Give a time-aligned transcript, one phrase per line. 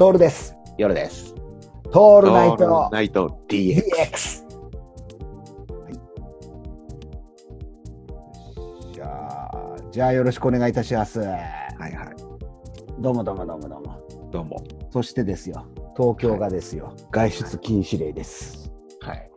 [0.00, 0.56] トールです。
[0.78, 1.34] 夜です。
[1.92, 3.82] トールナイトナイト DX。
[3.82, 4.44] DX。
[8.94, 11.20] じゃあ、じゃあよろしくお願いいたします。
[11.20, 11.30] はい
[11.80, 11.92] はい。
[12.98, 14.00] どうもどうもどうもどうも。
[14.30, 14.64] どうも。
[14.90, 18.72] そしてですよ、東京がですよ、外出禁止令です。
[19.02, 19.30] はい。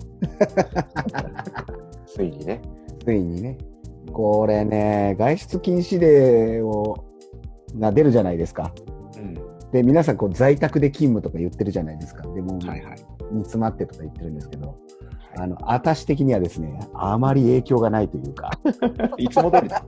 [2.07, 2.61] ついにね。
[3.03, 3.57] ついにね、
[4.13, 7.03] これね、外出禁止令を
[7.77, 8.73] が出るじゃないですか。
[9.73, 9.81] うん。
[9.81, 12.23] で、皆さんこう在宅で勤務とか言ってるじゃないですか。
[12.23, 12.95] でも、はいはい。
[13.31, 14.77] 煮詰まってとか言ってるんですけど、
[15.37, 18.51] あの、私的にはですね、あまり影響がないというか、
[19.17, 19.83] いつも通りだ。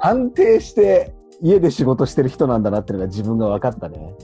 [0.00, 4.14] 安定して家で仕事してる人なんだなっていうのが自分が分かったね。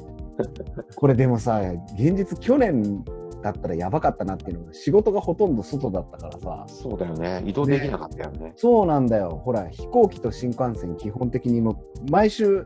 [0.96, 1.60] これでもさ、
[1.96, 3.04] 現実去年
[3.42, 7.42] だったらやばかったなっていうのが、仕事がほとんど外だったからさ、そうだよね。
[7.46, 8.54] 移動できなかったよね。
[8.56, 9.42] そうなんだよ。
[9.44, 11.76] ほら、飛行機と新幹線基本的にの、
[12.10, 12.64] 毎週、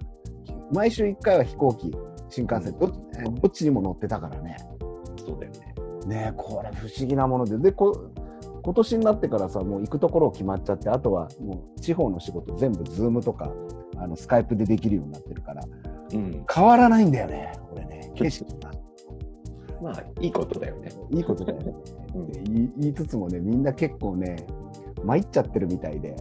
[0.73, 1.93] 毎週1回は飛行機、
[2.29, 4.57] 新幹線、どっえどっちにも乗ってたからね。
[5.17, 5.75] そうだよね。
[6.07, 8.11] ねえこれ不思議なもので、で、こ
[8.63, 13.51] 今年になってからさ、もう行くところ決まっちゃって、あとはもう地方の仕事全部ズームとか、
[13.97, 15.65] あの、スカイプでできるようになってるから、
[16.13, 16.45] うん。
[16.53, 18.13] 変わらないんだよね、これね。
[18.15, 18.71] 景色が。
[19.81, 20.91] まあ、いいことだよね。
[21.11, 21.75] いいことだよね。
[22.15, 22.43] うんで
[22.79, 24.37] 言いつつもね、みんな結構ね、
[25.05, 26.17] 参っちゃってるみたいで、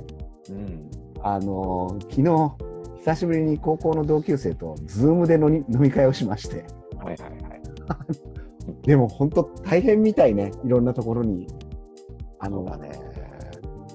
[0.49, 0.89] うん。
[1.21, 2.67] あのー昨日、
[3.07, 6.65] 久しぶりに高校の同級生と、ズームで飲み飲み会をしまして、
[6.97, 7.61] はいはいはい。
[8.85, 11.47] でも本当大変みたいね、いろんなところに。
[12.39, 12.91] あのね。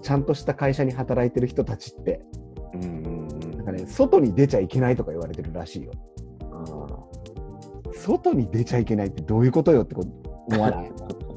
[0.01, 2.25] ちゃんとした会社に働いてる人たちって、
[2.75, 5.93] うんうんなんかね、外に出ちゃいけないとか言われてるらしいよ。
[6.51, 7.93] うん。
[7.93, 10.05] 外に出ちゃいけないってどういうことよってこ
[10.47, 10.91] 思わない？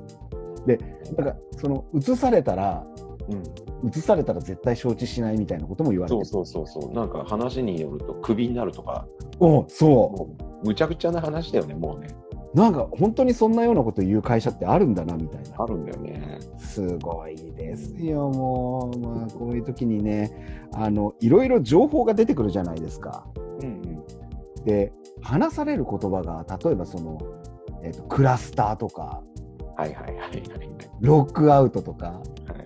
[0.65, 0.79] で、
[1.17, 2.87] なんか、その、移されたら、
[3.29, 3.89] うん。
[3.89, 6.25] 移されたら絶対承知しないみたいなことも言われてる。
[6.25, 6.93] そうそうそうそう。
[6.93, 9.07] なんか話によると、クビになるとか、
[9.39, 12.07] おそもう、むちゃくちゃな話だよね、もうね。
[12.53, 12.57] う。
[12.57, 15.63] なんか、本当にそんなようなこと言う会社ってあるんだな、みたいな。
[15.63, 16.39] あるんだよね。
[16.57, 18.99] すごいですよ、もう。
[18.99, 20.31] まあ、こういう時にね、
[20.73, 23.25] あの、いろいろ情報が出てくるじゃないですか。
[23.61, 24.65] うんうん。
[24.65, 27.17] で、話される言葉が、例えばその、
[27.83, 29.21] えっ、と、クラスターとか、
[29.77, 30.39] はいはいはいはいはい。
[31.01, 32.21] ロックアウトとか、は
[32.55, 32.64] いは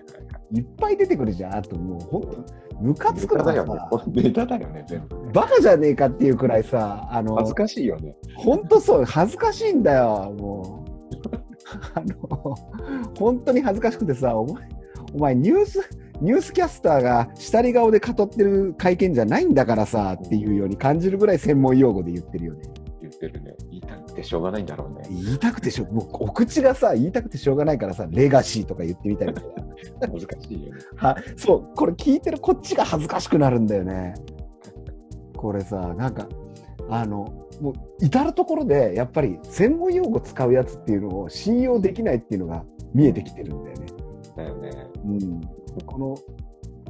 [0.52, 1.56] いっぱい出てくるじゃん。
[1.56, 4.04] あともう、本当ムカつくのがネタだよねさ、。
[4.06, 5.32] ネタだよね、全部ね。
[5.32, 8.16] バカじゃねえかっていうくらいさ、あの恥、ずかしいよね。
[8.36, 10.90] 本当そう、恥ずかしいんだよ、もう。
[11.94, 12.54] あの、
[13.18, 14.68] 本当に恥ずかしくてさ、お前、
[15.14, 15.88] お前ニュース、
[16.20, 22.62] ニュースキャスターが下り顔で語ってる会見じゃないんだからさ、っていうように感じるぐらい専門用語で言ってるよね。
[23.02, 23.54] 言ってるね。
[24.20, 25.08] てしょうがないんだろうね。
[25.10, 29.48] 言いたくてしょ、もうお口がさ、言いたくてしょうがないからさ、レガシーとか言ってみたりとか。
[30.00, 30.80] 難しいよね。
[30.96, 34.14] はそう、これ聞いてるこっちが恥ずかしくなるんだよね。
[35.36, 36.28] これさ、なんか、
[36.88, 42.64] あの、もう至るところで、やっぱり専門用語使うやつっていうのを信用できないっていうのが
[42.94, 43.86] 見えてきてるんだよね。
[44.36, 44.70] だよね。
[45.04, 45.40] うん。
[45.86, 46.16] この、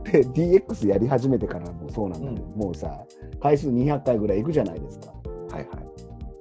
[0.04, 3.04] で DX やり始めてからもそうなんだけど、もうさ、
[3.40, 5.12] 回数200回ぐらいいくじゃないですか。
[5.52, 5.89] はいはい。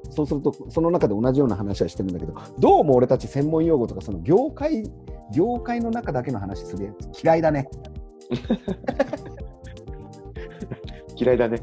[0.10, 4.84] そうすると、その中で同じような話はしてるんだけど、どうも俺たち専門用語とか、その業界、
[5.34, 7.70] 業界の中だけの話するやつ嫌いだね。
[11.16, 11.60] 嫌いだね。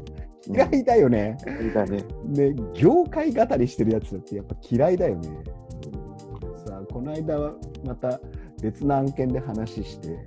[0.47, 1.37] 嫌いだよね。
[1.45, 2.03] 嫌いだね。
[2.25, 5.29] ね、業界語りしてるやつだってやっぱ嫌いだよね。
[6.65, 7.53] さあこの間は
[7.85, 8.19] また
[8.61, 10.17] 別の案件で話して、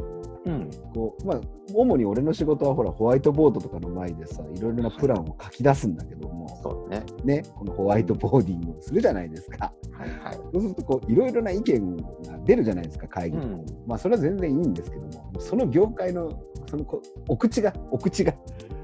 [0.46, 0.70] うん。
[0.94, 1.40] こうまあ、
[1.74, 7.06] 主に俺の仕事はほらホワイトボードとかの前でさ、いろいろなプランを書き出すんだけども、そうだね。
[7.24, 9.72] ね、このホワイトボーディングをするじゃないですか。
[9.92, 10.34] はいはい。
[10.52, 12.04] そうするとこういろいろな意見が
[12.44, 13.44] 出るじゃないですか、会議で。
[13.44, 13.64] うん。
[13.86, 16.30] まあそれは全然いいんですけども、その業界の
[16.68, 18.32] そのこお口が、お口が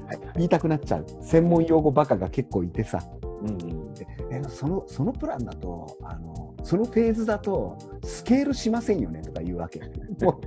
[0.06, 0.32] はいはい。
[0.36, 1.06] 言いたくなっちゃう。
[1.20, 3.02] 専門用語バカが結構いてさ。
[3.42, 3.94] うんうん。
[4.30, 9.80] えそのそのプランだとあのそのフェーズだとスケールしませんよねとか言うわけ。
[10.20, 10.40] も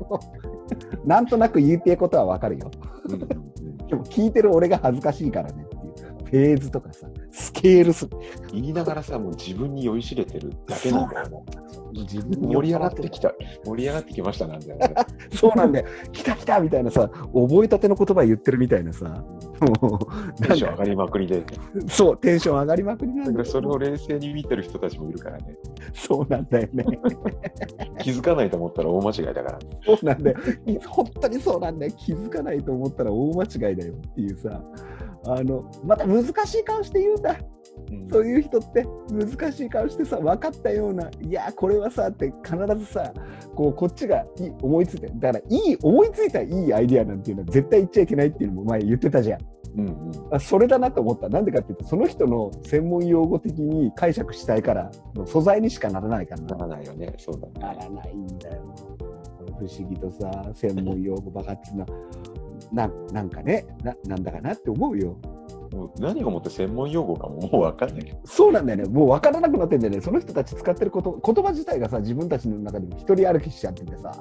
[1.06, 2.69] うなんとなく言いてえことはわかるよ。
[3.88, 5.79] でも聞いてる俺が恥ずかしいからねっていう。
[6.25, 8.07] フェーズとかさスケールす
[8.52, 11.29] 言いながらさ、もう自分に酔いしれてるだけなんだよ。
[11.29, 11.46] も
[11.93, 13.34] 自う盛り上がってきた。
[13.66, 14.93] 盛り上がってきましたなんだよね。
[15.34, 19.23] そうなんだよ来た来たみたいなさ覚えたての言葉言ってるみたいなさ
[19.81, 21.43] もうテンション上がりまくりで。
[21.87, 25.58] そうテンション上がりまくりなんだよだからそれを冷静に見てる人たちもいるからね。
[25.93, 26.85] そうなんだよね
[27.99, 29.59] 気づかないと思ったら大間違いだから。
[29.85, 30.37] そうなんだよ。
[30.87, 31.91] 本当にそうなんだよ。
[31.97, 34.61] 気づかないと思ったら大間違いだよっていうさ、
[35.25, 37.37] あの、また難しい顔して言うんだ。
[37.91, 43.13] うんそういう人って難しい顔してさ、分かったような、いや、これはさって必ずさ、
[43.55, 49.39] こう、こっちがいい思いついて、だからいい、思いついたいいアイディアなんていうのは絶対言っちゃいけないっていうのも前言ってたじゃん。
[49.77, 49.89] うんう
[50.31, 50.35] ん。
[50.35, 51.29] あそれだなと思った。
[51.29, 56.57] なんでかっていうと、その人の専門用語的に解釈したいから、の素材にしかならないからなな。
[56.57, 57.13] らないよね。
[57.17, 57.53] そうだね。
[57.59, 58.61] ならないんだよ。
[59.59, 61.87] 不思議とさ、専門用語ばかっつうのは
[62.71, 65.17] ななんかねな、なんだかなって思うよ。
[65.71, 68.19] もう何をもって専門用語かももう分かんないけど。
[68.25, 68.89] そうなんだよね。
[68.89, 70.01] もう分からなくなってんだよね。
[70.01, 74.11] その人たち使ってること、言葉自体がさ、自分たちの中でも一人歩きしちゃっててさ、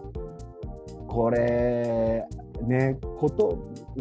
[1.06, 2.26] これ、
[2.66, 3.58] ね、こと、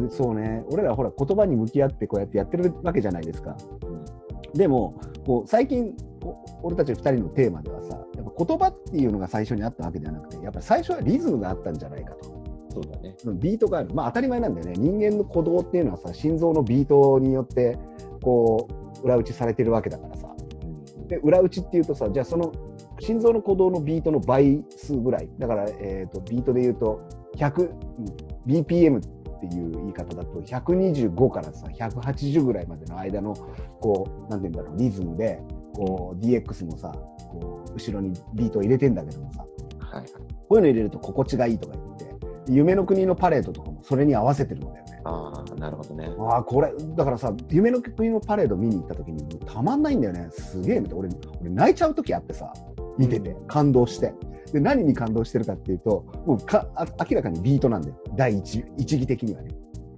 [0.09, 3.55] そうね、俺らほら言葉に向き合ってこうやってやってるわけじゃないですか。
[4.53, 4.95] でも、
[5.25, 5.95] こう最近、
[6.63, 12.36] 俺たち2人のテーマではさ、やっぱ言葉っていうのが最初にあったわけではなくて、やっぱり最初はリズムがあったんじゃないかと。
[12.83, 13.15] そうだね。
[13.39, 13.93] ビートがある。
[13.93, 14.73] まあ当たり前なんだよね。
[14.77, 17.77] 人間の鼓動っていうのはさ、心臓のビートによって、
[18.21, 18.67] こ
[19.01, 20.27] う、裏打ちされてるわけだからさ。
[20.63, 22.51] うんで、裏打ちっていうとさ、じゃあその
[22.99, 25.29] 心臓の鼓動のビートの倍数ぐらい。
[25.37, 27.01] だから、えっ、と、ビートで言うと、
[27.35, 27.71] 100、うん
[28.47, 33.33] BPM っていう言い方だと、125からさ、180ぐらいまでの間の、
[33.81, 35.39] こう、なんて言うんだろう、リズムで、
[35.73, 36.91] こう、DX もさ、
[37.29, 39.45] こう、後ろにビートを入れてんだけどもさ、
[39.79, 40.11] はいはい。
[40.11, 40.19] こ
[40.51, 42.06] ういうの入れると心地がいいとか言って、
[42.49, 45.01] 夢の国のパレードとかもそれに合わせてるんだよね。
[45.03, 46.09] ああ、なるほどね。
[46.19, 50.27] ああ、これ、だからさ、夢の国のパレード見に行った時に、たまんないんだよね。
[50.31, 51.09] すげえなって、俺、
[51.41, 52.51] 俺泣いちゃう時あってさ、
[52.97, 54.13] 見てて、感動して。
[54.51, 57.95] で、何に感動してるかっていうと、もうかあ明らかにビートなんだよ。
[58.15, 59.49] 第一一義的にはね。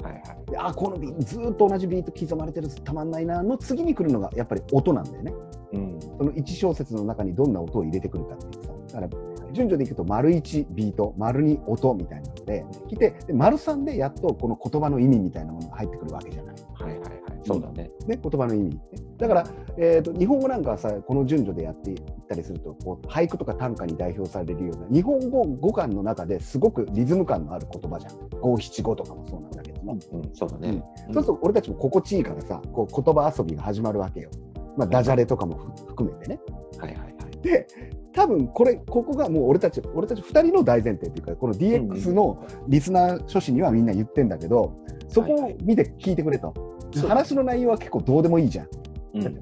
[0.04, 0.52] はいはい。
[0.52, 5.34] であ、このビート、ずーっと同じビート刻まれてる、たまんないな、の次に来るのがやっぱり音なんだよね。
[5.74, 6.00] うん。
[6.00, 16.56] その1小節の中にどんな音を入れてくるかっていうさ、だから順序でいくと、丸1ビート、丸2音みたいなので、来て、で丸3でやっとこの言葉の意味みたいなものが入ってくるわけじゃない。
[16.74, 17.20] はいはいはい。
[17.46, 17.90] そうだね。
[18.08, 18.70] ね、言葉の意味。
[18.76, 18.82] ね
[19.18, 19.44] だから、
[19.78, 21.98] えーと、日本語なんかはさ、この順序でやっていっ
[22.28, 28.30] たりすると、こう俳句とか短歌に代表されるような、日本語語感の中ですごくリズム感のある言葉じゃん。
[28.42, 29.94] 五七五とかもそうなんだけども。
[29.94, 30.84] うん、そうだね。
[31.12, 34.30] そうすると俺たちも心地いいからさ、こう言葉遊びが始まるわけよ。
[34.78, 36.40] まあ、ダジャレとかもふ含めてね。
[36.78, 37.42] はいはいはい。
[37.42, 37.68] で、
[38.14, 44.74] 多分これ、ここがもう俺たち、俺たち2人の大前提っていうか、この DX のリスナー書士にはみんな言ってんだけど、
[45.08, 46.54] そこを見て聞いてくれと。
[46.94, 48.68] そう話の内容は結構どうでもいいじゃん。
[49.16, 49.42] うん。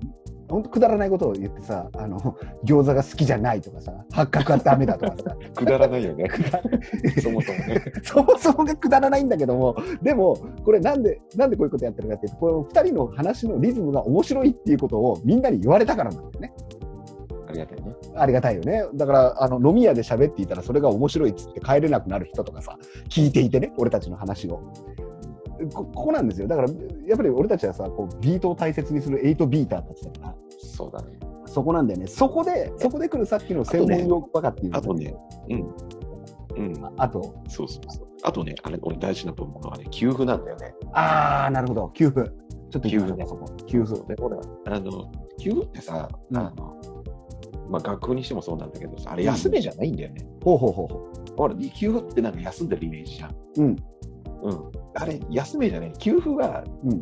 [0.49, 6.25] 本当くだらないことを言ってさ、あの、餃子が好きじゃないとかさ、八角はダメだとかさ、 くだらないよね。
[7.21, 7.83] そもそもね。
[8.03, 16.53] そもそもがくだらないんだけども、でも、これなんで、なんでこういうことやってるかっていうと、この二人の話のリズムが面白いっていうことをみんなに言われたからなんだよね。
[17.47, 17.95] ありがたいね。
[18.15, 18.85] ありがたいよね。
[18.93, 22.77] だから、あの、飲み屋で喋っていたらそれが面白いっつって帰れなくなる人とかさ、
[23.09, 24.61] 聞いていてね、俺たちの話を。
[25.73, 26.47] こここなんですよ。
[26.47, 26.67] だから、
[27.07, 31.19] やっぱり俺たちはさ、こうビートを大切にする8ビーターたちだから、そうだね。
[31.45, 32.07] そこなんだよね。
[32.07, 35.15] そこで、そこで来るさっきの専門用語バカっていうのあとね、
[35.49, 35.75] うん。
[36.57, 36.85] うん。
[36.85, 38.07] ああと、そうそうそう。
[38.23, 40.75] あとね、あれ、俺大事なと思うのはね、給付なんだよね。
[40.93, 42.29] あー、なるほど、給付。
[42.69, 43.45] ちょっと給付ねそこ。
[43.65, 44.01] 給付。
[44.65, 46.75] あの、給付ってさ、うんあの、
[47.69, 50.27] まあ、学校にしてもそうなんだけどさ、あれ、休めじゃないんだよね。
[50.43, 53.31] ほうほうほうほほら、給付ってなんか休んでるイメージじゃん。
[53.31, 53.35] う。
[53.57, 53.75] うん。
[54.43, 54.71] うん。
[54.95, 55.93] あれ、休めじゃない。
[55.97, 57.01] 給付は、うん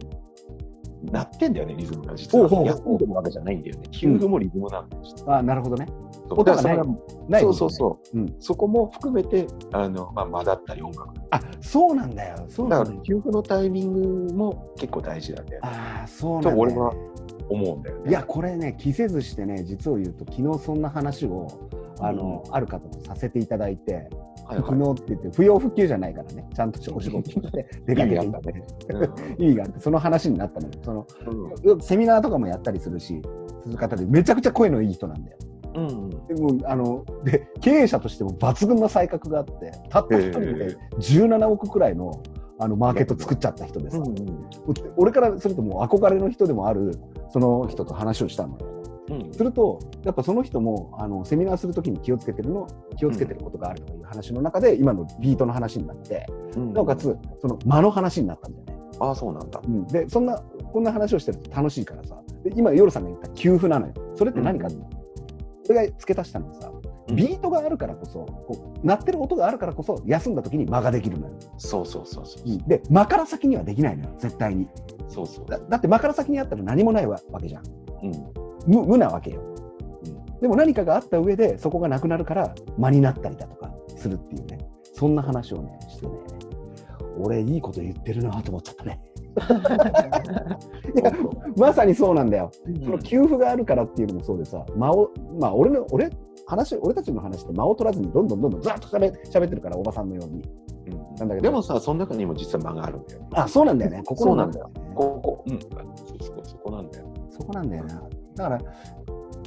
[1.12, 2.48] なってんだよね、リズムが実は。
[2.48, 3.88] ほうほうほう休んでるわけじゃないんだよね。
[3.92, 5.38] 給付もリズムなんだよ、実は。
[5.38, 5.88] あー、なるほどね。
[6.30, 6.96] 音がないだから
[7.30, 8.18] ないそうそうそう。
[8.18, 11.10] うんそこも含めて、あの、まあ、間だったり音楽。
[11.32, 12.46] あ、そうなんだよ。
[12.50, 13.04] そうだから、なんだよ。
[13.04, 15.70] 給付のタイミングも結構大事なんだよね。
[15.70, 16.94] ああ、そうなんだよ、と俺は
[17.50, 18.10] 思うんだよね。
[18.10, 21.48] いや、これね、着せずしてね、実を言うと、昨日そんな話を、
[22.00, 24.06] あの、ある方とさせていただいて、はい
[24.46, 24.58] はい。
[24.58, 28.54] 昨日って言って、不要不急じゃないからね、ちゃんとお仕事して、出かけていって、
[29.44, 30.74] 意味があって、その話になったのよ。
[30.84, 31.08] その、
[31.64, 31.72] うん。
[31.72, 33.22] うんセミナーとかもやったりするし、
[33.64, 35.38] する方で、めちゃくちゃ声のいい人なんだよ。
[35.76, 36.10] うんうん。
[36.28, 42.22] でもあので経営者としても抜群な才覚があって、たった一人へで17億くらいの
[42.58, 44.02] あのマーケット作っちゃった人でさ、
[44.96, 46.98] 俺からするともう憧れの人でもある
[47.30, 48.66] その人と話をしたのよ。
[49.10, 52.68] うんすると、やっぱその人もあのセミナーするときに気をつけてるの
[52.98, 58.76] 気をつけてることがあるという話の中で、今のビートの話になって、うんなおかつ、その間の話になったんだよね。
[59.00, 59.62] ああ、そうなんだ。
[59.64, 60.42] うん、で、そんな、
[60.74, 63.94] こんな話をしてると楽しいからさ、で今、夜さんが言った給付なのよ。
[64.16, 64.96] それって何か、うん
[65.68, 66.72] 俺が付け足したのはさ、
[67.14, 71.34] ビートがあるからこそ、こう鳴ってる音があるからこそ、休んだ時に間ができるのよ。
[71.58, 72.68] そうそうそうそう。
[72.68, 74.68] で、間から先にはできないのよ、絶対に。
[75.08, 75.46] そうそう。
[75.46, 77.64] だだって間から先にあったら何もないわわけじゃん。
[78.04, 78.12] うん。
[78.68, 79.42] 無無なわけよ。
[80.42, 86.14] でも何かがあった上で、そこがなくなるから、間になったりだとかするっていうね、そんな話をね、してね、
[87.18, 89.02] 俺、いいこと言ってるなと思っちゃったね。
[90.96, 91.12] いや
[91.58, 92.52] まさにそうなんだよ。
[92.84, 96.10] その給付があるからっていうのもそうでさ、間を、まあ、俺の、俺、
[96.48, 100.44] 話、俺たちの話って間を取らずにどんどんどんどんずっとしゃべ喋ってるから、おばさんのように。
[100.88, 101.42] うんなんだけど。
[101.42, 103.28] でもさ、その中にも実は間があるんだよね。
[103.34, 104.04] あ、そうなんだよね。
[104.06, 104.74] 心なんだよね。
[104.94, 105.70] ここ、うん、そう
[106.20, 107.06] そうそこなんだよ。
[107.32, 108.04] そこなんだよな。
[108.36, 108.60] だから、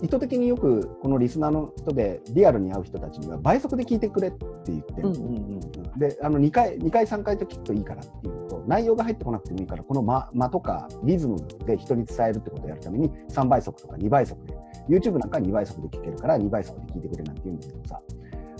[0.02, 5.58] 意図的によくこのリスナーの人でリアルに会う人たちには倍速で聞いてくれって言ってる、うんうん
[5.98, 11.36] であの2回、2回、3回と聞くといいからっていうと、内容が入ってこなくてもいいから、この間間とかリズム
[11.66, 14.56] で人に伝えるってことをやるために3倍速とか2倍速で、
[14.88, 18.00] YouTube なんかは2倍速で聞けるから2倍速で聞いてくれなんて言うんだけどさ、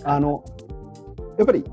[0.03, 0.43] あの
[1.37, 1.63] やっぱり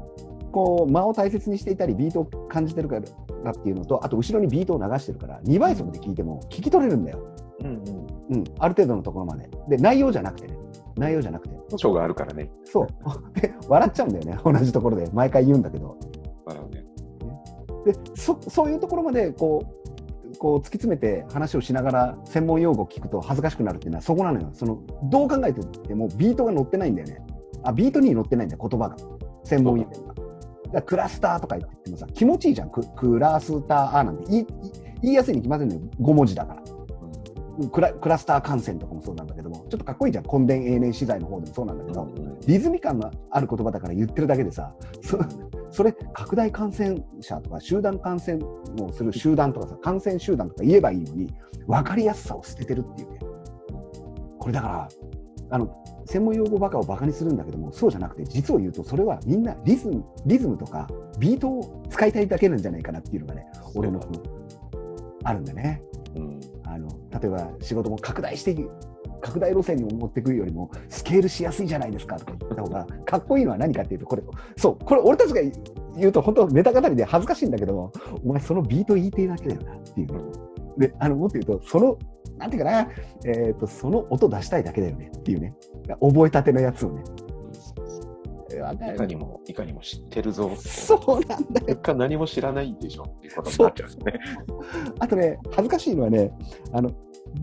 [0.52, 2.98] こう間を大切にしていたり、ビートを感じてるか
[3.44, 7.18] らっていうのと、あと後ろにビートを流してるから、2倍速で聞いても聞き取れるんだよ。
[7.60, 7.66] うん
[8.30, 8.36] うん。
[8.36, 9.50] うん、ある程度のところまで。
[9.68, 10.56] で、内容じゃなくてね。
[10.96, 11.56] 内容じゃなくて。
[11.76, 12.50] ショーがあるからね。
[12.64, 12.86] そう。
[13.38, 14.38] で、笑っちゃうんだよね。
[14.44, 15.10] 同じところで。
[15.12, 15.96] 毎回言うんだけど。
[16.46, 16.84] 笑うね。
[17.84, 19.85] で、そ、そういうところまで、こう、
[20.38, 24.50] こう突き詰めて話をしながら専門用語を聞くと恥ずかしくなるっていうのはそこなのよ。
[24.52, 27.18] その、どう考えててもビートが乗ってないんだよね。
[27.62, 28.96] あ、ビートに乗ってないんだよ、言葉が。
[29.44, 30.14] 専門用語が。
[30.72, 32.70] だクラスターとか言ってもさ、気持ちいいじゃん。
[32.70, 34.24] ククラスターなんて
[35.02, 35.90] 言いやすいに決まってるのよ。
[36.00, 36.62] 5文字だから。
[37.70, 40.24] クラクラスター感染とかもそうなんだけども、ちょっとかっこいいじゃん。
[40.24, 45.18] 根伝永年資材の方でもそうなんだけど、うんリズミ感のある言葉だから言ってるだけでさ、そ
[45.70, 48.42] それ、拡大感染者とか集団感染
[48.80, 51.32] をする集団とかさ、感染集団とか言えばいいのに、
[51.66, 53.18] 分かりやすさを捨ててるっていうね。
[54.38, 54.88] これだから、
[55.50, 64.00] あの、専門用語バカをバカにするんだけども、そうじゃなくて、実を言うと、それはみんなリズム、リズムとかビートを使いたいだけなんじゃないかなっていうのがね、俺の、
[65.24, 65.82] あるんだね。
[66.14, 66.40] うん。
[66.64, 68.54] あの例えば仕事も拡大して
[69.26, 74.22] 拡大路線に持ってくるよりもスケールしやすいじゃないですかとか言った方がかっこいいのは何かっていうとこれ
[74.56, 75.40] そうこれ俺たちが
[75.96, 77.92] 言うと本当ネタ語りで恥ずかしいんだけど
[78.24, 80.08] お前そのビート言いてえだけだよなっていう
[80.78, 81.98] であのもっと言うとその
[82.38, 82.88] なんていうかな、
[83.24, 85.54] えー、とその音出したいだけだよねっていうね。
[86.00, 87.02] 覚えたてのやつをね。
[88.94, 90.54] いかにも、いかにも知ってるぞ。
[90.56, 91.66] そうなんだよ。
[91.66, 94.20] 結果何も知らないでしょっていうことになっちゃうんですね。
[94.98, 96.32] あとね、恥ずかしいのはね、
[96.72, 96.90] あの、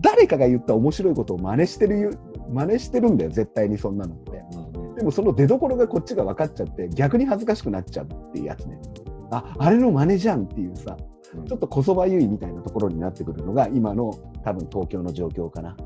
[0.00, 2.18] 誰かが言った面白いことを真似してる、
[2.50, 4.42] 真似してるんだよ、絶対にそんなのって。
[4.96, 8.78] でもその出所がこっちが分かっちゃって、逆に恥ずかしくなっちゃうっていうやつね。
[9.30, 11.14] あ、あれの真似じゃんっていうさ、うん
[11.46, 14.12] ちょっとこそばゆいみたいなところになってくるのが、今の
[14.44, 15.76] 多分東京の状況かな。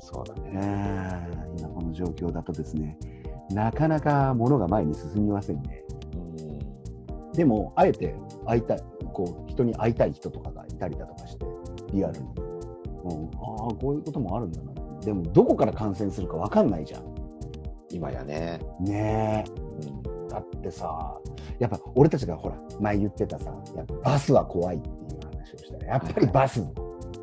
[0.00, 1.28] そうだね。
[1.58, 2.96] 今この状況だとですね、
[3.50, 5.84] なかなか物が前に進みませんね。
[6.14, 6.66] うん
[7.36, 8.14] でも、あえて
[8.46, 8.82] 会いたい、
[9.12, 11.44] こう、人に会いたい人とかがいたりだとかして、
[11.92, 12.45] リアルに。
[13.08, 14.72] うん、ああ、こういうこともあるんだな。
[15.00, 17.02] でも、どこから感染するかわかんないじゃん。
[17.90, 18.60] 今やね。
[18.80, 19.44] ね
[19.80, 20.28] うんえ。
[20.28, 21.18] だってさ、
[21.58, 26.60] やっぱ俺たちがほら、前言ってたさ、やっぱバスは怖いっていう話をしたら、やっぱりバス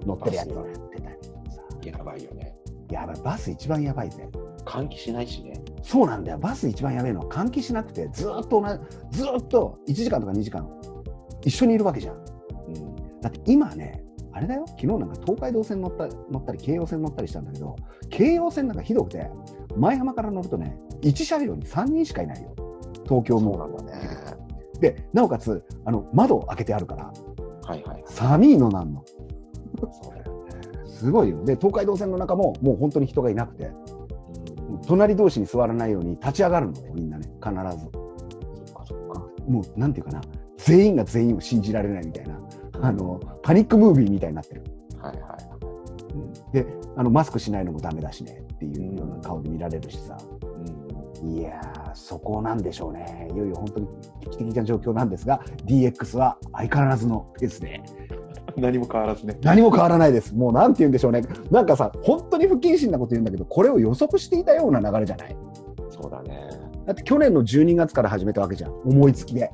[0.05, 1.17] 乗ってるやつがやってたり
[1.51, 1.61] さ。
[1.85, 2.55] やばいよね。
[2.89, 4.27] やばい、バス一番やばいぜ。
[4.65, 5.53] 換気しないしね。
[5.81, 6.37] そうなんだよ。
[6.37, 8.67] バス一番やべえのは換気しなくて、ずーっと同
[9.11, 10.67] じ、ずーっと1時間とか2時間
[11.43, 12.15] 一緒にいるわけじゃん。
[12.15, 12.19] う
[12.71, 14.02] んだって今ね、
[14.33, 17.75] あれだよ、昨日なんか東海道線乗った乗ったり、京葉線乗ったりしたんだけど、
[18.09, 19.29] 京葉線なんかひどくて、
[19.77, 22.53] 前浜から乗るとね、1車両に3人しかいないよ、
[23.05, 23.57] 東京も。
[23.57, 23.93] なんだね。
[24.79, 27.13] で、なおかつ、あの窓を開けてあるから、
[27.63, 28.03] はいはい。
[28.07, 29.03] 寒いのなんの。
[29.91, 30.51] そうだよね。
[30.85, 31.43] すごいよ。
[31.45, 37.89] で、東海道線の中ももう本当に人がいなくて、うん隣同士に座らないように立ち上がるのね、みんなね、必ず。
[38.65, 39.25] そっかそっか。
[39.47, 40.21] もう、なんていうかな、
[40.57, 42.39] 全員が全員を信じられないみたいな、
[42.83, 44.63] あの、パニックムービーみたいになってる。
[45.01, 45.37] はいは
[46.51, 46.53] い。
[46.53, 50.15] であのマスクしないのもダメだしねっていうような顔で見られるしさ、
[51.21, 51.39] うん。
[51.39, 53.27] いやーそこなんでしょうね。
[53.33, 53.87] いよいよ本当に
[54.19, 57.81] 危機的な状況なんですが DX は相変わらずのペースで。
[58.57, 59.39] 何も変わらずね。
[59.41, 60.35] 何も変わらないです。
[60.35, 61.23] もうなんて言うんでしょうね。
[61.49, 65.35] なんかさ本当に不謹慎なこと言うんだけどこれを予測していたような流れじゃない？
[65.89, 66.47] そうだね。
[66.85, 68.71] だって去年の12月から始めたわけじゃん。
[68.85, 69.51] 思いつきで。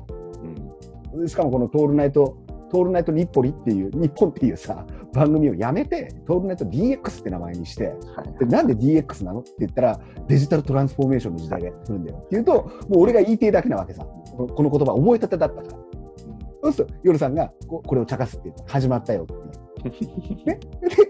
[1.14, 1.26] うん。
[1.28, 2.36] しかもこの「トールナイト」
[2.70, 12.18] トールナイト日暮里っていう日本っていうさ番組をやめてトールナイト DX って名前にしてはいでなんで DX なのって言ったらデジタルトランスフォーメーションの時代が来るんだよ。
[12.18, 15.76] って言うともう俺が言いてえだけなわけさこの言葉覚えたてだったから。
[16.62, 19.40] そうするとヨルさんがここれを茶化すって言って始まったよっていう。
[20.44, 20.60] で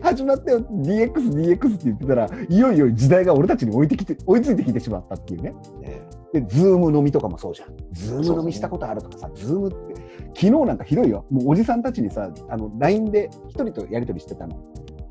[0.00, 5.50] 始まったよ DX、DX って言ってたらいよいよ時代が俺たちに追いてきて追いついてきてしまったっていうね。
[5.80, 6.02] ね。
[6.32, 7.76] で、 Zoom 飲みとかもそうじゃん。
[7.92, 9.89] Zoom 飲みしたことあるとかさ、 Zoom って、
[10.34, 11.24] 昨日なんかひどいよ。
[11.30, 14.56] もうおじさんたちにさ、あの、LINE で一人とやりとりしてたの。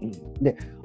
[0.01, 0.11] うん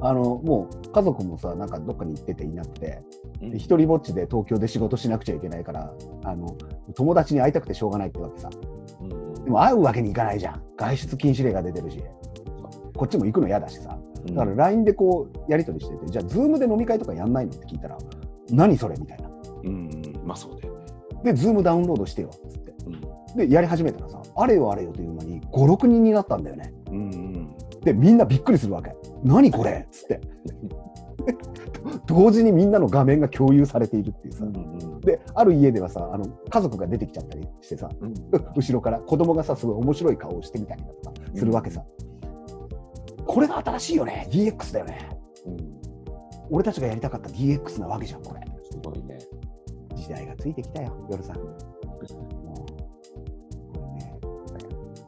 [0.01, 3.03] あの、もう家族もさ、なんかどっかに行ってていなくて、
[3.41, 5.93] う一人ぼっちで東京で仕事しなくちゃいけないから、
[6.25, 6.57] あの、
[6.95, 8.51] 友達に会いたくてしょうがないってわけさ。
[9.01, 10.63] うんでも会うわけにいかないじゃん。
[10.77, 12.03] 外出禁止令が出てるし。
[12.97, 13.99] こっちも行くの嫌だしさ。
[14.27, 17.99] だから LINE でこう、やりとりしてて、じゃあ、 Zoom で飲み会とかやんないのって聞いたら、
[18.51, 19.29] 何それみたいな。
[19.65, 20.85] うん、まあそうだよね。
[21.25, 22.31] で、 Zoom ダウンロードしてよ。
[22.31, 22.75] つって。
[22.87, 26.73] うんで、やり始めたらさ、あれよあれよという間に5、6人になったんだよね。
[26.91, 27.57] うんうん。
[27.81, 28.95] で、みんなびっくりするわけ。
[29.23, 29.87] 何これ？
[29.87, 30.21] っつって。
[32.07, 34.45] 同時にみんなの画面が共有されているっていうさ。
[34.45, 38.15] うんで、ある家ではさ、あの、家族が出てきちゃったりしてさ、うん。
[38.57, 41.85] 後ろから子供がさ、すごい面白い顔をしてみたりだとかするわけさ。
[43.27, 44.27] これが新しいよね。
[44.31, 45.09] DX だよね。
[45.47, 45.57] うん。
[46.51, 48.41] 俺たちがやりたかった DX なわけじゃん、これ。
[48.63, 49.19] すごいね。
[49.95, 51.37] 時代がついてきたよ、夜さん。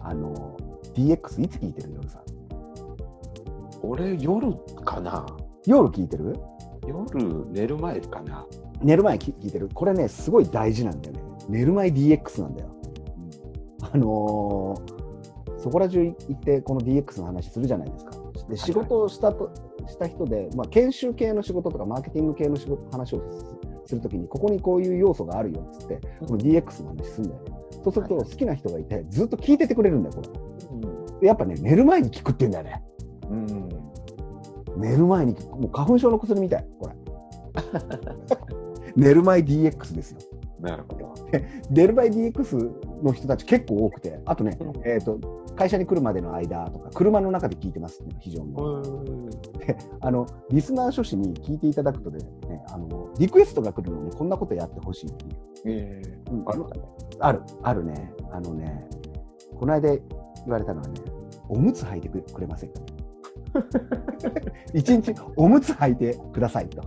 [0.09, 0.57] あの、
[0.95, 1.93] DX いつ聞いてる？
[1.95, 2.23] 夜さん。
[3.83, 5.27] 俺、夜かな
[5.67, 6.37] 夜聞いてる？
[6.87, 8.47] 夜、寝る前かな。
[8.83, 9.69] 寝る前に聞いてる？
[9.75, 11.23] これね、すごい大事なんだよね。
[11.49, 12.77] 寝る前 DX なんだよ。
[13.93, 14.97] あのー
[15.59, 18.13] そこら中行って、この DX の話するじゃないですか。
[18.49, 19.53] で仕事をしたと
[19.89, 23.23] した人で、まあ、研修系の仕事とか、マーケティング系の仕事話を
[23.85, 27.46] すするときに、ここにこういう要素があるよっつって、この DX の話するんだよね。
[27.87, 31.21] そうすると、好きな人がいて、ずっと聞いててくれるんだよ、これ。
[31.21, 32.83] でやっぱね、寝る前に聞くって言うんだよね。
[33.31, 33.47] うん。
[34.75, 34.81] うん。
[34.81, 36.95] 寝る前に聞く、もう花粉症の薬みたい、これ。
[38.97, 40.19] 寝る前 DX ですよ。
[40.61, 41.15] なるほど。
[41.71, 44.69] 寝る前 DX の人たち結構多くて、あとね、うん。
[44.85, 45.19] えー、と
[45.57, 49.31] 会社に来るまでの間とか、車の中で聞いてますっていうのが非常に、
[50.01, 55.33] あのリスナー書士に聞いていただくとで、ね、あのリクエストが来るのに、こんなことやってほしいっていう、
[55.67, 56.31] ええ。
[56.31, 56.45] うん。
[56.47, 56.65] ある。
[57.21, 58.89] ある、あるね、あのね、
[59.59, 60.01] この間言
[60.49, 61.01] われたのはね、
[61.49, 62.81] おむつ履いてくくれませんか？
[64.75, 66.83] 一日おむつ履いてくださいと。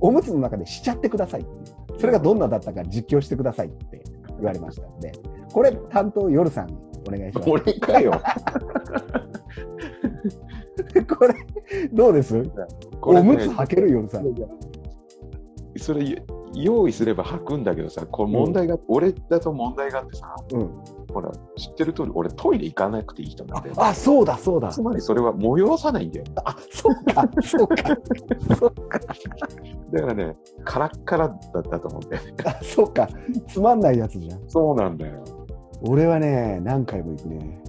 [0.00, 2.00] おむつの中でしちゃってくださいっていう。
[2.00, 4.02] それがどんなだったか実況してくださいって
[4.36, 5.12] 言われましたので、
[5.52, 7.50] これ担当夜さんにお願いします。
[7.50, 8.12] 俺かよ。
[11.18, 11.34] これ、
[11.92, 12.42] どうです？
[13.00, 14.34] これねおむつ履ける夜さん。
[15.78, 16.22] それ
[16.54, 20.68] 用意すれば履くんだけどさ、これ問題が、俺だと問題があってさ、うん。
[21.12, 23.74] ほら、知ってる通り、俺トイレ行かなくていい人なんだよ。
[23.78, 24.68] あ、そうだ、そうだ。
[24.68, 26.26] つまりそれは催さないんだよ。
[26.44, 27.76] あ、そうか、そうか、
[28.58, 28.98] そうか、
[29.92, 32.34] だからね、カラッカラだったと思うんだよね。
[32.44, 33.08] あそうか。
[33.48, 34.40] つまんないやつじゃん。
[34.46, 35.24] そうなんだよ。
[35.82, 37.62] 俺はね、何回も行くね。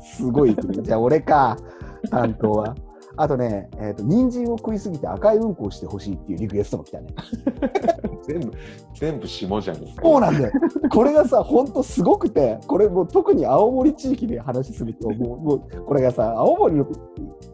[0.00, 0.82] すごい行くね。
[0.82, 1.56] じゃあ俺か、
[2.10, 2.74] 担当は。
[3.18, 7.08] あとね、えっ、と、人参を食いすぎて赤いうんこをしてほしいっていうリクエストも来たね。
[8.28, 8.52] 全部、
[8.94, 10.02] 全部下じゃねえか。
[10.02, 10.52] そうなんだよ。
[10.90, 16.86] これがさ、ほんとすごくて、これもう特に青森地域で話すると、もう、もうこれがさ、青森の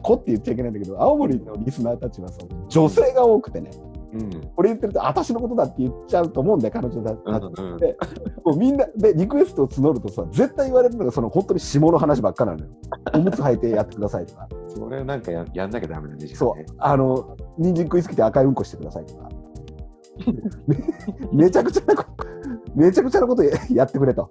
[0.03, 3.71] 子って言っちゃいけないんだけど、青森のリスナーたちはさ、女性が多くてね、
[4.13, 4.31] うん。
[4.55, 7.63] これ言ってると、私のことだって言っちゃうと思うんだよ、彼女だうんって。
[7.63, 7.77] うん。
[7.79, 7.97] で
[8.45, 12.67] もうみんな、で、リクエストを募るとさ、絶対言われるのが、その本当に下の話ばっかなのよ。
[13.15, 19.29] おむつ履いてやってくださいとか、それなんかややんなきゃダメだね、じゃあそうね。、あの、人参食いすぎて赤いうんこしてくださいとか。
[20.67, 20.77] め
[21.45, 22.05] めちゃくちゃなこ、
[22.75, 24.31] めちゃくちゃなことややってくれと。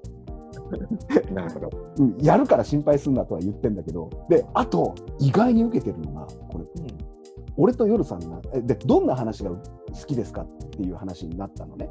[1.34, 1.70] なるほど。
[1.98, 6.66] うん、やるから心配すんなとは言ってんだけど、で、あと、意外に受けてるのが、これ、
[7.58, 9.60] 俺と夜さんが、えで、どんな話が好
[10.08, 11.90] きですかっていう話になったのね、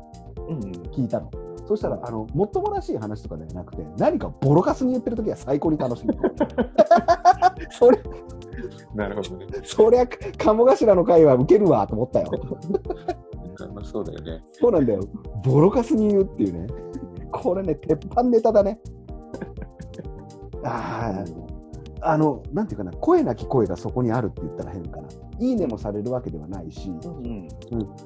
[0.48, 0.64] うん。
[0.64, 0.72] うん。
[0.92, 1.30] 聞いたの。
[1.66, 6.06] そしたら、あの、もっともらしい話とかではなくて、何かボロカスに言ってるときは最高に楽しい。
[7.70, 8.00] それ、
[8.94, 9.46] なるほどね。
[9.62, 10.06] そりゃ、
[10.38, 12.30] 鴨頭の会は受けるわと思ったよ。
[13.74, 14.42] まあそうだよね。
[14.52, 15.02] そうなんだよ。
[15.44, 16.66] ボロカスに言うっていうね。
[17.30, 18.80] これね、鉄板ネタだね。
[20.64, 21.22] あ
[22.02, 25.08] あ、あの、なんていうかな、声なき声がそこにあるって言ったら変かな。
[25.40, 27.48] いいねもされるわけではないし、うん。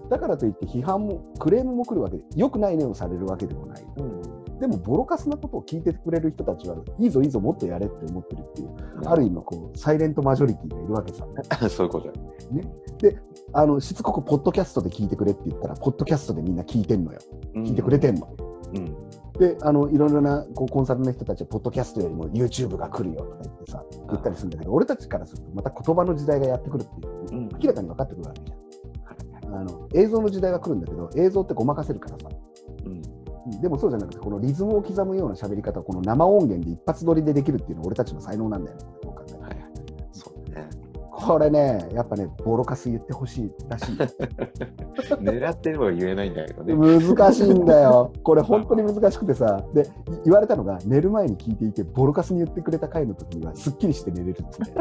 [0.08, 3.84] だからといって批判も、クレームも来るわけで、良くないねをされるわけでもない。
[3.96, 4.58] うん。
[4.60, 8.70] でも、ボロカスなことを聞いてくれる人たちは、いいぞいいぞ、もっとやれって思ってるっていう、
[9.04, 11.26] ある意味、こう、サイレントマジョリティがいるわけさ。
[11.68, 13.18] そういうことだよ。
[13.52, 17.18] あの、しつこくポッドキャストで聞いてくれって言ったら、ポッドキャストでみんな聞いてんのよ。
[17.54, 18.28] 聞いてくれてんの。
[18.74, 18.96] うん。
[19.38, 28.64] で、あの、いろいろなこうコンサルの人たちは、ポッドキャストよりも YouTube が来るよとか言ってさ、言ったりするんだけど、俺たちからすると、また言葉の時代がやってくるっていう、うん明らかに分かってくるわけじゃん。
[29.54, 32.28] あの映像の時代が来るんだけど、映像ってごまかせるからさ、
[32.84, 33.60] うん。
[33.60, 38.84] でもそうじゃなくて、このリズムを刻むような喋り方をこの生音源で一発撮りでできるっていうのは俺たちの才能なんだよね。
[41.16, 43.96] これね、やっぱね、ボロカス言ってほしいらしい。
[45.22, 46.74] 狙ってれば言えないんだけどね。
[46.74, 48.12] 難しいんだよ。
[48.22, 49.84] これ本当に難しくてさ、で、い
[50.24, 54.74] 言われたのが、寝る前に聞いていて、ボロカスに言ってくれた回の時には、すっきりして寝れるってね。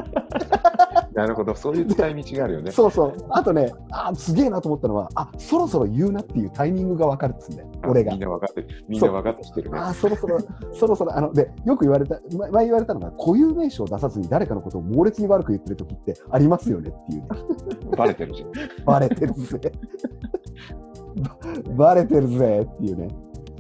[1.14, 1.54] なるほど。
[1.54, 2.72] そういう使い道があるよね。
[2.72, 3.14] そうそう。
[3.30, 8.22] あとね、あすげえなと思ったのは、あそろそろ言うなっていうタイミングが分かるっつうんだよ、俺がみん。
[8.22, 8.86] な分かってる。
[8.88, 9.80] みんな分かってきてるね。
[9.80, 10.40] あそろそろ、
[10.74, 17.28] そろそろ、あの、で、よく言われた、ま前言われたのが、固有名詞を出さずに誰かのことを猛烈に悪く言ってる時ってありますよねっていうね。
[17.98, 18.52] バレてるじゃん。
[18.86, 19.60] バレてるぜ。
[21.76, 23.08] ば バレてるぜっていうね。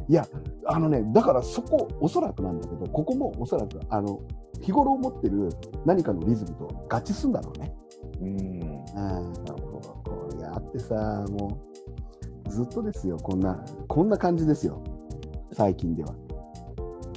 [0.09, 0.25] いや、
[0.65, 4.19] あのね、だからそこ、おそらくなんだけど、ここもおそらく、あの、
[4.61, 5.49] 日頃持ってる
[5.85, 7.75] 何かのリズムと合致するんだろうね。
[8.21, 8.27] うん。
[8.27, 9.33] うん。
[9.43, 9.89] なるほど。
[10.03, 11.72] これがあってさ、もう、
[12.49, 14.81] ずっとですよ、こんな、こんな感じですよ。
[15.51, 16.13] 最近では。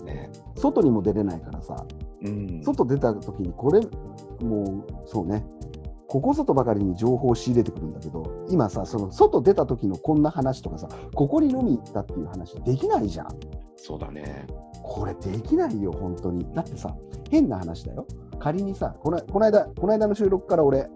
[0.04, 0.30] ね。
[0.56, 1.86] 外にも出れないからさ、
[2.22, 2.62] うん。
[2.62, 3.80] 外出た時にこれ、
[4.44, 5.44] もう、そうね、
[6.08, 13.28] ここ外ばかりに情報を仕入れてくるんだけど、今さ、その外出た時のこんな話とかさ、ここに飲み行ったっていう話できないじゃん。
[13.76, 14.46] そうだね。
[14.82, 16.46] これできないよ、本当に。
[16.54, 16.96] だってさ、
[17.30, 18.06] 変な話だよ。
[18.38, 20.88] 仮にさ、このこの間、この間の収録から俺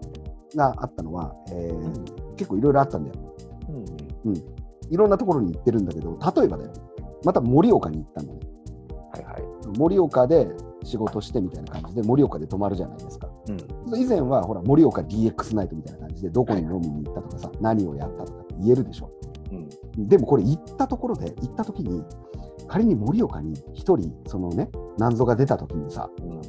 [0.55, 3.30] があったのは、えー結構いろいろあったんだよ。
[4.25, 4.35] うん。
[4.89, 6.71] いろんなところに行ってるんだけど、例えばだよ。
[7.23, 8.39] また盛岡に行ったのね。
[9.13, 9.77] はいはい。
[9.77, 10.49] 盛岡で
[10.83, 13.29] 仕事してみたいな感じで、盛岡で泊まるじゃないですか。
[13.47, 13.99] うん。
[13.99, 19.11] 以前はほら、盛岡 DX ナイトみたいな感じで、どこに飲みに行ったとかさ、何をやったとかって言えるでしょ。
[19.97, 20.07] うん。
[20.07, 22.03] でもこれ行ったところで、行った時に、
[22.67, 26.41] 仮に盛岡に一人、そのね、難ぞが出た時にさ、うん。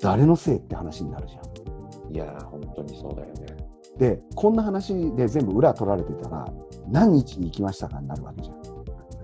[0.00, 2.14] 誰のせいって話になるじゃん。
[2.14, 3.46] いやー、本当にそうだよね。
[3.98, 6.44] で、こんな話で全部裏取られてたら、
[6.88, 8.62] 何日に行きましたかになるわけじゃん。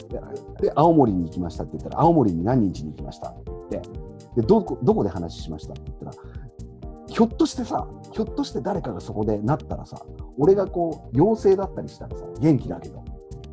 [0.09, 3.31] で、で青森に行きましたって言ったら、青森に何日に行きました？
[3.31, 3.91] って言って、
[4.37, 6.13] で、どこ、どこで話しましたって言ったら、
[7.07, 10.01] ひょっとしてさ、ひょっとして誰かがそこでなったらさ、
[10.39, 13.05] 俺がこう、陽性だったりしたらさ、元気だけど、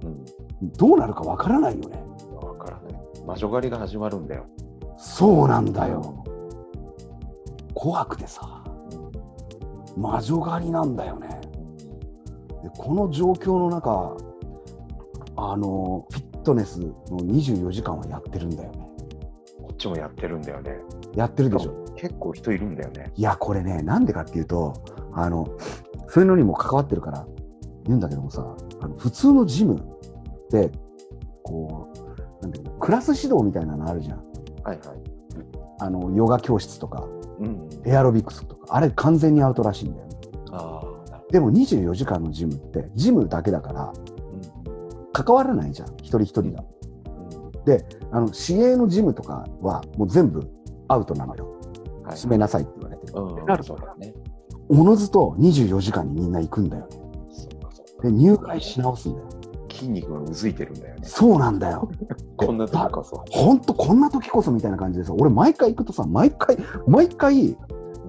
[0.04, 0.72] うん。
[0.74, 2.04] どうなるかわからないよね。
[2.42, 3.02] わからない。
[3.26, 4.46] 魔女狩りが始まるんだよ。
[4.98, 6.24] そうなんだよ。
[7.74, 8.64] 怖くてさ、
[9.98, 11.42] 魔女狩りなんだよね。
[12.66, 14.18] でこの状況の中
[15.38, 18.80] あのフィットネスの24時間はやってるんだよね
[19.62, 20.78] こっちもやってるんだよね。
[21.16, 23.12] やってるでしょ結構人いるんだよね。
[23.16, 24.74] いやこれねなんでかっていうと
[25.14, 25.48] あの
[26.08, 27.28] そういうのにも関わってるから
[27.86, 29.84] 言うんだけどもさあの普通のジム
[30.50, 30.72] で
[31.44, 31.92] こ
[32.42, 34.80] うなんていうのクラス指導みたいなのあるじゃんはいはい。
[35.82, 37.08] あのヨガ教室とか
[37.40, 37.70] うん。
[37.86, 40.16] エアロビクスとかあれ完全にアウトらしいんだよね
[40.52, 40.85] ああ、
[41.36, 43.94] でも24時間のジムってジムだけだから。
[45.12, 46.64] 関わらないじゃん一人一人が
[48.12, 50.50] あの市営のジムとかはもう全部
[50.88, 51.58] アウトなのよ。
[52.00, 52.04] うん。
[52.04, 52.16] はい。
[52.16, 53.14] 閉めなさいって言われてる。
[53.22, 53.46] うん。
[53.46, 54.14] なるそうだね。
[54.70, 56.98] おのずと24時間にみんな行くんだよね。
[57.32, 58.04] そうかそうか。
[58.04, 59.30] で、入会し直すんだよ。
[59.70, 61.02] 筋肉がうずいてるんだよね。
[61.04, 61.90] そうなんだよ。
[62.38, 63.24] こんな時こそ。
[63.30, 67.58] ほんとこんな時こそみたいな感じでさ、俺毎回行くとさ、毎回、毎回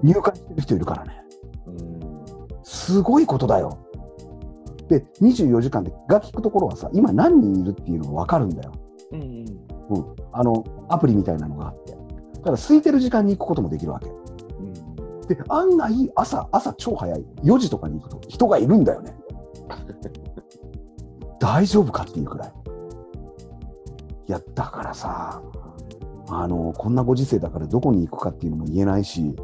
[0.03, 1.26] 入会してる人いるからね。
[2.67, 2.71] うん。
[2.71, 3.77] すごいことだよ。
[4.89, 8.71] で、24時間でが聞くところはさ、今何人いるっていうのがわかるんだよ。
[9.11, 9.45] うん。
[9.89, 10.05] うん。
[10.31, 11.91] あの、アプリみたいなのがあって。
[11.91, 11.97] だ
[12.41, 14.07] から空いてる時間に行くこともできるわけ。
[14.07, 14.11] う
[14.63, 15.21] ん。
[15.27, 17.25] で、案外、朝、朝超早い。
[17.43, 19.15] 4時とかに行くと人がいるんだよね。
[21.39, 22.53] 大丈夫かっていうくらい。
[24.27, 25.41] いや、だからさ、
[26.29, 29.35] あの、こんなご時世だからどこに行くかっていうのも言えないし、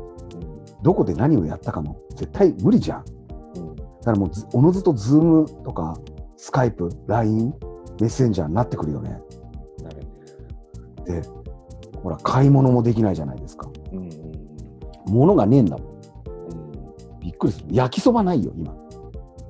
[0.84, 3.06] どこで何をやったかも絶対無理じゃん。
[3.56, 3.76] うん。
[3.76, 5.98] だからもうず、おのずとズームとか、
[6.38, 7.54] スカイプ、LINE、
[8.00, 9.22] メッセンジャーになってくるよね。
[9.82, 10.02] なる
[11.06, 11.22] で、
[12.02, 13.69] ほら、買い物もできないじゃないですか。
[13.91, 14.00] うん。
[14.00, 14.10] うん。
[15.08, 15.88] 物がねえんだもん。
[15.88, 17.19] うん。
[17.19, 17.67] びっくりする。
[17.72, 18.76] 焼きそばないよ、今。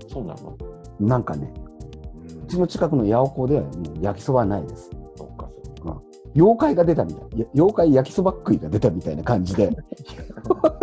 [0.07, 0.55] そうなの？
[0.99, 4.91] なんかね、うんうちの近くの八百子でもう焼きそばはないです。
[5.15, 6.01] そっかそっか。
[6.35, 7.39] 妖怪が出たみたい。
[7.39, 9.75] や妖怪焼きそば食いが出たみたいな感じで、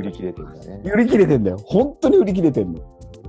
[0.00, 0.82] 売り切れてるんだね。
[0.84, 1.58] 売り切れてんだよ。
[1.64, 2.80] 本当に売り切れてんの。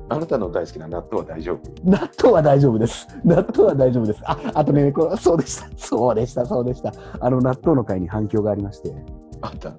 [0.10, 1.90] あなたの大好きな納豆は大丈夫？
[1.90, 3.08] 納豆は大丈夫です。
[3.24, 4.20] 納豆は大丈夫です。
[4.26, 5.70] あ、あとね、これそうでした。
[5.78, 6.92] そうでした、そうでした。
[7.20, 8.94] あの納豆の会に反響がありまして、
[9.42, 9.74] あった。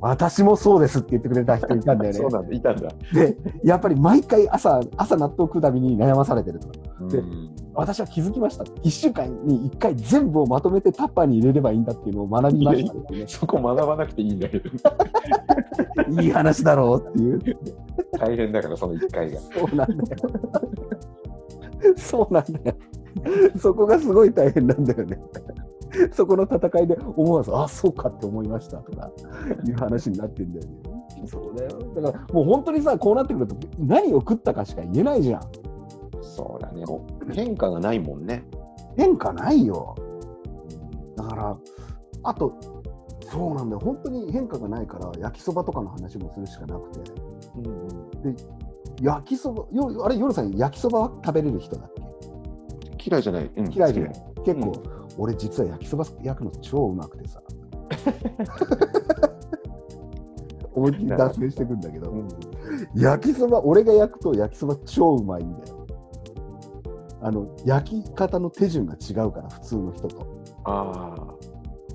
[0.00, 2.30] 私もそうですって言ってくれた人いたんだよね そう。
[2.30, 2.88] なんだ、いたんだ。
[3.14, 6.68] で、やっぱり毎回朝、朝納豆食うたびに悩まされてると。
[7.08, 7.41] でうん
[7.74, 8.64] 私は気づきました。
[8.82, 13.24] 一週間に一回全部をまとめてタッパーに入れればいいんだっていうのを学びましたね。
[13.26, 14.70] そこ学ばなくていいんだけど。
[16.22, 17.40] いい話だろうっていう。
[18.18, 19.40] 大変だから、その一回が。
[19.40, 20.18] そうなんだよ。
[21.96, 22.76] そうなんだよ。
[23.58, 25.18] そこがすごい大変なんだよね。
[26.12, 29.10] そこの戦いで思わず、あ、そうかって思いましたとか
[29.66, 30.92] いう話になってんだよね。
[31.26, 31.78] そうだよ。
[32.02, 35.42] だからもう本当にさ、こうなってくると何を食ったかしか言えないじゃん。
[36.22, 36.84] そうだね。
[37.34, 38.44] 変化がないもんね。
[38.96, 39.94] 変化ないよ。
[41.16, 41.56] だから、
[42.22, 42.54] あと、
[43.30, 43.80] そうなんだよ。
[43.80, 47.12] 本当に変化がないから、焼きそばとかの話もするしかなくて。
[47.56, 48.36] うん
[49.00, 51.92] 焼きそば、よあれ、夜さん、焼きそばは食べれる人だっ
[52.98, 53.08] け？
[53.10, 53.50] 嫌いじゃない。
[53.56, 54.72] うん嫌いじゃない好結構、
[55.18, 57.42] 俺実は焼きそば焼くの超うまくてさ。
[60.74, 62.28] 思いっきり脱線してくんだけど、うん
[62.94, 65.81] 焼きそば、俺が焼くと焼きそば超うまいんだよ。
[67.22, 70.26] あの焼き方の手順が違うから普通の人と
[70.64, 71.16] あ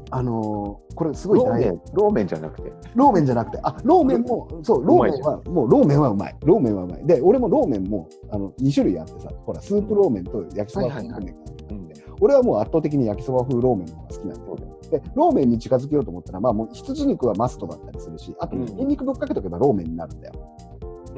[0.09, 1.29] あのーこれすあ。
[1.29, 2.73] ごい大ローメン、ローメンじゃなくて。
[2.95, 6.35] ローメンじゃなくて、あ、ローメンも、そう、ローメンは、もうローメンはうまい。
[6.43, 7.05] ローメンはうまい。
[7.05, 12.13] で、俺もローメンも、あの、2種類あってさ、ほら、スープローメンと焼きそば風ローメンがあ。
[12.19, 14.57] 俺はもう圧倒的に焼きそば風ローメンの方が好きなんだよ。
[14.89, 20.33] で、ローメンに近づけようと思ったら、まあもう羊肉はマストだったりするし、あと、うんニンニクぶっかけとけばローメンになるんだよ。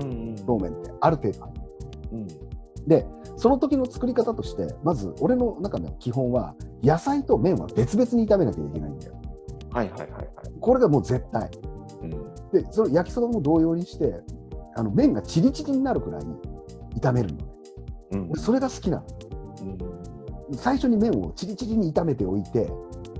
[0.01, 0.91] うんうんローメンって。
[0.99, 1.45] ある程度。
[2.89, 2.97] うん。
[2.97, 9.13] で、その時の作り方として、まず、俺の中の基本は、野菜と麺は別々に炒めなきゃいけないんだよ。
[9.71, 10.27] はいはいはいはい。
[10.59, 11.49] これがもう絶対。
[12.01, 12.09] うん。
[12.51, 14.21] で、その焼きそばも同様にして、
[14.75, 16.21] あの麺がチリチリになるくらい
[16.99, 17.45] 炒めるのね。
[18.11, 19.05] うん俺それが好きなの。
[20.49, 20.57] うん。
[20.57, 22.69] 最初に麺をチリチリに炒めておいて、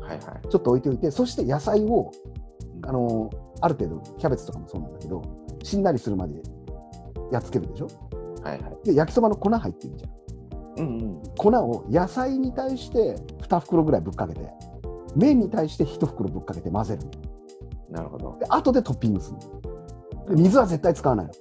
[0.02, 0.48] はいはい。
[0.50, 2.12] ちょっと置いておいて、そして野菜を、
[2.84, 3.30] あの
[3.62, 5.22] ある程度、キャベツとかもそうなんだけど、
[5.64, 6.42] しんなりするまで
[7.32, 7.88] やっつけるでしょ
[8.44, 8.86] はいはい。
[8.86, 10.12] で、焼きそばの粉入ってるじゃん。
[10.78, 11.24] うんうん。
[11.38, 14.52] 粉を野菜に対して2袋ぐらいぶっかけて、
[15.16, 17.12] 麺に対して1袋ぶっかけて混ぜるの。
[17.90, 18.38] なるほど。
[18.40, 20.36] でで、後でトッピングするの。
[20.36, 21.34] で水は絶対使わないの。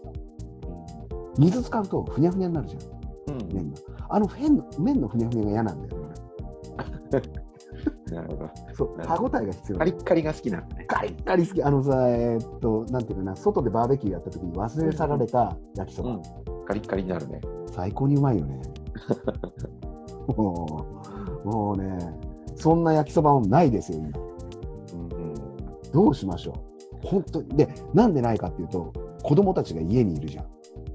[1.39, 3.35] 水使うとふにゃふにゃになるじゃん。
[3.35, 3.53] うん。
[3.53, 3.77] 麺が。
[4.11, 6.09] あの麺の麺のふにゃふにゃが嫌なんだよね。
[8.11, 8.51] なるほど。
[8.75, 10.85] そう、歯応えが必要カリッカリが好きなんだね。
[10.87, 11.63] カリッカリ好き。
[11.63, 16.11] あのさ、えーっと、なんていうかな、外でバーベキューやった時に忘れ去られた焼きそば。
[16.11, 16.23] うん。
[16.69, 17.41] カリッカリになるね。
[17.73, 18.61] 最高にうまいよね。
[20.37, 20.87] も
[21.43, 22.15] う、もうね、
[22.57, 24.11] そんな焼きそばもないですよ、今。
[24.93, 25.35] うんうん。
[25.91, 26.53] どうしましょ
[27.03, 27.07] う。
[27.07, 27.49] 本当に。
[27.57, 30.47] で、なんでないかっていうと、子供たちが家にいるじゃん。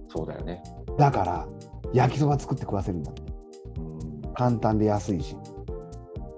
[0.09, 0.61] そうだよね。
[0.95, 1.47] だから、
[1.91, 3.23] 焼きそば作って食わせるんだって。
[3.79, 4.33] うん。
[4.35, 5.35] 簡単で安いし。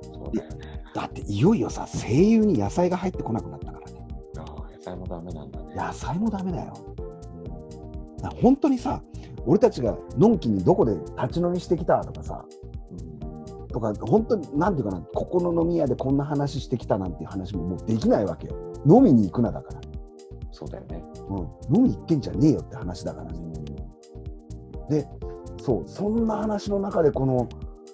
[0.02, 0.58] そうだよね。
[0.94, 4.08] だって、いよいよさ、声優に野菜が入ってこなくなったからね。
[4.38, 5.76] ああ、野菜もダメなんだね。
[5.76, 6.74] 野菜もダメだよ。
[7.00, 7.06] うん
[8.26, 9.02] だ本当にさ、
[9.46, 12.46] 俺たちがのんきにどこで立ち飲みしてきたとかさ、
[12.92, 13.16] うん
[13.76, 18.56] とか、本当に、なんていうかな、ここの飲み屋でこんな話してきたなんていう話ももうできないわけよ。
[18.88, 19.82] 飲みに行くなだから。
[20.52, 21.04] そうだよね。
[21.30, 21.76] うん。
[21.76, 23.40] 飲み行ってんじゃねえよって話だからね。
[24.90, 25.06] で、
[25.62, 27.50] そう、そんな話の中でこの、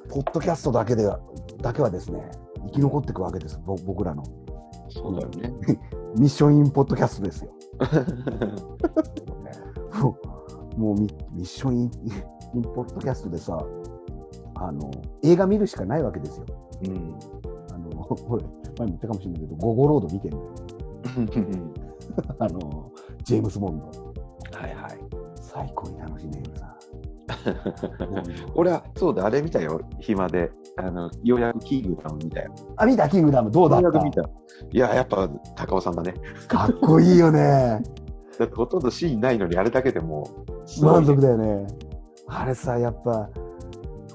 [0.07, 1.19] ポッドキャストだけでは、
[1.63, 2.29] だけはですね、
[2.67, 4.21] 生き残っていくわけです、ぼ僕らの。
[4.89, 5.51] そうだよね。
[6.15, 7.51] ミッションインポッドキャストですよ。
[10.81, 11.91] もうミミッションイン
[12.55, 13.63] インポッドキャストでさ、
[14.55, 14.89] あの、
[15.23, 16.45] 映画見るしかないわけですよ。
[16.83, 17.15] うん。
[17.71, 20.43] あの、俺、前も言ったかもしれないけど、ゴゴロード見てんだよ。
[22.39, 22.91] あの、
[23.23, 23.85] ジェームス・ボンド。
[24.57, 24.99] はいはい。
[25.39, 26.75] 最高に楽しいね、さ。
[28.55, 30.51] 俺は、そうだ、あれ見たよ、暇で。
[30.77, 32.51] あの、ようやくキングダム見たよ。
[32.77, 33.85] あ、見た、キングダム、どうだった？
[33.85, 34.21] ようやく見た。
[34.71, 36.13] いや、やっぱ、高尾さんだね。
[36.47, 37.81] かっこいいよね。
[38.39, 41.67] だってほとんどシーンないのに、あれだけでもう、すごい満足だよね。
[42.27, 43.29] あれさ、やっぱ、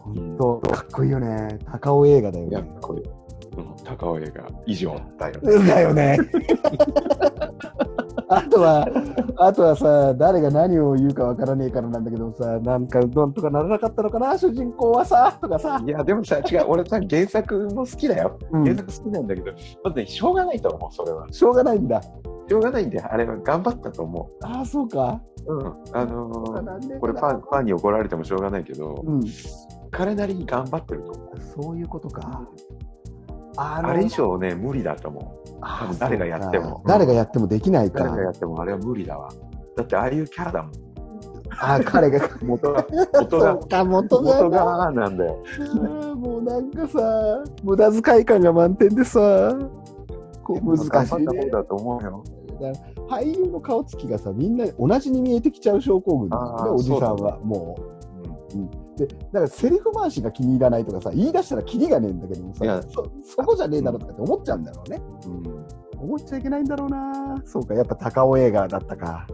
[0.00, 1.58] 本当かっこいいよね。
[1.70, 2.64] 高尾映画だよねやっ。
[2.74, 5.66] ぱこれ、うん、高尾映画以上だよね。
[5.66, 6.18] だよね。
[8.28, 8.88] あとは、
[9.36, 15.80] あとはさ、誰が何を言うかわからねえからなんだけどさ、なんか、なんとかならなかったのかな、主人公はさ、とかさ。
[15.86, 18.36] いや、でもさ、違う、俺さ、原作も好きだよ。
[18.50, 19.52] うん原作好きなんだけど、
[19.84, 21.26] まずね、しょうがないと思う、それは。
[21.30, 22.02] しょうがないんだ。
[22.02, 25.20] しょうがないんで、あれは頑張ったと思ああ、そうか。
[25.46, 25.54] う。
[25.54, 25.66] うん。
[25.92, 29.20] あのーこれファン、ファンに怒られてもしょうがないけど、うん。
[29.92, 31.62] 彼なりに頑張ってると思う。
[31.62, 32.42] そういうことか。
[33.56, 35.45] あのあれ以上ね、無理だと思う。
[35.60, 38.16] あ多分 誰がやっても誰がやってもできないか誰。
[38.16, 39.28] がやってもあれは無理だわ。
[39.76, 40.72] だってああいうキャラだもん。
[41.58, 42.28] あ彼が。
[42.42, 42.86] 元が、
[43.20, 45.38] 元が、元が元がなんだよ。
[46.16, 49.56] もうなんかさ、無駄遣い感が満点でさ、
[50.42, 51.50] こう難しい、ね方。
[51.50, 52.24] だと思うよ。
[53.08, 57.38] 俳優の顔つきがさ、みんな同じに見えてきちゃう症候群だよね、おじさんそうは。
[57.42, 57.76] も
[58.54, 58.85] う。
[58.96, 65.02] で、だからセリフ回しが気に入らないとかさ、言い出したらキリがねえんだけどもさ、そそこじゃねえだろとかって思っちゃうんだろうね。
[65.26, 65.46] うん。
[65.46, 65.66] うん。
[65.98, 67.42] 思っちゃいけないんだろうな。
[67.44, 69.26] そうか、やっぱ高尾映画だったか。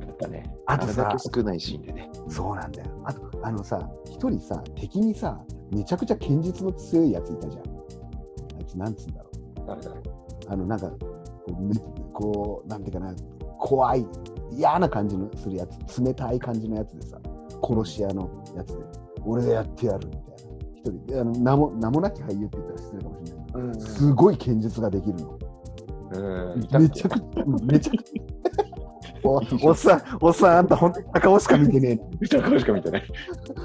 [0.00, 2.10] やっぱね、あとさ少ないシーンでね。
[2.28, 2.88] そうなんだよ。
[3.04, 7.64] あと、あのさ、一人さ、敵にさ、めちゃくちゃ堅実の強いやついたじゃん。
[7.64, 9.36] あいつなんつうんだろう。
[10.48, 10.98] あの、なんか、こ
[11.48, 11.74] う、め
[12.12, 13.14] こうなんていうかな、
[13.58, 14.06] 怖い、
[14.52, 17.18] 嫌な感じのするやつ、冷たい感じのやつでさ、
[17.62, 18.84] 殺し屋のやつで、
[19.26, 20.26] 俺がやってやるみたいな。
[20.76, 25.38] 一人で、あの名も名もなき俳優って言ったら失礼かもしれないけうんど、すごい剣術ができるの。
[26.12, 26.60] うん。
[26.60, 28.26] めちゃくちゃ、めちゃくちゃ。
[29.24, 33.02] おおっさん、おっさん、あんた本当に高尾しか見てね見た顔しか見てない。
[33.02, 33.12] え。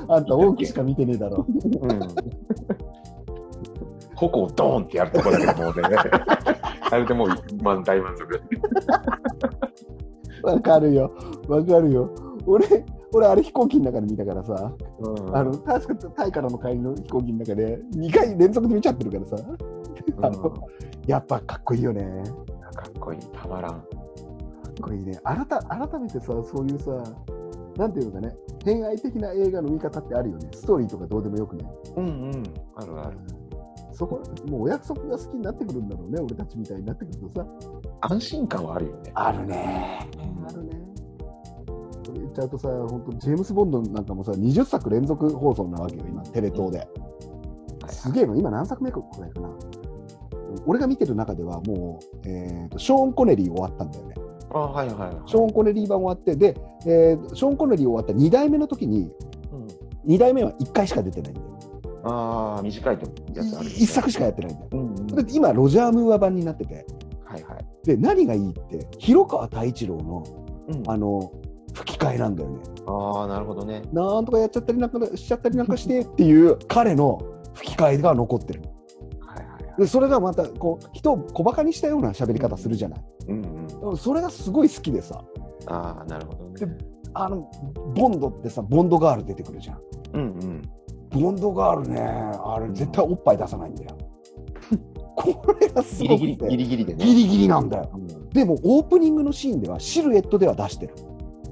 [0.09, 1.45] あんた大きしか見てねえだろ。
[1.81, 1.99] うん。
[4.15, 5.97] 矛をドーンってやるとこだけどもうね。
[6.91, 7.27] あれでもう、
[7.61, 8.41] まあ、大満足。
[10.43, 11.11] わかるよ。
[11.47, 12.09] わかるよ。
[12.45, 12.65] 俺、
[13.13, 19.45] 俺、あれ飛行機の中で見たからさ、うんあの、確かタイからの帰りの飛行機の中で、2回連続で見ちゃってるからさ、
[20.21, 20.53] あのうん
[21.07, 22.23] やっぱかっこいいよね。
[22.75, 23.71] かっこいい、たまらん。
[23.71, 23.83] かっ
[24.81, 25.19] こいいね。
[25.23, 26.91] 改改めてさ、そういうさ、
[27.77, 30.49] なんていうのかね、偏愛的な映画の見方ってあるよね。
[30.53, 31.65] ストーリーとかどうでもよくね。
[31.97, 32.43] うんうん、
[32.75, 33.17] あるある。
[33.93, 37.45] そこ、もうお約束が好きになってくるんだろうね、俺たちみたいになってくるとさ。
[38.01, 39.11] 安心感はあるよね。
[39.13, 40.09] あるね。
[40.47, 40.90] あるね。
[42.13, 46.87] 言っちゃうとさ、本当ジェームス・ボンドなんかもさ、20作連続放送なわけよ、今、テレ東で。
[47.87, 49.49] すげえの、今何作目くらいかな。
[50.65, 54.15] 俺が見てる中ではもう、えーと、ショーン・コネリー終わったんだよね。
[54.53, 55.15] あはいはいはい。
[55.25, 59.11] ショーン・コネリー版終わって、で、えーショーン・コネリー終わった2代目の時に、
[59.51, 61.47] うん2代目は1回しか出てないんだよ。
[62.03, 63.69] ああ、短いとやつある。
[63.69, 64.69] 1作しかやってないんだよ。
[64.71, 65.05] うんうん。
[65.07, 66.85] で今、ロジャー・ムーア版になってて、
[67.23, 67.65] はいはい。
[67.85, 70.23] で、何がいいって、広川太一郎の、
[70.69, 71.31] うんあの、
[71.73, 72.59] 吹き替えなんだよね。
[72.87, 73.81] ああ、なるほどね。
[73.91, 77.19] なんとかやっちゃったりなんかしちゃったりなんかしてっていう彼の
[77.53, 78.61] 吹き替えが残ってる。
[79.21, 79.79] はいはいはい。
[79.79, 83.01] でそれがまたこう人を小バカにしたような喋り方するじゃない。
[83.27, 83.97] うんうん。
[83.97, 85.23] それがすごい好きでさ、
[85.67, 86.77] ああ、なるほどね。
[87.13, 87.49] あの
[87.95, 89.79] ボンドってさ、ボンドガール出てくるじゃん。
[90.13, 90.61] うんうん。
[91.09, 93.97] ボンドガールね、あれ絶対おっぱい出さないんだよ。
[95.15, 97.05] これがすギリギリ、ごくてギリギリでね。
[97.05, 97.89] ギリギリなんだよ。
[97.93, 100.95] うんでもオープニングのシーンではシルエットでは出してる。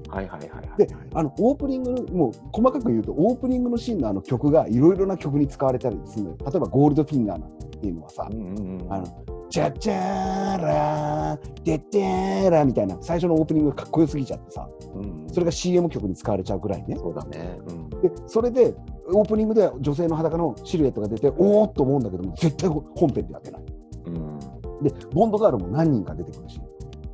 [0.10, 0.78] はいはいはいはい。
[0.78, 6.38] で、あのオープニングの、もう細かく言うと、オープニングのシーンのあの曲がいろいろな曲に使われたりするのよ。
[6.40, 8.94] 例えばゴールドフィンガーっていうのはさう、んうんうん。
[8.94, 9.06] あの、
[9.50, 16.96] チャチャーラー、テッテーラーみたいな最初のオープニングがかっこよすぎちゃってさ、うんうん、それが CM 曲に使われちゃうぐらいね。
[16.98, 17.60] そうだね。
[17.68, 17.90] うん。
[18.02, 18.76] で、それで、
[19.12, 23.64] オープニングでは女性の裸のシルエットが出て、おーっと思うんだけども、絶対本編でやってない。
[24.06, 24.40] うん。
[24.84, 26.62] で、ボンドガールも何人か出てくるし、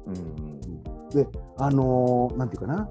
[0.07, 0.45] うん
[1.57, 2.89] あのーなんていうかな、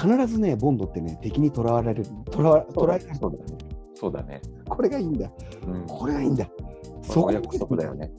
[0.00, 3.14] 必ずね、ボンドってね、敵に囚われる、囚わそうだ捉えられる。
[3.20, 3.44] そうだね。
[3.94, 4.40] そうだね。
[4.68, 5.32] これがいいんだよ。
[5.66, 5.86] うん。
[5.86, 6.50] これがいいんだよ。
[7.02, 8.10] そこ約束だよね。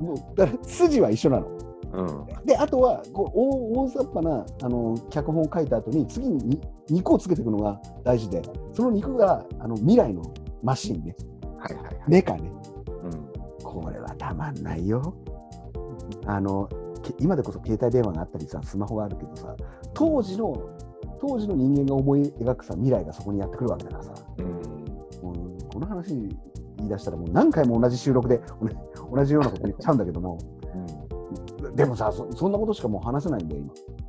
[0.00, 1.46] もうだから筋は一緒なの。
[1.92, 2.26] うん。
[2.44, 8.42] で、あとはこう大大雑把なあの脚本を書いた後に、次にに肉をつけていくのが大事で、
[8.72, 10.22] その肉があの未来の
[10.62, 11.14] マシンね、
[11.56, 11.96] はいはいはい。
[12.08, 12.50] メカね、
[13.04, 13.28] うん。
[13.62, 15.14] これはたまんないよ。
[16.26, 16.76] あのけ
[17.18, 19.54] 今でこそ携帯電話があったりさ、スマホがあるけどさ、
[19.94, 20.54] 当時の
[21.20, 25.58] 当時の人間が思い描くさ未来がそこにやってくるわけだからさ、うん。
[25.68, 26.14] この話
[26.76, 28.68] 言い出したらもう何回も同じ収録で同
[29.16, 30.38] 同じようなこと言っちゃうんだけども、
[31.74, 33.62] でもさそ、そんなことしかもう話せないんだよ、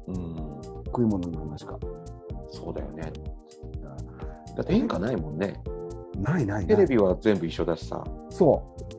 [0.08, 0.16] 今。
[0.16, 0.24] うん。
[0.24, 0.62] うん。
[0.86, 1.78] 食い物の話か。
[2.48, 3.12] そうだよね。
[4.56, 5.62] だって変化ないもんね。
[6.18, 6.68] ないないない。
[6.68, 8.04] テレビは全部一緒だしさ。
[8.30, 8.62] そ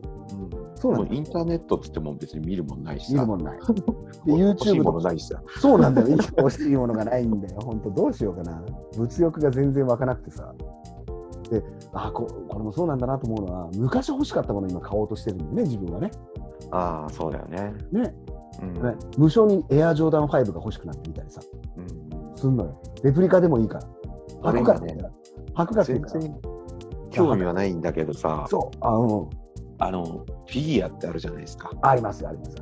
[0.89, 0.95] うん。
[0.95, 3.13] そうなんインターネットっつっても別に見るもんないしさ。
[3.13, 3.59] 見るもんない。
[4.25, 5.41] で、欲しい YouTube もないしさ。
[5.59, 6.07] そうなんだよ。
[6.37, 7.59] 欲しいものがないんだよ。
[7.63, 8.63] 本当どうしようかな。
[8.97, 10.53] 物欲が全然湧かなくてさ。
[11.49, 11.63] で、
[11.93, 16.11] あこ、これもそうなんだなと思うのは、昔欲しかったものを今買おうとしてるんだよね、自分はね。
[16.71, 17.73] ああ、そうだよね。
[17.91, 18.15] ね。
[18.61, 18.73] うん。
[18.73, 21.41] ね無償にエアジョーダン5が欲しくなってみたりさ、
[21.77, 22.81] うんすんのよ。
[23.03, 24.51] レプリカでもいいから。
[24.51, 25.09] 履くから今ね
[25.53, 25.83] 履くから。
[25.83, 26.41] 全然
[27.11, 28.77] 興味はないんだけどさ、そう。
[28.79, 29.29] あ、うん。
[29.83, 31.71] あの、フィギュアってあるじゃないですか。
[31.81, 32.55] あります、あります。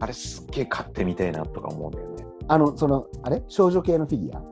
[0.00, 2.26] あれすっげえ買ってみたいなとか思うんだよね。
[2.48, 3.42] あの、その、あれ？
[3.48, 4.42] 少女系のフィギュア？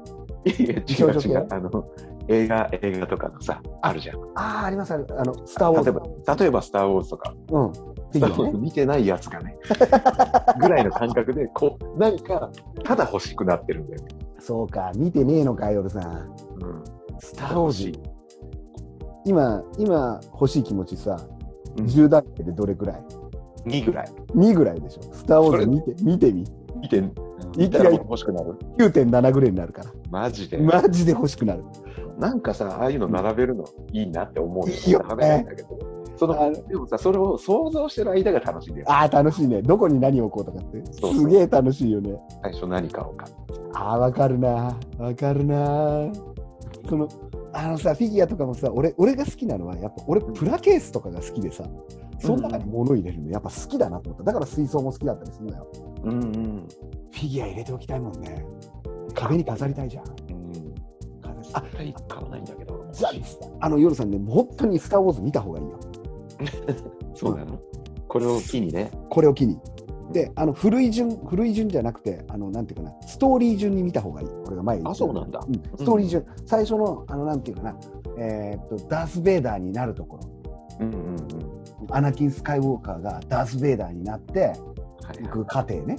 [0.47, 1.47] いや、違う違う。
[1.51, 1.85] あの、
[2.29, 4.17] 映画、映画とかのさ、あるじゃん。
[4.37, 5.07] ああ、あります、ある。
[5.19, 7.73] あの、スター・ウォーズ例えば、例えば、スター・ウォーズとか、うん。
[7.73, 8.59] フィギュアね。
[8.59, 9.59] 見てないやつがね、
[10.61, 12.51] ぐらいの感覚で、こう、何か、
[12.85, 14.09] ただ欲しくなってるんだよね。
[14.39, 16.03] そうか、見てねえのか、夜さん。
[16.03, 16.85] うん。
[17.19, 17.99] スター・ウォーズ。
[19.25, 21.19] 今、今欲しい気持ちさ、
[21.79, 23.05] うん10段階でどれくらい
[23.67, 24.07] ？2ぐらい。
[24.35, 25.03] ?2 ぐらいでしょ。
[25.13, 26.45] スター・ウォーズ見て、見てみ。
[26.81, 27.03] 見て、い
[27.57, 29.91] 見欲しくなる9.7ぐらいになるから。
[30.11, 30.59] マジで。
[30.59, 31.65] マジで欲しくなる。
[32.19, 35.47] なんかさ、ああいうの並べるのいいなって思ういいよね。
[36.17, 38.87] そのあでもさ、それを想像してる間が楽しいんだよ。
[38.89, 39.63] ああ、楽しいね。
[39.63, 40.83] どこに何を置こうとかって。
[40.93, 42.17] そうすげえ楽しいよね。
[42.43, 43.27] 最初何買おうか。
[43.73, 44.77] ああ、わかるな。
[44.99, 46.13] わかるな。
[46.89, 47.09] その、
[47.55, 51.65] あのさ、フィギュアとかもさ、俺、俺が好きなのは、やっぱ俺、プラケースとかが好きでさ、
[52.19, 54.25] その中に物入れるの、やっぱ好きだなと思った。
[54.25, 55.67] だから水槽も好きだったりするのよ。
[56.05, 56.69] うんうん。
[57.13, 58.45] フィギュア入れておきたいもんね。
[59.15, 60.05] 壁に飾りたいじゃん。
[60.05, 60.75] うん。
[61.53, 61.63] あ、
[62.09, 62.85] 買わないんだけど。
[62.93, 63.13] じゃあ、
[63.61, 65.79] あの、夜さんね、本当にスター・ウォーズ見た方がいいよ。
[67.15, 67.59] そうなの？
[68.09, 68.91] これを機にね。
[69.11, 69.59] これを機に。
[70.15, 74.29] で、あの、古い順、古い順じゃなくて、あの、なんていうかな、ストーリー順に見た方がいい。
[74.29, 75.41] これが前あ、そうなんだ。
[75.47, 77.77] うん、ストーリー順、最初の、あの、なんていうかな、
[78.17, 80.31] えーっと、ダース・ベイダーになるところ、
[80.81, 81.27] うんうんうん。
[81.91, 84.55] アナキン・スカイウォーカーがダース・ベイダーになっては
[85.21, 85.27] いい。
[85.27, 85.97] く過程ね。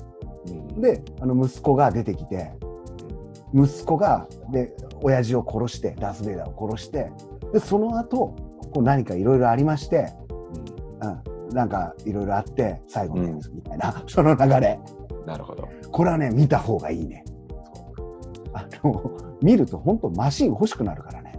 [0.47, 2.53] うんで、あの、息子が出てきて、
[3.53, 7.11] 息子がで親父を殺してダース・ベイダーを殺して
[7.53, 8.35] でその後
[8.73, 10.13] こう何かいろいろありまして、
[11.01, 14.79] うん、なんかいろいろあって最後のやつみたいな、 その流れ。
[14.99, 15.67] うんなるほど。
[15.91, 17.25] これはね見た方がいいね。
[18.53, 21.33] あの見ると本当マシン欲しくなるからね、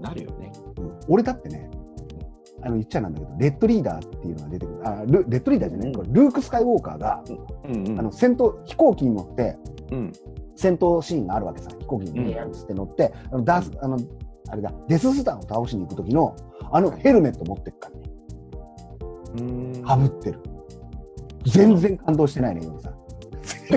[0.00, 0.52] なるよね。
[0.78, 1.68] うん、俺だってね
[2.62, 4.88] あの言っちゃなんだけどレッドリーダーっていうのが出てくる。
[4.88, 7.24] あルレッドリーダーじゃない、これルーク・スカイウォーカーが、
[7.64, 7.98] うんうん。
[7.98, 9.56] あの戦闘飛行機に乗って
[9.90, 10.12] うん。
[10.56, 13.98] 戦闘シーンがあるわけさ飛行機にビーンって乗って、あのダースあの
[14.50, 16.36] あれだデススターを倒しに行く時の
[16.70, 18.02] あのヘルメット持ってっからね。
[18.06, 18.13] うん
[19.84, 20.38] かぶってる。
[21.46, 22.94] 全然感動してないね今さん。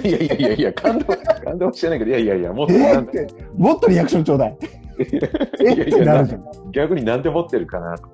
[0.06, 1.06] いやいやいやいや、感動、
[1.44, 4.58] 感動してないけど、いやいやいや、もっとえー、もっとリアクションちょうだい。
[5.00, 6.72] えいやってなるじゃん。
[6.72, 8.10] 逆になんで持ってるかなと。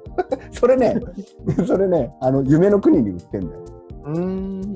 [0.52, 0.96] それね
[1.66, 3.64] それねあの夢の国に売ってんだよ。
[4.06, 4.74] うん。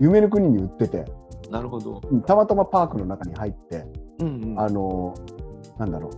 [0.00, 1.04] 夢の国に売ってて。
[1.50, 2.00] なるほど。
[2.10, 3.84] うんたまたまパークの中に入って
[4.20, 4.60] うんうん。
[4.60, 5.14] あの
[5.78, 6.10] なんだろう。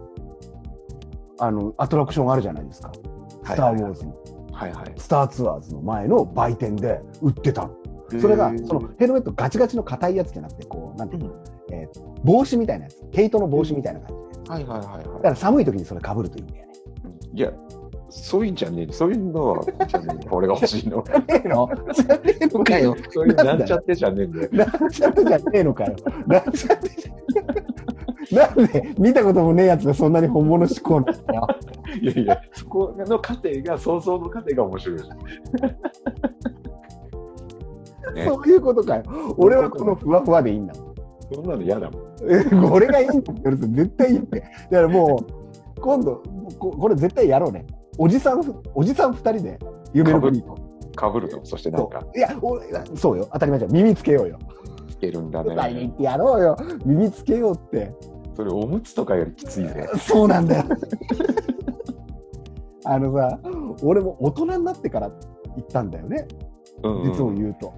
[1.39, 2.93] あのアトラクションあるじゃないですか
[3.43, 4.15] 「スター・ウォーズ」の
[4.53, 4.93] はいはい。
[4.97, 7.77] スターツアーズの前の売店で売ってたの。
[8.21, 11.43] それがそのヘルメットガチガチの硬いやつじゃなくてこうなんていうの、うん
[11.73, 16.73] えー帽子みたいなやつ毛糸の帽子みたいな感じで、はいはいはいだかはら寒い時にそれ被るといいんだよね。
[17.35, 17.39] い。
[17.39, 17.53] いや、
[18.11, 18.93] そういうんじゃねえ。
[18.93, 19.65] そういうのは。
[20.31, 21.03] 俺が欲しいの。
[21.29, 22.97] ええのじゃねえのかよ。
[23.11, 24.49] そういうなんちゃってじゃねえんだよ。
[24.81, 25.97] なんちゃってじゃねえのかよ。
[26.27, 27.13] なんちゃってじゃ
[28.33, 31.47] なんで見たこともねえやつがそんなに本物志向なんだよ。
[32.01, 34.99] いやいや、そこの過程が、想像の過程が面白い。
[38.15, 39.03] ね、 そういうことかよ。
[39.37, 40.75] 俺はこのふわふわでいいんだ。
[41.33, 42.03] そんなの嫌だもん。
[42.29, 43.57] えこれがいいんだよ。
[43.57, 44.41] 絶対いいって。
[44.41, 44.47] だ
[44.79, 45.25] からも
[45.77, 46.23] う、今度、
[46.59, 47.67] ここれ絶対やろうね。
[47.99, 48.43] おじさん、
[48.75, 49.59] おじさん二人で
[49.93, 50.57] 夢の国と。
[50.95, 52.59] かぶるの、そしてなんか、いやお
[52.97, 54.39] そうよ当たり前じゃん耳つけようよ
[54.91, 55.93] つけるんだ舞台に行ね。
[55.95, 57.95] ってやろうよ耳つけようって
[58.35, 59.89] それ、おむつとかよりきついぜ。
[59.99, 60.65] そうなんだよ。
[62.85, 63.39] あのさ
[63.83, 65.15] 俺も大人になってから行
[65.61, 66.27] ったんだよね。
[66.83, 67.13] うん、うん。
[67.13, 67.73] 実を言うと、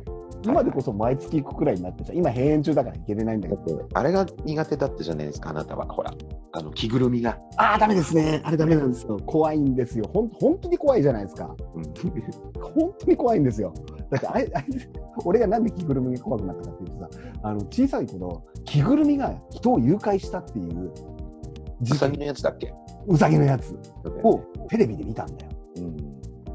[0.44, 3.88] 今でこそ毎月行くくらいになってさ今閉園中だから行けてないんだけど。
[3.92, 5.86] あれが苦手だったじゃないですか、あなたは。
[5.86, 6.14] ほら、
[6.52, 7.38] あの、着ぐるみが。
[7.56, 8.40] ああダメですね。
[8.44, 9.18] あれダメなんですよ。
[9.26, 10.04] 怖いんですよ。
[10.12, 11.54] ほん本当に怖いじゃないですか。
[11.74, 11.84] うん。
[12.62, 13.72] 本当に怖いんですよ
[14.14, 14.66] だってあれあれ
[15.24, 17.08] 俺がなんで着ぐるみが怖くなったかっていうとさ
[17.42, 20.92] あの小さい頃着ぐるみが人を誘拐したっていう
[21.82, 22.72] うさぎのやつだっけ？
[23.06, 23.74] うさぎのやつ
[24.22, 24.38] を
[24.68, 25.50] テレビで見たんだよ。
[25.76, 25.96] うん。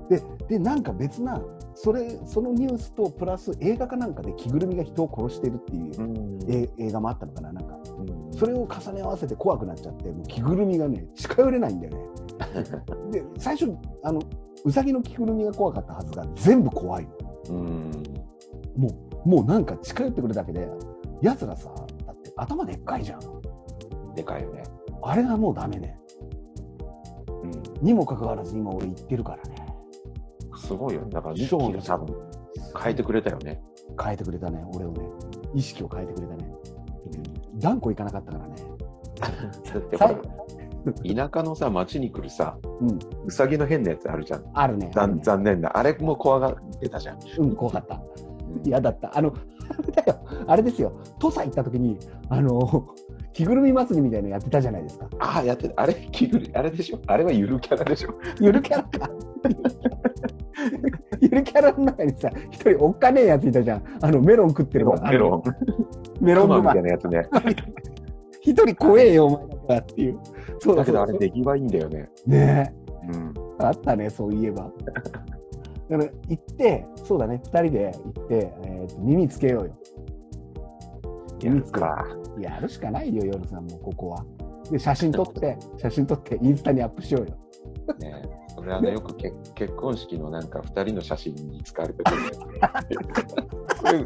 [0.08, 1.40] で、でなんか別な、
[1.76, 7.78] それ、そのニュースとプラス映画かなんかで着ぐるみが人を殺してるっていう、うんえ映画もあったのかな、なんか。
[8.00, 12.04] うんそれを重ね合わせて怖くなっちゃって、もう着ぐるみがね、近寄れないんだよね。
[13.12, 14.22] で、最初、あの、
[14.64, 17.12] うさぎの着ぐるみが怖かったはずが、全部怖いの。
[17.50, 18.04] うん。
[18.78, 18.90] も
[19.26, 20.70] う、もうなんか近寄ってくるだけで、
[21.22, 21.70] 奴らさ、
[22.06, 24.14] だって頭でっかいじゃん。
[24.16, 24.64] でかいよね。
[25.02, 26.00] あれがもうダメね。
[27.44, 27.86] うん。
[27.86, 29.66] にもかかわらず今俺言ってるからね。
[30.56, 31.10] すごいよね。
[31.12, 32.16] だから、ミッキーが多分、
[32.82, 33.62] 変えてくれたよね。
[34.02, 35.02] 変えてくれたね、俺をね。
[35.54, 36.54] 意識を変えてくれたね。
[37.56, 38.56] 断固いかなかったからね。
[39.74, 40.16] だってほら、
[41.16, 44.44] 田舎のさ、町に来るさ、うん、うさぎの変なやつあるじゃん。
[44.54, 44.92] あるね。
[44.96, 45.78] ある残ね残念な。
[45.78, 47.20] あれも怖がってたじゃん。
[47.40, 47.96] うん、怖かった。
[47.96, 48.30] うん
[48.66, 49.16] 嫌だった。
[49.16, 50.20] あの、あ れだよ。
[50.48, 50.92] あれですよ。
[51.20, 52.00] 土佐行った時に、
[52.30, 52.88] あの、
[53.32, 55.08] 着ぐるみ祭りみたいなのやってたじゃないですか。
[55.20, 55.84] ああ、やってた。
[55.84, 57.00] あれ、着ぐるあれでしょ？
[57.06, 58.16] あれはゆるキャラでしょ？
[58.40, 59.12] ゆるキャラか。
[61.22, 63.84] ゆるキャラの中にさ、一人おっかねえやついたじゃん。
[64.02, 65.44] あの、メロン食ってるメロン、
[66.22, 66.82] メロン、みたい。
[66.82, 67.28] なやつね。
[68.50, 70.20] 一人怖えよ、お前だからっていう。
[70.60, 72.10] そうだけどあれ出来はいいんだよね。
[72.26, 72.74] ね
[73.08, 73.34] うん。
[73.60, 73.64] え。
[73.64, 74.72] あったね、そういえば。
[74.86, 79.72] だから行って、そうだね、二人で行って、えーと耳つけようよ。
[81.42, 82.06] やるか。
[82.40, 84.26] やるしかないよ、夜さんも、ここは。
[84.72, 87.38] で、写真撮って、写真撮って、インスタにアップしようよ。
[87.98, 88.24] ね
[88.56, 92.18] それあのよくけ結婚式のなんか二人の写真に使われてくる
[92.62, 94.06] や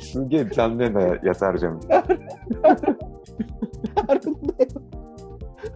[0.00, 1.80] すげえ残念なやつあるじゃん。
[1.90, 2.00] あ
[4.14, 4.82] るんだよ。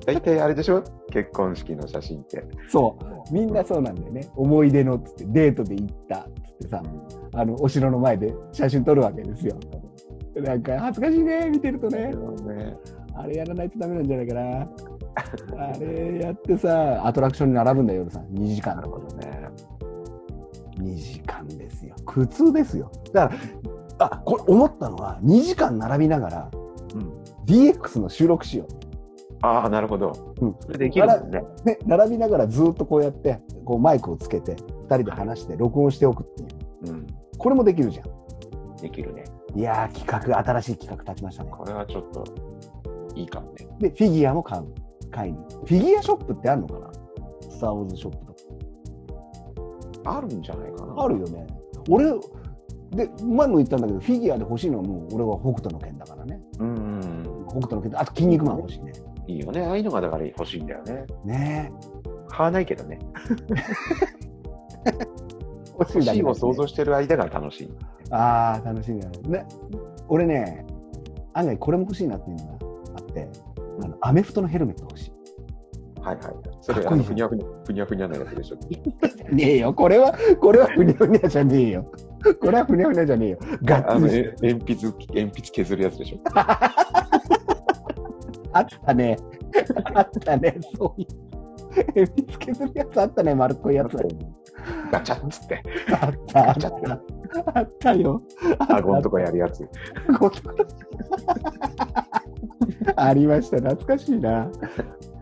[0.06, 0.82] 大体あれでしょ？
[1.10, 2.42] 結婚式の写真って。
[2.68, 2.96] そ
[3.30, 3.34] う。
[3.34, 4.28] みんなそうなんだよね。
[4.36, 6.82] 思い出のっつって、デートで行ったっつってさ、
[7.34, 9.56] あの、お城の前で写真撮るわけですよ。
[10.36, 12.06] なんか、恥ずかしいね、見てるとね。
[12.06, 12.76] ね
[13.14, 14.68] あれやらないとダメなんじゃないかな。
[15.56, 18.26] あれやってさ、アトラクションに並ぶんだよ、夜さん。
[18.26, 19.48] 2時間なるほどね。
[20.78, 21.94] 2時間ですよ。
[22.06, 22.90] 苦痛ですよ。
[23.12, 23.34] だか
[23.98, 26.50] ら、あ、これ思ったのは、2時間並びながら、
[26.94, 27.22] うん。
[27.46, 28.66] DX の収録しよ
[29.42, 30.34] ああ、なるほど。
[30.40, 31.42] うんそれできるもんね。
[31.64, 31.66] う。
[31.66, 36.46] ね、並びながらずっとこうやって、こうマイクをつけて、2人で話して、録音しておくってい
[36.90, 36.92] う。
[36.92, 37.06] うん。
[37.38, 38.76] これもできるじゃん。
[38.76, 39.24] できるね。
[39.54, 41.50] いやー、企画、新しい企画立ちましたね。
[41.50, 42.24] これはちょっと、
[43.14, 43.68] いいかもね。
[43.78, 44.64] で、フィギュアも買う。
[45.10, 45.38] 買いに。
[45.38, 46.92] フィギュアショップってあるのかな？
[47.50, 48.32] スター・ウォーズショップと
[50.04, 50.16] か。
[50.16, 51.02] あるんじゃないかな。
[51.02, 51.46] あるよね。
[51.88, 52.06] 俺、
[52.90, 56.40] で、前も言ったんだけど、フィギュアで欲しいのはもう、俺は北斗の拳だからね。
[56.58, 57.46] うんうん。
[57.48, 58.92] 北斗の拳、あと、筋肉マン欲しいね。
[59.26, 59.62] いいよね。
[59.62, 61.06] ああいうのがだから欲しいんだよね。
[61.24, 61.72] ね
[62.28, 62.98] 買わないけどね。
[64.86, 64.92] え。
[65.78, 67.70] 欲欲しいを想ね像してる間が楽しい。
[68.10, 69.18] ああ、楽しみだね。
[69.28, 69.46] ね
[70.08, 70.66] 俺ね、
[71.32, 72.52] 案外これも欲しいなっていうのが
[72.96, 73.28] あって、
[73.84, 75.12] あのアメフトのヘルメット欲しい。
[76.00, 76.26] はいはい。
[76.62, 78.56] それ、あのふにゃふにゃ、ふにゃふにゃなやつでしょ。
[79.34, 81.92] ねえよ、これは、これはふにゃふにゃじゃねえよ。
[82.40, 83.38] これはふにゃふにゃじゃねえよ。
[83.62, 86.18] があの、っつりえ鉛筆、鉛筆削るやつでしょ。
[88.52, 89.18] あったね。
[89.94, 91.08] あったね、そういう。
[91.94, 93.96] 鉛筆削るやつあったね、丸っこいやつ。
[94.90, 95.62] ガチャッつって、
[96.00, 97.00] あった、あっガチャってた。
[97.58, 98.22] あったよ。
[98.68, 99.68] 顎のとこやるやつ。
[102.96, 104.50] ありました、懐かしいな。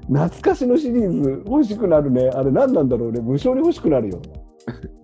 [0.08, 2.30] 懐かしのシリーズ欲しくなるね。
[2.30, 3.20] あれ何なんだろうね。
[3.20, 4.22] 無償に欲しくなるよ。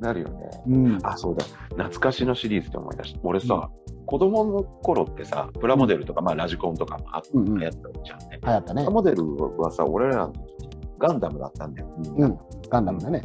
[0.01, 0.51] なるよね。
[0.67, 0.99] うん。
[1.03, 1.45] あ、そうだ。
[1.71, 3.21] 懐かしのシリーズって思い出した。
[3.23, 3.71] 俺さ、
[4.07, 8.41] 子供の頃ってさ、プラモデルとか、まあラジコンとかもあうんうん流行ったじゃんね。
[8.43, 8.91] 流行ったねプラ。
[8.95, 10.43] モデルはさ、俺らの時
[10.99, 11.89] ガンダムだったんだよ。
[12.17, 12.39] うん。
[12.71, 13.23] ガンダムだね。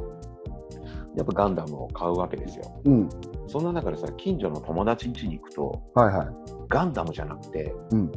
[1.20, 2.82] やっぱガンダムを買うわけですよ。
[2.86, 3.10] うん。
[3.48, 6.28] そんな中でさ、近所の友達ん家に行くと、はいはい。
[6.70, 8.12] ガンダムじゃなくて、うん。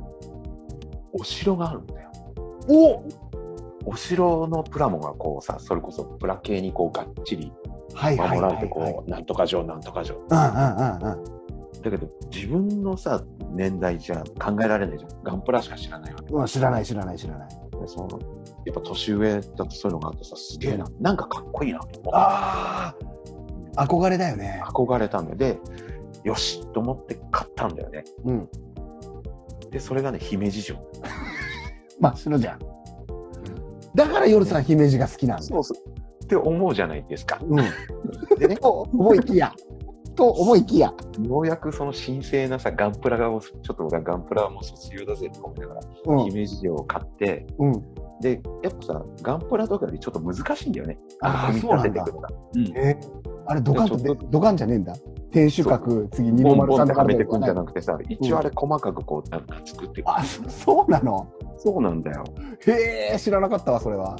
[1.12, 2.10] お城があるんだよ。
[2.68, 7.52] おお城のプラモがこうさ、それこそプラ系にこうがっちり
[7.94, 8.66] 守られて。
[8.66, 10.16] こう、なんとか城、なんとか城。
[10.16, 11.82] うんうんうんうん。
[11.82, 15.10] だけど、自分のさ、年代じゃ考えられないじゃん。
[15.24, 16.32] ガンプラしか知らないわけ。
[16.32, 17.48] うん、知らない知らない知らない。
[17.48, 18.08] でその
[18.64, 22.94] やっぱ年上だとそういうのがあってさ、すげえな、なんかかっこいいなと思って、あ
[23.76, 24.62] あ、憧れだよね。
[24.66, 25.36] 憧れたんだよ。
[25.36, 25.58] で、
[26.24, 28.04] よしと思って買ったんだよね。
[28.24, 28.48] うん。
[29.70, 30.78] で、それがね、姫路城。
[32.00, 32.58] 真っ白じゃん。
[33.94, 35.42] だから夜さん姫路が好きなんだ。
[35.42, 36.24] そうそう。
[36.24, 37.38] って思うじゃないですか。
[37.42, 38.38] うん。
[38.38, 39.52] でね、と 思いきや。
[40.14, 40.92] と思いきや。
[41.20, 43.38] ようやくその神聖なさ、ガンプラが、ちょ
[43.72, 46.24] っと俺はガンプラはもう卒業だぜと思いながら、うん。
[46.24, 47.84] 姫路城を買って、うん。
[48.22, 50.98] で、やっぱさ、ガンプラとかよりちょっと難しいんだよね。
[51.22, 52.28] あーの組み立てていくのが。
[52.54, 52.62] うん。
[52.76, 53.00] え
[53.46, 53.96] あれ、ドカンっと
[54.30, 54.94] ドカンじゃねえんだ。
[55.32, 60.08] 天守閣、次、二のボンボン丸さんだからってはめていくんじゃなくてさ、一応あれ細かくこう、なんか作っていく。
[60.08, 61.26] あ、そそうなの？
[61.58, 62.22] そうなんだよ。
[62.66, 64.16] へえ、知らなかったわ、それは。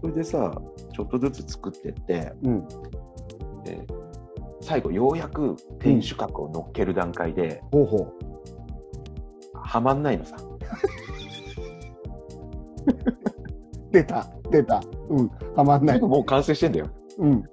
[0.00, 0.54] それでさ、
[0.94, 2.68] ちょっとずつ作ってって、うん。
[3.64, 3.84] で
[4.60, 8.12] 最後ようやく天守閣を乗っける段階で、ほうほう。
[9.54, 10.36] はまんないのさ。
[13.90, 14.82] 出た、出た。
[15.08, 15.30] うん。
[15.54, 16.08] はまんない全部。
[16.08, 16.86] もう完成してんだよ。
[17.18, 17.44] うん。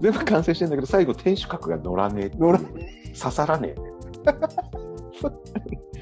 [0.00, 2.74] 全部完成してんだけど、最後天守閣が乗らねえ乗ら刺
[3.14, 3.84] さらねえ。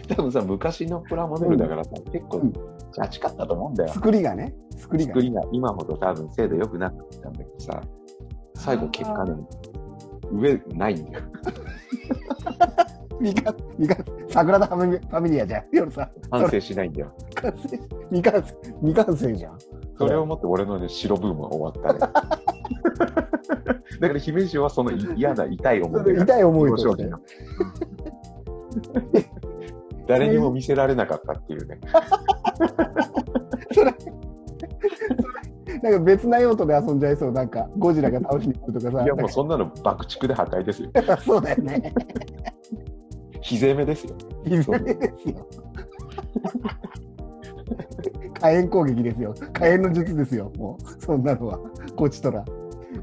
[0.15, 2.53] 多分さ、昔のプラモデルだからさ、結構、うん
[2.93, 3.93] チャチかったと思うんだよ。
[3.93, 4.55] 作りがね。
[4.77, 5.23] 作りが作。
[5.23, 7.81] りが今ほど多分精度良くなかったんだけどさ、
[8.55, 9.35] 最後結果ね、
[10.31, 11.25] 上ないんだよ。
[13.23, 15.65] 未完、未完、桜田ファミリアじゃん。
[15.73, 16.11] 夜さん。
[16.31, 17.15] 完成しないんだよ。
[17.35, 17.79] 完成。
[18.11, 19.59] 未完成、未完成じゃん。
[19.97, 22.13] それをもって俺のね、白ブームは終わったね。
[24.01, 27.11] だから姫路はその嫌な痛い思い痛い思いと幼少期し。
[30.09, 31.79] 誰にも見せられなかったっていうね。
[35.83, 37.33] なんか別な用途で遊んじゃいそう。
[37.33, 39.05] なんか、ゴジラが倒しに来るとかさ。
[39.05, 40.91] いやもうそんなの爆竹で破壊ですよ。
[41.25, 41.93] そうだよね。
[43.43, 44.17] 火攻めですよ。
[44.45, 45.47] いずれですよ。
[48.41, 49.35] 火炎攻撃ですよ。
[49.53, 50.51] 火炎の術ですよ。
[50.57, 51.59] もう、そんなのは。
[51.97, 52.45] こちとら。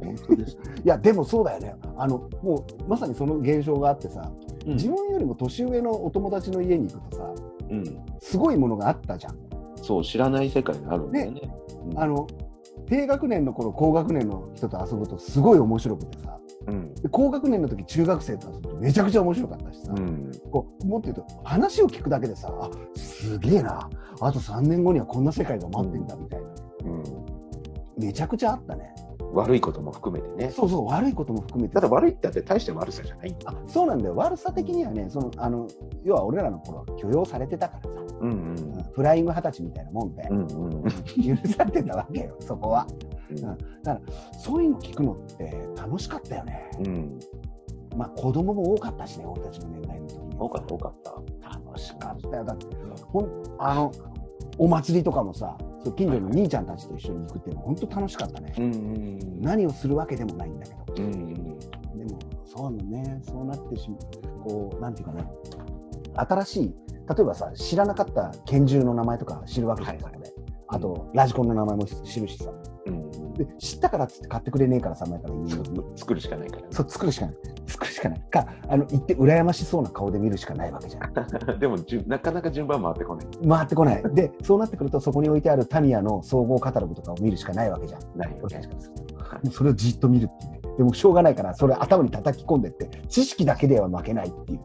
[0.04, 0.58] 本当です。
[0.84, 1.76] いや、でもそうだよね。
[1.98, 4.32] あの、もう、まさにその現象があってさ、
[4.66, 7.34] うん自分よりも年上のお友達の家に行くとさ、
[7.70, 7.84] うん。
[8.20, 9.38] すごいものがあったじゃん。
[9.78, 11.42] そう、知らない世界があるんだよね。
[11.92, 12.28] うんあの、
[12.88, 16.94] 低学年の頃、高学年の人と遊ぶとすごい面白くてさ、うん。
[16.96, 20.32] で高学年の時中学生と遊ぶとめちゃくちゃ面白かったしさ、うん。
[20.52, 23.90] こうもっと言うと話を聞くだけでさ、あすげえな、
[24.22, 26.48] あと3年後にはこんな世界が待ってんだみたいな、
[26.86, 27.04] うん。
[27.98, 28.94] めちゃくちゃあったね。
[29.34, 30.52] 悪いことも含めてね。
[30.52, 31.76] そうそう、悪いことも含めて。
[31.76, 33.36] ただ悪いってだって大して悪さじゃない。
[33.46, 35.68] あそうなんだよ、悪さ的にはね、そのあの
[36.04, 37.90] 要は俺らの頃は許容されてたからさ、
[38.22, 38.84] うんうん。
[38.92, 40.84] フライング二十歳みたいなもんで、うんうん。
[40.84, 42.88] 許されてたわけよ、そこは。
[43.32, 43.58] うん
[44.40, 46.70] そういうの聞くのって楽しかったよね。
[46.80, 47.20] うん。
[47.96, 50.36] まあ子供も多かったしね、俺たちの年代の時に。
[50.40, 51.50] 多かった多かった。
[51.50, 52.44] 楽しかったよ。
[52.44, 52.66] だって、
[53.06, 53.92] ほんあの、
[54.58, 58.54] お祭りとかもさ、そう近所の兄ちゃんたちと一緒に行くっていうのは本当楽しかったね。
[58.58, 61.04] うんうん何をするわけでもないんだけど。
[61.04, 61.14] うん。
[61.14, 61.60] うん
[62.00, 64.00] でも、そうね、そうなってしまう、
[64.44, 65.30] こう、なんていうかな、
[66.16, 66.76] 新しい
[67.10, 70.32] 例えばさ、知らなかった拳銃の名前とか知るわけじゃん、はいそこで。
[70.68, 72.52] あと、ラジコンの名前も知るしさ。
[72.86, 72.99] うん。
[73.40, 75.50] で、知ったからっつって買ってくれねえからさ、前から言う。
[75.96, 76.68] 作るしかないからね。
[76.72, 77.36] そう、作るしかない。
[77.68, 78.22] 作るしかない。
[78.30, 81.14] か、あの、言って羨ましそうな顔で見るしかないわけじゃん。
[81.60, 83.28] でもじゅ、なかなか順番回ってこない。
[83.48, 84.04] 回ってこない。
[84.14, 88.02] で、そうなってくると、そこに置いてあるタミヤの総合カタログとかを見るしかないわけじゃん。
[88.18, 88.62] ないよね
[89.52, 90.60] それをじっと見るっていうね。
[90.78, 94.60] でもしょうがないから、それ頭に叩き込んでって、知識だけでは負けないっていう。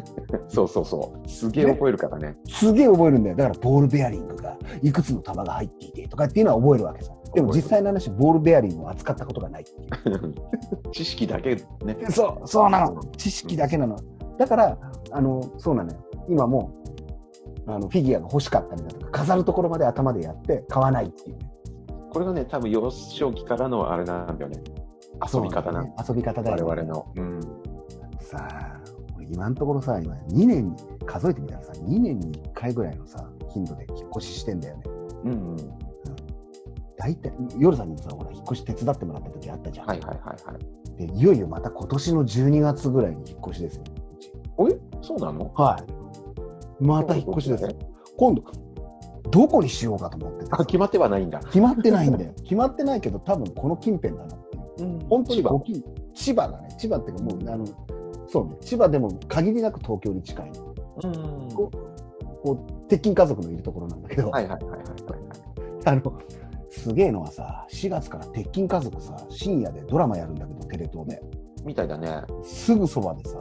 [0.48, 1.28] そうそうそう。
[1.28, 2.36] すげえ覚えるからね。
[2.48, 3.36] すげえ覚えるんだよ。
[3.36, 7.12] だからボールベアリングがいくつの玉が入っていてとかっていうのは覚えるわけさ。
[7.34, 9.64] でも実際の話、ボールベアリングを扱ったことがない。
[10.92, 11.62] 知識だけね。
[12.10, 13.02] そう、そうなの。
[13.16, 13.96] 知識だけなの。
[14.38, 14.78] だから、
[15.10, 15.98] あの、そうなのよ。
[16.28, 16.70] 今も
[17.66, 21.50] う、あの、フィギュアが欲しかったりだとか、飾るところまで頭でやって買わないっていうね。
[22.12, 24.62] これがね、多分幼少期からのあれなんだよね。
[25.32, 27.06] 遊び方なね遊び方だよ、我々の。
[27.16, 27.40] うん。
[28.20, 28.80] さあ、
[29.16, 30.76] 俺今のところさ、今2年に、
[31.06, 34.82] 数えてみたらさ、2年に1回ぐらいのさ、頻度で引っ越ししてんだよね。
[35.24, 35.83] うんうん。
[36.96, 39.86] 大体、夜さんにもさ、ほら、引っ越し手伝ってもらった時あったじゃん。
[39.86, 40.54] はいはいはいは
[40.98, 41.06] い。
[41.06, 43.82] で、いよいよまた今年の12月ぐらいに引っ越しですよ。
[43.84, 44.76] うちおい？
[45.02, 45.52] そうなの？
[45.54, 46.84] はい。
[46.84, 47.70] また引っ越しですよ。
[48.16, 48.42] 今度、
[49.30, 51.40] どこにしようかと思ってあ、決まってはないんだ。
[51.40, 52.32] 決まってないんだよ。
[52.42, 54.88] 決まってないけど、多分この近辺だなっていう。
[54.90, 55.84] うん本当に千葉ご近
[56.14, 56.68] 千葉だね。
[56.78, 57.66] 千葉っていうかもう、あの、
[58.28, 58.56] そうね。
[58.60, 60.52] 千葉でも限りなく東京に近い。
[61.04, 61.48] うん。
[61.54, 61.70] こ
[62.42, 64.88] こう、鉄筋家族のいるところなんだけど、はいはいはいはいはい。
[65.86, 66.12] あの、
[66.80, 71.20] すげえのはさ、4月から鉄筋家族さ、深夜でドラマやるんだけど、テレ東で。
[71.64, 72.22] みたいだね。
[72.42, 73.38] すぐそばでさ、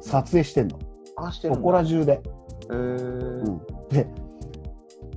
[0.00, 0.78] 撮影してんの。
[1.16, 1.56] あ、してる。
[1.58, 2.22] こら中で。
[2.70, 4.06] えーうんで、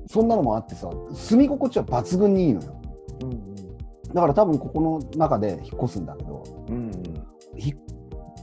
[0.08, 2.82] そんなのもあってさ、住み心地は抜群にいいのよ。
[3.24, 3.50] うん
[4.14, 6.76] だから多分ここの中で引っ越すんだけど、うん。
[6.76, 6.94] うん
[7.58, 7.74] ひ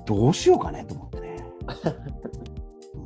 [0.06, 1.36] どうしようかねと思ってね。
[2.94, 2.98] う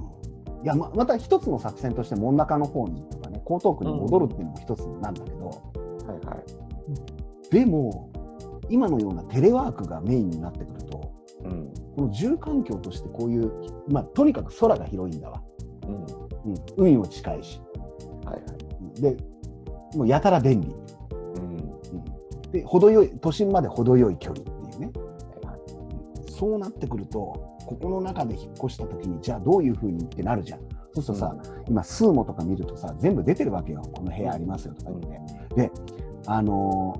[0.62, 5.39] んいやままた一つの作戦として真ん中の方にとかね江東区に戻るっていうのも一つなんだけど、
[6.30, 6.38] はい。
[6.38, 7.50] はい。
[7.50, 8.10] でも
[8.68, 11.12] 今のようなテレワークがメインになってくると
[11.44, 11.72] うん。
[11.96, 13.52] この住環境としてこういう、
[13.88, 15.42] まあ、とにかく空が広いんだわ、
[15.86, 16.52] うん。
[16.52, 17.60] うん、海も近いし。
[18.24, 18.42] はいはい。
[18.82, 19.16] うんで
[19.96, 20.68] もうやたら便利、
[21.36, 21.42] うん。
[21.42, 24.92] うん、で程よい都心まで程よい距離っていうね。
[25.42, 26.30] はいはい。
[26.30, 27.18] そうなってくると
[27.66, 30.60] ここの中で引っ越した時にじゃあどういうふうにってなるじゃん。
[30.92, 31.36] そうするとさ、
[31.68, 33.82] 今スーモとか見るとさ全部出てるわけよ。
[33.94, 35.14] この部屋ありますよとかうん言っ
[35.54, 35.72] て、
[36.32, 36.94] あの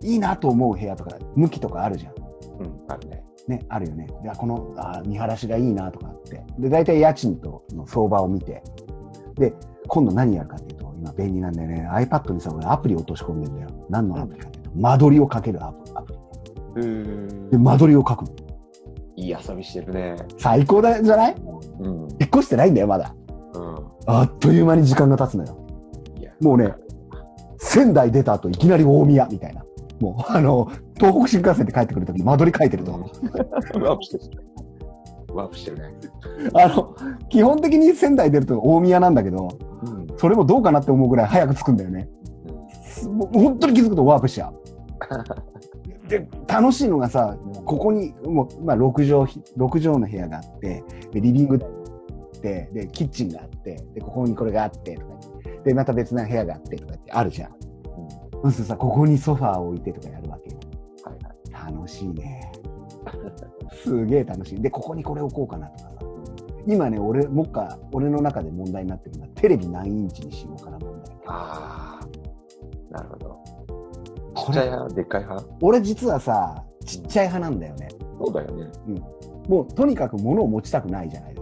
[0.00, 2.14] ーいいなと思う部屋とか向きとかあるじゃん
[2.60, 2.80] うん。
[2.88, 3.24] あるね。
[3.48, 4.06] ね、あるよね。
[4.22, 6.44] で、あこのあ見晴らしがいいなとかあって。
[6.56, 8.62] で、大体家賃との相場を見て。
[9.34, 9.52] で、
[9.88, 11.88] 今度何やるかっていうと、今便利なんだよね。
[11.92, 13.68] iPad にさ、俺アプリ落とし込んでんだよ。
[13.90, 15.84] 何のアプリかっていうと、間取りをかけるアプ
[16.76, 16.82] リ。
[17.50, 17.62] で、ん。
[17.62, 18.30] 間取りを書くの。
[19.16, 20.14] いい遊びしてるね。
[20.38, 21.34] 最高だじゃない？
[21.80, 21.86] うん。
[21.86, 23.14] 引っ越してないんだよ、まだ。
[23.54, 23.76] うん。
[24.06, 25.56] あっという間に時間が経つのよ。
[26.20, 26.30] いや。
[26.40, 26.72] もうね、
[27.58, 29.64] 仙台出た後、いきなり大宮みたいな。
[30.00, 32.92] もう、 あの、東北新幹線で帰ってくるときに間取り書いてると。
[32.92, 33.82] うん。
[33.82, 34.24] ワープしてる。
[35.32, 35.94] ワープしてるね。
[36.54, 36.94] あの、
[37.28, 39.48] 基本的に仙台出ると大宮なんだけど、
[39.82, 40.06] うん。
[40.16, 42.08] それもどうかなって思うぐらい早く着くんだよね。
[43.06, 44.54] もう本当に気づくとワープしちゃう。
[46.08, 47.36] で、楽しいのがさ、
[47.66, 50.82] ここに、もう、まあ、6畳ひ、6畳の部屋があって、
[51.12, 51.58] で、リビングっ
[52.40, 55.17] て、で、キッチンがあって、で、ここにこれがあって、とか言って
[55.64, 57.50] で、また別な部屋があって、とかってあるじゃん。
[58.42, 60.58] そうするとさ、ここにソファーを置いてとかやるわけよ。
[61.04, 61.74] はいはい。
[61.74, 62.52] 楽しいね。
[63.72, 64.60] すげえ楽しい。
[64.60, 65.96] で、ここにこれ置こうかなとかさ。
[66.66, 71.16] 今ね、俺、もっか、俺の中で問題になってるのは、テレビ何インチにしようかな問題。
[71.26, 72.94] ああ。
[72.94, 73.38] なるほど。
[74.34, 74.94] ちこれっちゃい派？
[74.94, 75.48] でっかい派？
[75.62, 77.88] 俺実はさ、ちっちゃい派なんだよね。
[78.18, 78.70] そうだよね。
[79.48, 81.34] もうとにかく物を持ちたくないじゃない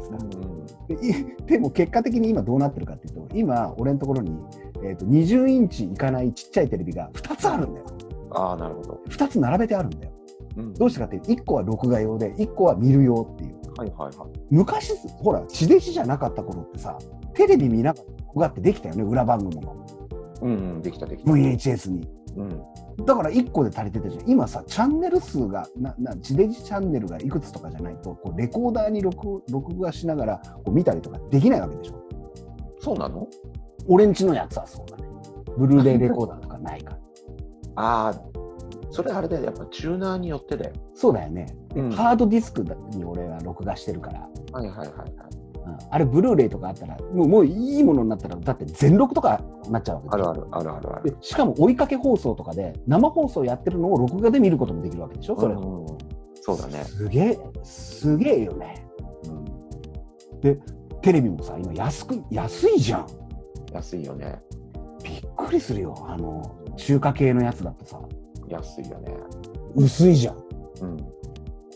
[0.87, 0.97] で。
[1.47, 4.37] でも結果的に今どうなってるかっていうと、今俺のところに、
[4.82, 7.87] えー、と20インチいかないちっちゃいテレビが2つあるんだよ。
[8.30, 9.01] ああ、なるほど。
[9.09, 10.12] 2つ並べてあるんだよ。
[10.57, 10.74] うん。
[10.74, 13.57] どうしてかっていうと、1個は録画用で、1個は見る用っていう。
[13.78, 14.28] はいはいはい。
[14.51, 16.99] 昔、ほら、地デジじゃなかった頃ってさ、
[17.34, 19.76] テレビ見ながら録画ってできたよね、裏番組も。
[20.43, 20.82] うんうん。
[20.82, 21.30] できたできた。
[21.30, 22.09] VHS に。
[22.37, 22.62] うん。
[23.05, 24.29] だから1個で足りてたじゃん。
[24.29, 32.03] 今さ、チャンネル数が、な、な、地デジチャンネルがいくつとかじゃないと、こうレコーダーに録録画しながらこう見たりとかできないわけでしょ。
[32.81, 33.27] そうなの？
[33.89, 35.05] 俺んちのやつはそうだね。
[35.59, 36.99] ブルーレイレコーダーとかないから。
[37.77, 38.15] ああ。
[38.91, 39.45] それあれだよ。
[39.45, 40.73] やっぱチューナーによってだよ。
[40.95, 41.47] そうだよね。
[41.75, 45.13] でうんハードディスクに俺は録画してるから、はいはいはいはい。
[45.67, 51.11] うんあれブルーレイとかあったら、もうもういいものになったら、だって全録とかなっちゃうわけあるあるあるあるある。
[51.11, 55.99] でしかも追いかけ放送とかで生放送やってるのを録画で見ることもできるわけでしょそれ、うんうん
[56.47, 56.85] そうだね。
[56.85, 58.87] すげえ、すげえよね。
[59.25, 60.41] うん。
[60.41, 60.61] テ
[61.03, 63.07] テレビもさ、今安く、安いじゃん。
[63.73, 64.41] 安いよね。
[65.03, 65.95] びっくりするよ。
[66.07, 68.01] あの、中華系のやつだとさ、
[68.49, 69.17] 安いよね。
[69.75, 70.37] 薄いじゃん。
[70.83, 70.97] うん。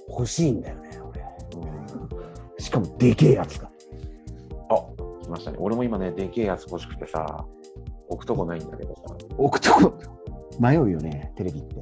[0.09, 1.21] 欲しいんだよね、俺。
[1.21, 3.70] うん、しかもでけえやつが。
[5.31, 5.59] ましたね。
[5.61, 7.47] 俺も今ね、でけえやつ欲しくてさ、
[8.09, 9.95] 置くとこないんだけどさ、置くとこ、
[10.59, 11.77] 迷うよね、テレビって。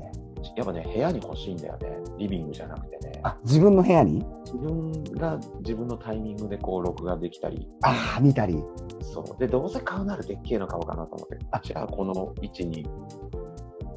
[0.56, 1.88] やっぱね、部屋に欲しいんだよね。
[2.18, 3.20] リビングじゃなくてね。
[3.22, 4.24] あ、自分の部屋に？
[4.44, 8.62] 自分が自分のタイミングでこう録画できたり、ああ、見たり。
[9.00, 9.40] そう。
[9.40, 11.38] で、どうせ買うならでっけえの買おうかなと思って。
[11.50, 12.90] あじゃあ、この位置にこ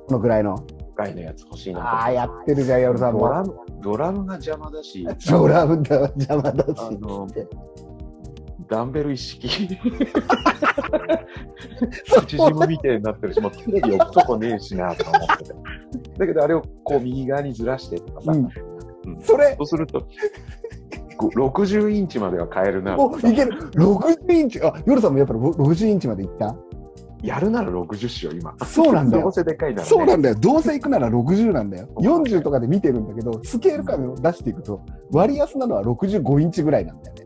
[0.10, 0.56] のぐらいの？
[0.96, 3.22] 外のやつ欲しいなああ、やってるじゃん、夜さんも。
[3.22, 6.74] ドラム、ドラムが邪魔だし、 ドラムだ、邪魔だし。
[6.78, 7.28] あの、
[8.72, 9.68] ダンベル一式、口
[12.38, 15.54] ジムみたいになってるし、もうテレビ置くとこねえしなとか思ってて。
[16.18, 18.50] だけどあれをこう右側にずらしてとかさ、うんうん
[19.20, 20.08] それそうすると、
[21.18, 22.96] こう60インチまでは買えるな。
[22.98, 23.52] お、いける。
[23.72, 24.62] 60インチ。
[24.62, 26.56] あ、夜さんもやっぱり60インチまでいった？
[27.24, 28.56] やるなら60っしよ、今。
[28.66, 29.90] そうなんだよどうせでかいなら、ね。
[29.90, 30.36] そうなんだよ。
[30.36, 31.88] どうせ行くなら60なんだよ。
[32.00, 37.26] 40とかで見てるんだけど、スケール感を出していくと、割安なのは65インチぐらいなんだよね。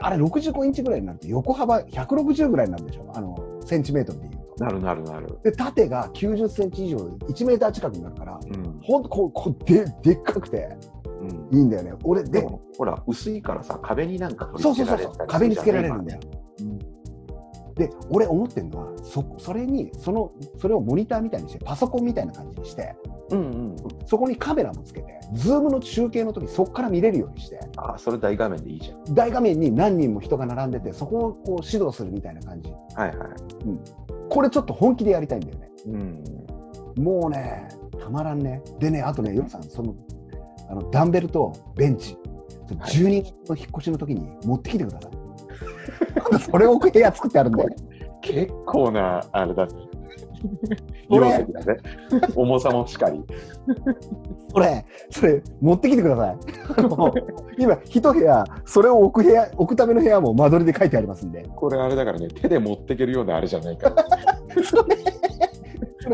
[0.00, 4.64] あれ65インチぐらいになると横幅160ぐらいなんでしょあの、センチメートルで言うと。
[4.64, 5.38] なるなるなる。
[5.42, 8.80] で、縦が90センチ以上、1メーター近くになるから、うん。
[8.82, 10.76] ほんとこう、こうで、でっかくて
[11.20, 11.92] うん、いいんだよね。
[12.04, 12.46] 俺、で、
[12.76, 16.20] ほら、薄いからさ、壁になんか取そうりそうそうそう、壁につけられるんだよ。
[16.60, 16.78] うん
[17.78, 22.96] で、俺思ってるのは、そ、それに、その、それをモニターみたいにして、パソコンみたいな感じにして、
[23.30, 23.42] うんう
[23.74, 23.76] ん。
[24.06, 29.14] そこにカメラもつけて、 Zoom の中継の時そこから見れるようにして、ああ、それ大画面でいいじゃん。
[29.14, 32.70] 大画面に何人も人が並んでて、そこをこう指導するみたいな感じ。
[32.94, 33.28] はいはい。
[34.28, 35.68] これちょっと本気でやりたいんだよね。
[36.96, 37.02] うん。
[37.02, 37.68] もうね、
[38.00, 38.62] たまらんね。
[38.78, 39.94] でね、あとね、ヨルさん、その、
[40.70, 42.38] あの、ダンベルとベンチ、はい
[42.92, 45.12] 住人の引っ越しの時に持ってきてください。
[46.40, 47.70] それを部屋作ってあるんだよ。
[48.20, 49.87] 結構な、あれだね。
[51.08, 51.76] 容積だね。
[52.34, 53.24] 重さもしかり。
[54.52, 56.36] それ、それ、持ってきてください。
[56.76, 57.14] あ の
[57.58, 61.46] 今、一部屋、それを置く部屋、置くための部屋も間取りで書いてありますんで。
[61.54, 63.96] これあれだからね、手で持ってけるようなあれじゃないから。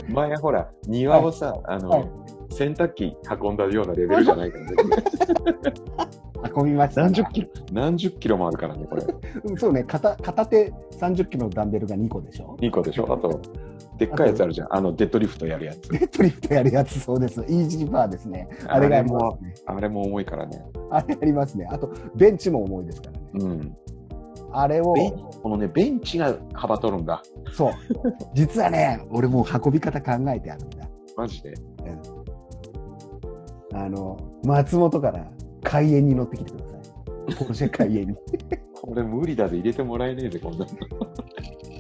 [0.09, 2.09] 前ほら、庭をさ、あの、はい
[2.55, 4.73] 洗濯機運んだようなレベルじゃないからね。
[6.57, 7.03] 運びました。
[7.03, 9.05] 何十キロ、何十キロもあるからね、これ。
[9.45, 12.57] うんそうね、片片手30キロのダンベルが2個でしょ。
[12.61, 13.41] 2個でしょあと、
[13.99, 14.75] でっかいやつあるじゃん。
[14.75, 15.89] あの、デッドリフトやるやつ。
[15.89, 17.41] デッドリフトやるやつ、そうです。
[17.43, 18.49] イージーバーですね。
[18.67, 19.55] あれがありますね。
[19.67, 20.65] あれも重いからね。
[20.91, 21.67] あれありますね。
[21.71, 23.21] あと、ベンチも重いですからね。
[23.35, 23.77] うん。
[24.53, 24.95] あれを、
[25.43, 27.23] このね、ベンチが幅取るんだ。
[27.53, 27.73] そう。
[28.35, 30.89] 実はね、俺もう運び方考えてあるんだ。
[31.17, 31.55] マジで？
[33.73, 35.27] あの、松本から
[35.63, 37.35] 海援に乗ってきてください。
[37.37, 38.15] ポルシェ海援に。
[38.81, 40.67] これ無理だぜ、入れてもらえねえぜ、こんなの。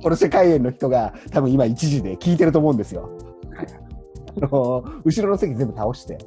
[0.04, 3.08] ポルシェ海援の人が多分今一時で聞いてると思うんですよ。
[4.36, 6.18] あの後ろの席全部倒して、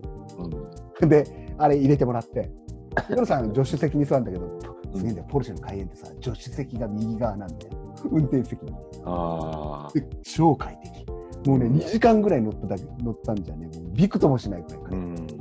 [0.99, 1.09] うん。
[1.09, 2.49] で、あれ入れてもらって、
[3.07, 4.49] ヨルさん助手席に座るんだけど、
[4.95, 7.73] すげえんだよ、ポルシェの海援ってさ、助手席が右側なんだよ。
[8.09, 8.71] 運転席に。
[9.05, 9.87] あ
[10.23, 11.05] 超快適。
[11.47, 14.81] もうね、2時間ぐらい乗っただけ乗ったんじゃね、もうびくともしないくらい。
[14.93, 15.15] うん。
[15.15, 15.37] だか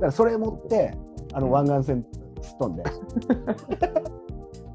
[0.00, 0.92] らそれ持って、
[1.32, 2.04] あの、湾岸線
[2.42, 2.82] すっ飛んで。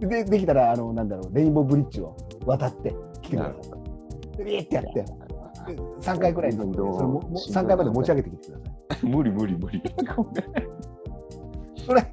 [0.07, 3.75] で、できたら、あの、なんだろう、レインボーブリッジを渡って来てくださ
[4.33, 4.37] い。
[4.37, 5.05] で、ビーってやって、
[5.67, 9.09] で3回くらいにそれもも3回まで持ち上げてきてください。
[9.09, 9.81] 無理無理無理。
[11.85, 12.03] それ、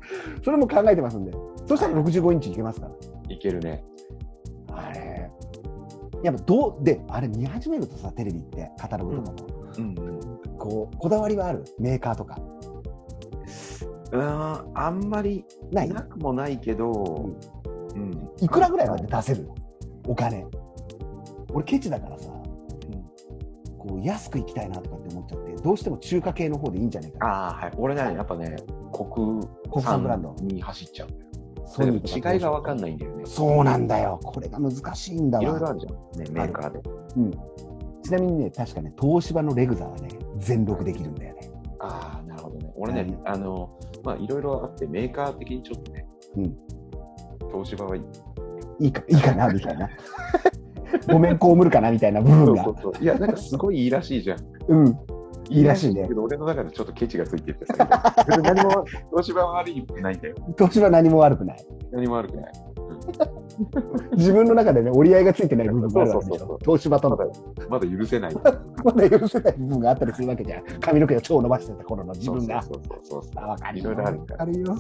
[0.45, 1.33] それも考えてますんで。
[1.67, 2.95] そしたら65インチいけますから。
[3.35, 3.85] いけるね。
[4.71, 5.31] あれ。
[6.23, 9.37] やっぱどう、で、あれ見始めるとさ、テレビって、カタログとかも、
[9.79, 10.21] うんうん。
[10.59, 11.65] こう、こだわりはある？
[11.79, 12.39] メーカーとか。
[14.11, 14.21] うん、
[14.75, 15.89] あんまりない？
[15.91, 17.37] なくもないけど、うん。
[18.41, 19.49] いくらぐらいまで出せる？
[20.07, 20.47] お金。
[21.53, 22.31] 俺ケチだからさ、
[23.79, 27.27] こう安く行きたいなとかって思っちゃって、どうしても中華系の方でいいんじゃないかな。
[27.27, 27.73] ああ、はい。
[27.77, 28.57] 俺ね、やっぱね、
[28.93, 29.41] 国
[29.71, 30.35] 国産ブランド。
[30.41, 31.31] に走っちゃうんだよ。
[31.67, 33.25] ソニーとか違いがわかんないんだよね。
[33.27, 34.19] そうなんだよ。
[34.23, 35.45] これが難しいんだわ。
[35.45, 36.25] いろいろあるじゃん。
[36.25, 36.81] ね、メーカーで。
[37.17, 37.31] うん。
[38.03, 41.51] ちなみにね、確かね、東芝のレグザはね、全録できるんだよね。
[41.81, 42.73] ああ、なるほどね。
[42.77, 46.57] 俺ね、はいあの、まあ、いろいろあって、メーカー的にちょっとね、うん。
[47.53, 48.03] 東芝はいい。
[48.81, 49.89] いいか、いいかな、みたいな。
[51.09, 52.65] ごめん、被るかな、みたいな部分が。
[52.65, 54.39] そうそういや、なんかすごいいいらしいじゃん。
[54.69, 54.99] うん。
[55.51, 60.35] いいらしいねけど、俺の中でちょっとケチがついててさ、何も、東芝は悪いないんだよ。
[60.57, 61.67] 東芝何も悪くない。
[61.91, 62.53] 何も悪くない。
[64.17, 66.59] 自分の中でね、折り合いがついてない部分があるわけでしょ。
[66.61, 67.17] 東芝との
[67.69, 68.35] まだ、許せない。
[68.85, 70.65] まだ許せない部分があったりするわけじゃん。
[70.81, 72.63] 髪の毛を超伸ばしてた頃の自分が。
[72.63, 73.91] そうそうそうそうあわかるいよ。
[73.91, 74.77] ろいろあるかるよ。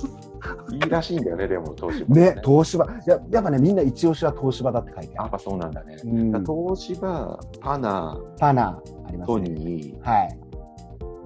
[0.72, 2.14] いいらしいんだよね、でも、東芝。
[2.14, 2.86] ね、東芝。
[3.06, 5.24] ややっぱね、みんな一押しは東芝だって書いてある。
[5.24, 5.96] やっぱそうなんだね。
[6.04, 9.48] うん、東芝、パナ、パナーあります、トね。
[9.48, 10.38] ニー、はい。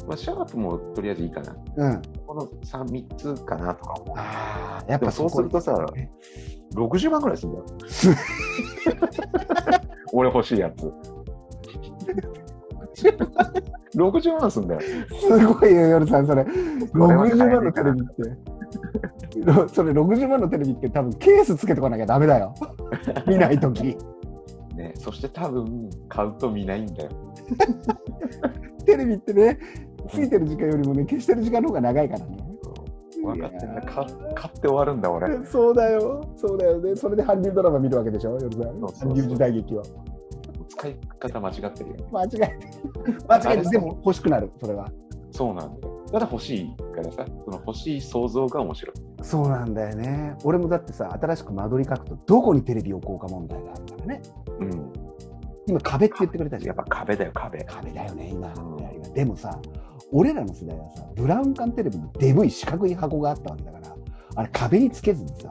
[0.07, 1.57] まあ、シャープもとりあえずいいかな。
[1.76, 2.03] うん。
[2.33, 4.16] この 3, 三つかなとか思う。
[4.16, 6.09] ああ、やっぱそうするとさえ、
[6.74, 7.66] 60万ぐらいするんだよ。
[7.87, 8.09] す
[10.14, 10.91] 俺欲しいやつ。
[13.95, 14.80] 60万すんだよ。
[14.80, 14.97] す
[15.47, 16.43] ごいよ、夜さん、それ。
[16.45, 16.51] こ
[17.07, 18.22] れは買え60ねえ万のテレビって。
[19.45, 22.55] ろそれ60万のテレビって多分ケースつけてこなきゃダメだよ。
[23.26, 23.95] 見ないとき。
[24.74, 27.11] ね、そして多分、買うと見ないんだよ。
[28.87, 29.59] テレビってね、
[30.09, 32.36] ついてる時間よりもね、消してる時間の方が長いからね。
[33.22, 33.80] 分かってんだ。
[33.82, 35.28] 買買って終わるんだ、俺。
[35.46, 36.96] そうだよ、そうだよね。
[36.96, 38.80] それで韓流ドラマ見るわけでしょ、夜さん。
[38.80, 39.82] 韓流時代劇を。
[40.68, 42.05] 使い方間違ってるよね。
[42.11, 42.59] 間違えて。
[43.28, 44.88] 間違えて、でも欲しくなる、それは。
[45.30, 45.94] そうなんだよ。
[46.11, 48.96] ただ欲しいからさ、その欲しい想像が面白い。
[49.22, 50.36] そうなんだよね。
[50.44, 54.22] 俺もだってさ、新しく間取り書くと、どこにテレビ置こうか問題があるからね。
[54.61, 54.92] うん。
[55.66, 56.84] 今、壁って言ってくれたじゃんやっ。
[56.84, 57.64] ぱ壁だよ、壁。
[57.64, 59.14] 壁だよね、今うん。
[59.14, 59.59] でもさ、
[60.11, 63.96] 俺らの世代はさ、ブラウン管テレビのデブい四角い箱があったわけだから、
[64.36, 65.48] あれ壁につけずにさ、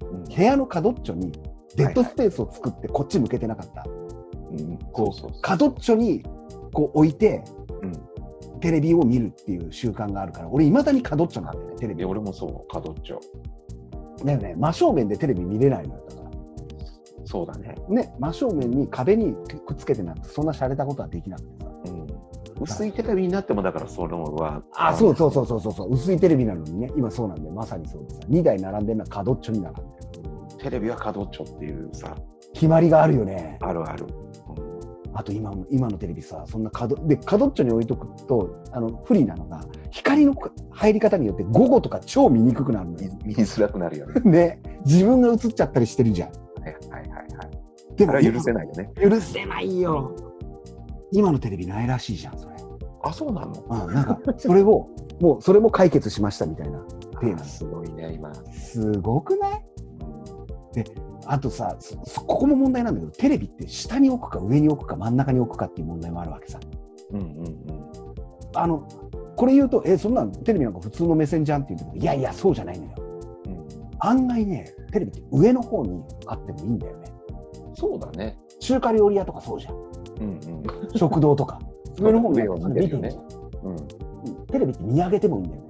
[0.00, 1.32] うん部屋の角っちょに
[1.76, 3.84] デッドスペースを作ってこっち向けてなかった。
[3.88, 5.40] うん、そうそうそう。
[5.42, 6.24] 角っちょに
[6.72, 7.42] こう置いて、
[7.82, 8.14] うん
[8.60, 12.04] テレビを見るっていう習慣があるから、俺、いまだに角っちょなんだよね、テレビで、。
[12.06, 13.20] 俺もそう、角っちょ。
[14.24, 16.30] だよね、真正面でテレビ見れないのよ、だから。
[17.26, 17.74] そうだね。
[17.90, 19.34] ね、真正面に壁に
[19.66, 21.63] くっつけてなんて、そんな洒落たことはできなくて。
[22.60, 24.62] 薄いテレビになっても、だからそのは。
[24.74, 29.88] あ、そうそうそうそうそうそう、薄いテレビなのにね、今そうなんで、まさにそうでさ、2台並んでるのは角っちょに並んでる。
[30.58, 32.14] テレビは角っちょっていうさ、
[32.52, 33.58] 決まりがあるよね。
[33.60, 34.06] あるある。
[35.16, 40.34] あと今の今のテレビさ、そんな角、で、角っちょに置いとくと、あの、不利なのが、光の
[40.72, 43.12] 入り方によって午後とか超見にくくなるの見よ。
[43.24, 44.20] 見づらくなるよね。
[44.30, 46.28] ね、自分が映っちゃったりしてるじゃん。
[46.30, 46.34] は
[46.68, 47.96] いはいはいはい。
[47.96, 48.90] でこれは許せないよね。
[49.00, 50.12] 許せないよ。
[51.14, 52.56] 今のテレビないらしいじゃん、それ。
[53.04, 53.86] あ、そうなの？
[53.86, 54.88] うん、なんか、それを、
[55.20, 56.80] もう、それも解決しましたみたいな。
[57.20, 58.34] テーマあすごいね、今。
[58.52, 59.64] すごくない？
[61.26, 61.78] あとさ
[62.26, 66.58] ここも問題なんだけど、テレビって下に置くか上に置くか真ん中に置くかっていう問題もあるわけさ。
[67.12, 67.56] うんうんうん。
[68.56, 68.86] あの、
[69.36, 72.94] これ言うと、え、そんなんテレビなんか普通の目線じゃんって言うけど、いやいや、そうじゃないのよ。
[73.46, 73.64] うん
[74.00, 77.06] 案外ね、テレビって上の方にあってもいいんだよね。
[77.74, 78.36] そうだね。
[78.60, 79.76] 中華料理屋とかそうじゃん。
[80.20, 80.98] うんうん。
[80.98, 81.60] 食堂とか。
[81.98, 82.62] 上の方にあって
[82.96, 83.16] ね
[83.62, 83.76] うん。
[84.46, 85.68] テレビって見上げてもいいんだよね。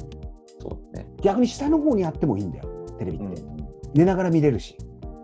[0.60, 1.06] そうだね。
[1.22, 2.64] 逆に下の方にあってもいいんだよ、
[2.98, 3.26] テレビって。
[3.26, 3.68] うんうん。
[3.94, 4.76] 寝ながら見れるし。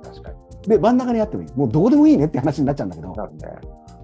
[0.03, 0.37] 確かに。
[0.69, 1.49] で、真ん中にあってもいい。
[1.57, 3.47] もうどうでもいいねって話になっちゃうんだけど、なんで。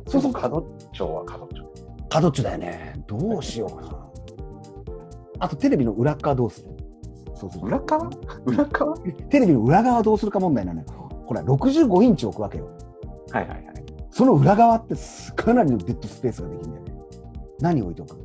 [0.08, 1.64] そうそう、角っちょは角っちょ。
[2.08, 2.94] 角っちょだよね。
[3.06, 4.06] どうしようかな。
[5.38, 6.68] あとテレビの裏っ側どうする？
[7.34, 8.10] そうすると裏側？
[8.46, 8.96] 裏側？
[9.28, 10.86] テレビの裏側どうするか問題なのよ。
[11.26, 12.70] ほら、65インチ置くわけよ。
[13.30, 13.65] はいはいはい。
[14.16, 16.92] その裏側ってすかなりのデッドスペースができるんだよね。
[17.60, 18.16] 何置いとく？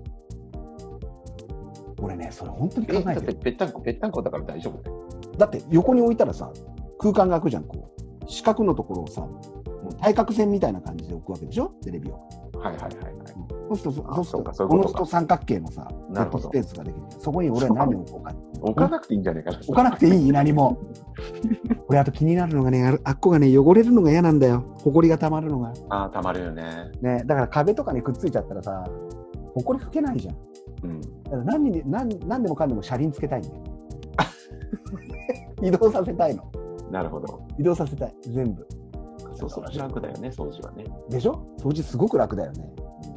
[2.02, 3.34] 俺ね、それ本当に考え、だってる。
[3.34, 5.10] ぺったんこ、ぺったんこだから大丈夫だよ。
[5.38, 6.50] だって横に置いたらさ、
[6.98, 8.26] 空間が空くじゃん、こう。
[8.26, 9.42] 四角のところをさ、も
[9.89, 11.74] う対角線みたいな感じで置くわけでしょ？
[11.84, 12.14] テレビを。
[12.58, 12.94] はいはいはいはい。
[13.68, 17.02] そうすると、あそうすると、このずと三角形のさ、デッドスペースができる。
[17.20, 18.34] そこに俺は何を置こうか。
[18.62, 19.57] 置かなくていいんじゃないかな。
[19.59, 20.78] 置かなくていい何も。
[21.89, 24.64] 俺、あと気になるのがね、あっこがね、汚れるのが嫌なんだよ。
[24.84, 25.74] 埃が溜まるのが。
[25.89, 26.64] ああ、たまるよね。
[27.01, 28.84] ね、だから壁とかにくっついちゃったらさ、
[29.55, 30.36] 埃拭けないじゃん。
[30.84, 31.01] うん。
[31.01, 33.55] だから何に何何でもかんでも車輪つけたいんだよ。
[35.62, 36.43] 移動させたいの。
[36.91, 37.41] なるほど。
[37.57, 38.16] 移動させたい。
[38.28, 38.66] 全部。
[39.36, 39.80] そうそう。
[39.80, 40.84] 楽だよね、掃除はね。
[41.09, 41.41] でしょ？
[41.59, 42.74] 掃除すごく楽だよね。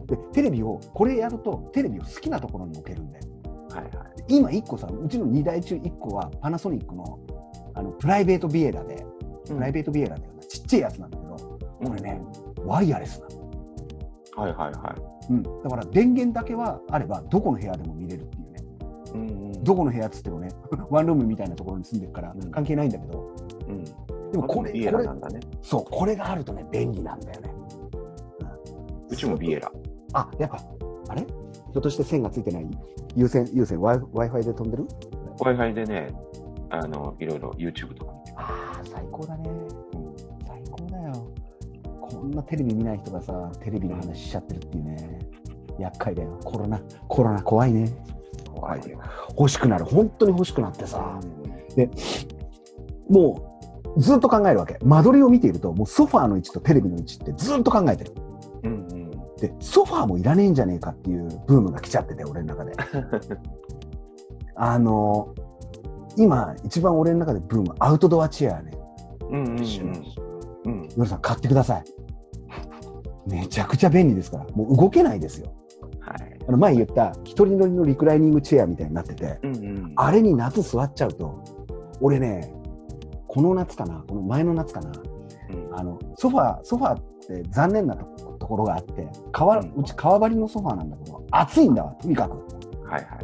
[0.07, 3.25] で、テレビを、これやると、テレビを好きなところに置けるんだよ。
[3.75, 4.25] はいはい。
[4.29, 7.19] 今1個さ、うちの2台中1個はパナソニックの
[7.75, 9.05] あのプライベートビエラで、
[9.47, 12.23] プライベートビエラだよな、ちっちゃいやつなんだけど、これね、
[12.65, 13.45] ワイヤレスなの。
[14.37, 14.95] はいはいは
[15.29, 15.33] い。
[15.33, 15.43] うん。
[15.43, 18.65] だから電源だけはあれば、どこの部屋でも見れるっていうね。
[19.15, 19.65] うんうん。
[19.65, 20.49] どこの部屋っつってもね、
[20.91, 23.27] ワンルームみたいなところに住んでるからうん関係ないんだけど、
[23.69, 23.85] うん。
[24.33, 25.41] でもこれ、ビエこれラなんだね。
[25.63, 27.55] そう、これがあるとね、便利なんだよね。
[29.11, 29.71] うちもビエラ。
[30.13, 30.59] あ、やっぱ、
[31.09, 31.23] あれ？
[31.23, 32.67] ひょっとして線がついてない？
[33.17, 34.87] 有線、有線、Wi- Wi-Fi で飛んでる
[35.39, 36.15] ？Wi-Fi でね、
[36.71, 39.51] あの、いろいろ YouTube とか見てああ、最高だね。
[40.47, 41.13] 最高だよ。
[42.01, 45.19] こんなテレビ見ない人がさ、テレビの話しちゃってるっていうね。
[45.79, 46.39] 厄介だよ。
[46.45, 47.93] コロナ、コロナ怖いね。
[48.55, 48.99] 怖いよ。
[49.37, 49.85] 欲しくなる。
[49.85, 51.19] 本当に欲しくなってさ。
[53.09, 53.59] も
[53.97, 54.79] う、ずっと考えるわけ。
[54.85, 58.13] 間取りを見ていると、もうソファーの位置とテレビの位置ってずっと考えてる。
[59.45, 62.73] で、ソファーもいらねえんじゃねえかっていうブームが来ちゃってて、俺の中で。
[64.57, 65.35] あの、
[66.17, 68.71] 今、一番俺の中でブーム、アウトドアチェアね。
[69.31, 69.63] うんうんうん。
[70.65, 70.89] うん。
[70.97, 71.85] 夜さん買ってください。
[73.27, 74.47] めちゃくちゃ便利ですから。
[74.55, 75.53] もう動けないですよ。
[76.01, 76.39] はい。
[76.47, 79.93] あの前言った一人乗りのリクライニングチェアみたいになってて、うんうん。
[79.97, 81.45] あれに夏座っちゃうと、
[82.01, 82.51] 俺ね、
[83.27, 92.33] この夏かな、この前の夏かな、うんあの、ソファー、ソファーって残念なとところがあって、革、うんうち革張りのソファーなんだけど、暑いんだわ、とにかく。
[92.87, 93.19] はいは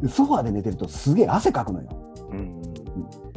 [0.00, 0.02] い。
[0.02, 1.88] でソファーで寝てるとすげえ汗かくのよ。
[2.32, 2.62] うん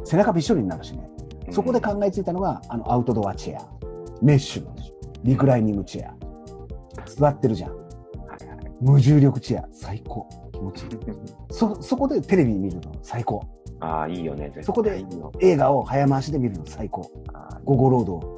[0.04, 1.08] 背中びっしょりになるしね。
[1.48, 1.54] うん。
[1.54, 3.68] そこで考えついたのが、あの、アウトドアチェア。
[4.22, 4.76] メッシュの
[5.24, 6.16] リクライニングチェア。
[7.06, 7.72] 座ってるじゃん。
[7.76, 7.78] は
[8.42, 8.58] いはい。
[8.82, 9.68] 無重力チェア。
[9.72, 10.28] 最高。
[10.54, 10.90] 気持ちいい。
[11.52, 13.42] そ、そこでテレビ見るの最高。
[13.80, 14.52] ああ、いいよね。
[14.62, 15.06] そこで。
[15.40, 17.12] 映画を早回しで見るの最高。
[17.34, 18.38] あゴゴロード。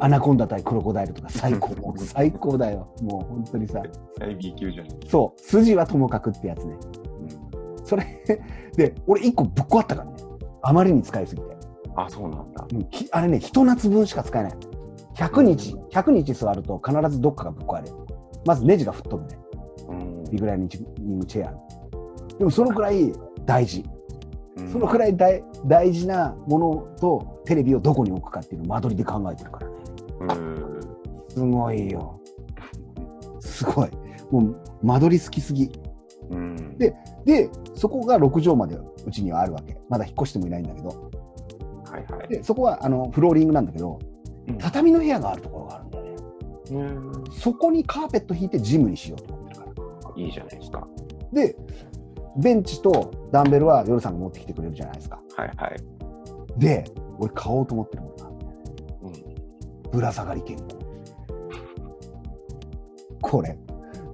[0.00, 1.94] アナコンダ対クロコダイルとか 最高。
[1.98, 2.88] 最高だよ。
[3.02, 3.80] もう本当にさ。
[3.80, 4.86] ー最 B 級じゃん。
[5.06, 5.40] そう。
[5.40, 6.76] 筋はともかくってやつね。
[7.78, 7.84] うん。
[7.84, 8.04] それ
[8.76, 10.16] で、俺一個ぶっ壊ったからね。
[10.62, 11.56] あまりに使いすぎて。
[11.96, 12.66] あ、そうなんだ。
[12.72, 14.52] うんきあれね、一夏分しか使えない。
[15.14, 17.96] 100日、100日座ると必ずどっかがぶっ壊れる。
[18.44, 19.38] まずネジが吹っ飛ぶね。
[19.88, 20.24] うん。
[20.24, 21.54] リグライニングチェア。
[22.38, 23.12] でもそのくらい
[23.46, 23.84] 大事。
[23.88, 23.94] うん
[24.68, 29.73] そのくらい大大事なものとテレビをどこに置くかっていうのを間取りで考えてるから。
[31.28, 32.20] すごいよ。
[33.40, 33.90] すごい。
[34.30, 35.70] もう間取り好きすぎ。
[36.30, 36.78] うん。
[36.78, 36.94] で
[37.24, 39.76] で、そこが6畳までうちにはあるわけ。
[39.88, 40.88] まだ引っ越してもいないんだけど。
[40.88, 40.94] は
[41.98, 42.28] いはい。
[42.28, 43.98] で、そこはあのフローリングなんだけど、
[44.48, 46.14] うん畳の部屋があるところがあるんだよね。
[46.70, 47.24] うん。
[47.32, 50.22] そこにカーペット引いてジムにしようと思ってるから。
[50.22, 50.86] いいじゃないですか。
[51.32, 51.56] で、
[52.36, 55.20] ベンチとダンベルは夜さんが持ってきてくれるじゃないですか。
[55.36, 55.76] はいはい。
[56.58, 56.84] で、
[57.18, 58.02] 俺買おうと思ってる。
[59.94, 60.76] ぶら下がり健康。
[63.22, 63.56] これ、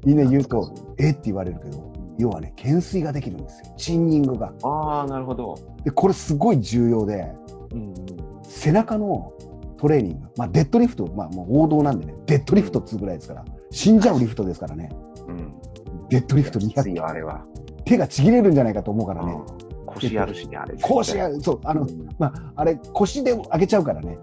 [0.05, 3.75] みんな言うと、えって言われるけど、要はね、懸垂ができるんですよ。
[3.77, 4.53] チンニングが。
[4.63, 5.57] ああ、なるほど。
[5.85, 7.33] で、これすごい重要で、
[7.73, 7.95] うん。
[8.43, 9.33] 背中の
[9.79, 14.91] トレーニング、まあ、デッドリフト、まあ、もう王道なんでね、デッドリフトっつうぐらいですから、死んじゃうリフトですからね、
[15.29, 15.55] うん。
[16.11, 17.45] デッドリフト200きついよ、あれは。
[17.87, 20.77] 手がちぎれるんじゃないかと思うからね、うん腰やるしね、あれ。
[20.81, 21.87] 腰や、そう、あの、
[22.19, 24.19] まあ、あれ、腰で上げちゃうからね、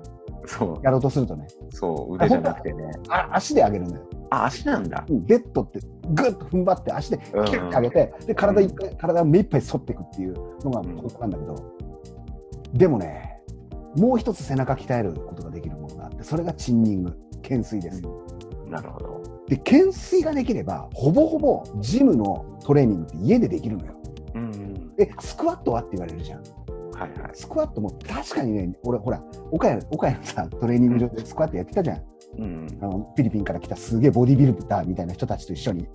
[0.48, 2.92] そう、やろうとするとね、そう、腕じゃなくてね。
[3.10, 4.04] あ足で上げるんだよ。
[4.32, 5.06] あ、足なんだ。
[5.08, 5.80] うんベッドって
[6.10, 10.34] グッと踏ん張って足でキュッて上げて、で体いっぱい体を目いっぱい反っていくっていう
[10.64, 11.74] のがポイントなんだけど、
[12.74, 13.40] でもね
[13.96, 18.26] もう一つ背中鍛えることができるものがあってそれがチンニング懸垂ですよ
[18.68, 19.22] なるほど。
[19.48, 23.94] で懸垂ができればほぼほぼジムのトレーニングって家でできるのよ
[24.36, 24.94] うんうん。
[25.00, 26.44] えスクワットはって言われるじゃん
[27.00, 27.32] はいはい。
[27.34, 29.22] スクワットも確かにね俺ほら
[29.52, 32.04] 岡谷岡谷のさトレーニング場でスクワットやってたじゃん
[32.40, 32.80] うん。
[32.82, 35.88] あのフィリピンから来たすげえボディビルダーみたいな人たちと一緒に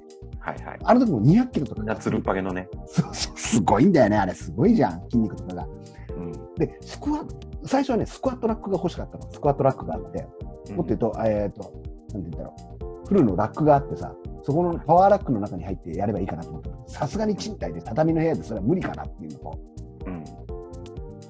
[0.42, 0.78] はいはい。
[0.82, 2.68] あの時も200キロとか夏るっぱげのね。
[2.86, 5.68] そうそう、すごいんだよね、あれ、すごいじゃん、筋肉とかが。
[6.16, 6.32] うん。
[6.56, 9.30] で、スクワット、最初はね、スクワットラックが欲しかったの。
[9.30, 10.22] スクワットラックがあって、
[10.72, 11.72] もっと言うと、えっ、と、なんて
[12.12, 12.54] 言うんだろ
[13.04, 19.60] う、フルのラックがあってさ、そこのパワーラックの中に入ってやればいいかなと思ったのさすがに賃貸で畳の部屋でそれは無理かなっていうのと、
[20.06, 20.24] うん。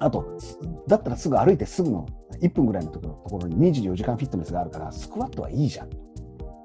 [0.03, 2.05] あと、すだったらすぐ歩いてすぐの
[2.41, 5.89] 1分ぐらいのところところに24時間フィットネスがあるから、スクワットはいいじゃん、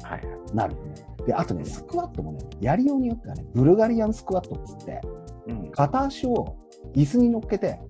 [0.03, 0.55] はいはい。
[0.55, 0.95] なるよね。
[1.27, 5.01] で、あとね、スクワットもね、やりようによってはね、ブルガリアンスクワットっつって、
[5.47, 5.71] うん。
[5.71, 6.57] 片足を
[6.95, 7.81] 椅子に乗っけて、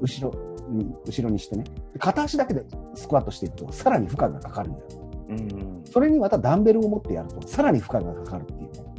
[0.00, 0.38] 後ろ
[0.70, 1.64] に、後ろにしてね。
[1.92, 2.64] で片足だけで
[2.94, 4.86] スクワットしていくと、さらに負荷がかかるんだよ。
[5.30, 5.82] うん。
[5.84, 8.94] それにまたダンベルを持ってやると、さらに負荷がかかるっていうね。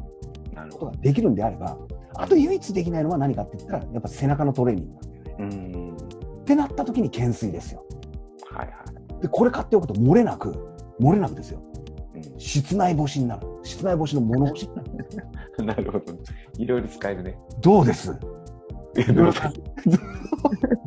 [0.72, 1.78] ことができるんであれば、
[2.16, 5.36] あと唯一できないのは何かって言ったら、やっぱ背中のトレーニングなんだよね。
[5.40, 5.65] うん。
[6.46, 7.84] ってなった時に懸垂ですよ。
[8.52, 10.54] はいはで、これ買っておくと漏れなく、
[11.02, 11.60] 漏れなくですよ。
[12.16, 12.20] い。
[12.20, 13.48] うん室内干しになる。
[13.64, 14.86] 室内干しの物干しになる。
[15.66, 16.06] なるほど。
[16.58, 17.38] いろいろ使えるね。
[17.62, 18.16] どうです？
[18.96, 19.42] えどうぞ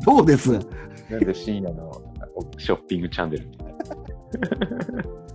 [0.05, 0.53] どうです？
[1.09, 1.91] なんで深夜の
[2.57, 3.51] ショッピングチャンネル？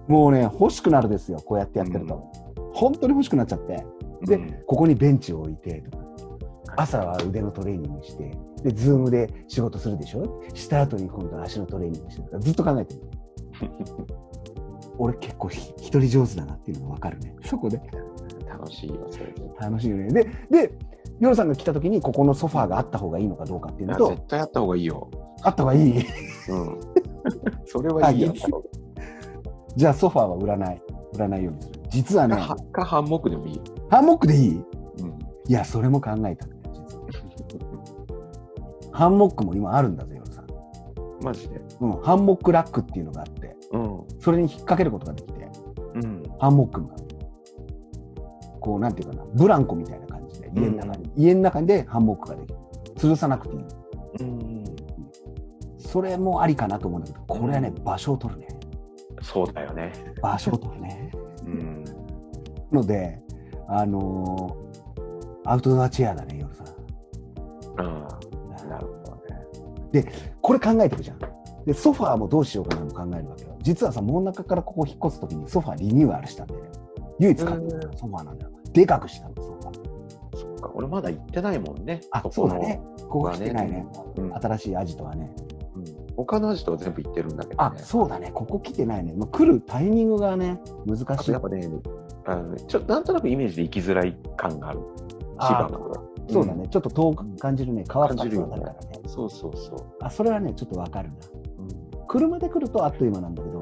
[0.09, 1.39] もうね、欲しくなるですよ。
[1.45, 2.25] こうやってやってると。
[2.73, 3.85] 本当に欲しくなっちゃって。
[4.27, 6.05] で、うんここにベンチを置いてとか、
[6.77, 8.31] 朝は腕のトレーニングして、
[8.65, 10.43] で、 Zoom で仕事するでしょ？
[10.55, 13.01] した後に今度足のトレーニングしてとか、ずっと考えてる。
[14.99, 17.35] 俺結構ひ一人上手だなっていうのがわかるね。
[17.45, 17.81] そこで。
[18.49, 19.51] 楽しいわ、それで。
[19.61, 20.09] 楽しいよね。
[20.09, 20.79] で、で、
[21.21, 25.11] ヨロさんが来た時にここのソファーがあった方がいいのかどうかっていうのと、絶対やった方がいいよ。
[25.43, 25.99] あった方がいい？
[25.99, 26.05] うん。
[27.67, 28.41] それはいいやあいい
[29.77, 30.83] じゃあソファーは売らない。
[31.15, 31.81] 売らないようにする。
[31.91, 33.63] 実はね、かかハンモックでもいいよ。
[33.91, 34.51] ハンモックでいい？
[35.01, 35.19] うん。
[35.49, 36.47] いや、それも考えた。
[38.95, 40.47] ハンモックも今あるんだぜ、ヨロさん。
[41.21, 41.61] マジで？
[41.81, 44.05] うん、ハンモックラックっていうのがあって、うん。
[44.21, 45.49] それに引っ掛けることができて、
[45.95, 46.23] うん。
[46.39, 46.95] ハンモックが。
[48.61, 52.59] こう、なんていうかな、ブランコみたいな感じで、家の中に、家の中でハンモックができる。
[52.97, 53.65] 吊るさなくていい。
[54.21, 54.65] うん。
[55.77, 58.49] それもありかなと思うんだけど、これはね、場所を取るね。
[59.21, 59.93] そうだよね。
[60.23, 61.11] 場所を取るね。
[61.45, 61.85] うん。
[62.73, 63.21] ので、
[63.67, 64.65] あのー
[65.47, 66.67] アウトドアチェアだね、夜さん。
[67.77, 68.19] ああ、
[68.75, 69.17] なるほど
[69.93, 70.13] ね。
[70.41, 71.19] これ考えてるじゃん。
[71.67, 73.57] で、ソファーもどうしようかなも考えるわけよ。
[73.61, 76.71] 実はさ、真ん中からここ引っ越すときにソファーリニューアルしたんだよね。
[77.21, 78.51] 唯一買ったソファーなんだよ。
[78.73, 80.37] でかくしたの、ソファー。
[80.37, 80.71] そっか。
[80.75, 82.01] 俺まだ行ってないもんね。
[82.11, 82.81] あ、このそうだね。
[83.09, 83.87] ここ来てないね。
[84.17, 84.35] うん。
[84.35, 85.31] 新しいアジトはね。
[85.77, 88.31] うん他のアジトは全部行ってるんだけどあね。、そうだね。
[88.33, 89.15] ここ来てないね。
[89.17, 91.43] まあ、来るタイミングがね、難しいあとやっ。
[91.43, 91.69] ぱね、
[92.27, 94.81] あのちょなんとなくイメージで行きづらい感がある。
[95.41, 96.69] 千葉あの方そうだね。
[96.69, 97.85] ちょっと遠く感じるね。
[97.87, 98.77] 川二つ感じるからね。
[99.07, 99.87] そうそうそう。
[100.01, 101.15] あ、それはね、ちょっとわかるな。
[101.59, 103.61] うん車で来るとあっという間なんだけど、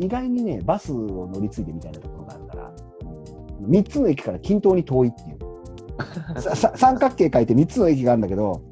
[0.00, 2.72] 意外にね、バスを乗り継いでみたいなところがあるから、
[3.62, 5.36] 3つの駅から均等に遠いっていう。
[6.76, 8.62] 三角形書いて3つの駅があるんだけど、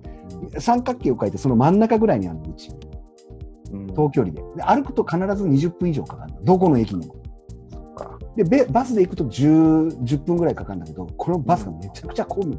[0.58, 2.70] 三角形を書いてその真ん中ぐらいにあるの、うち。
[3.72, 3.90] うん。
[3.94, 4.42] 遠距離で。
[4.56, 6.42] で歩くと必ず20分以上かかるの。
[6.42, 7.14] どこの駅にも。
[8.36, 12.58] で、べバスで行くと 10, 10分ぐらいかかるんだけど、このバスがめちゃくちゃ混む。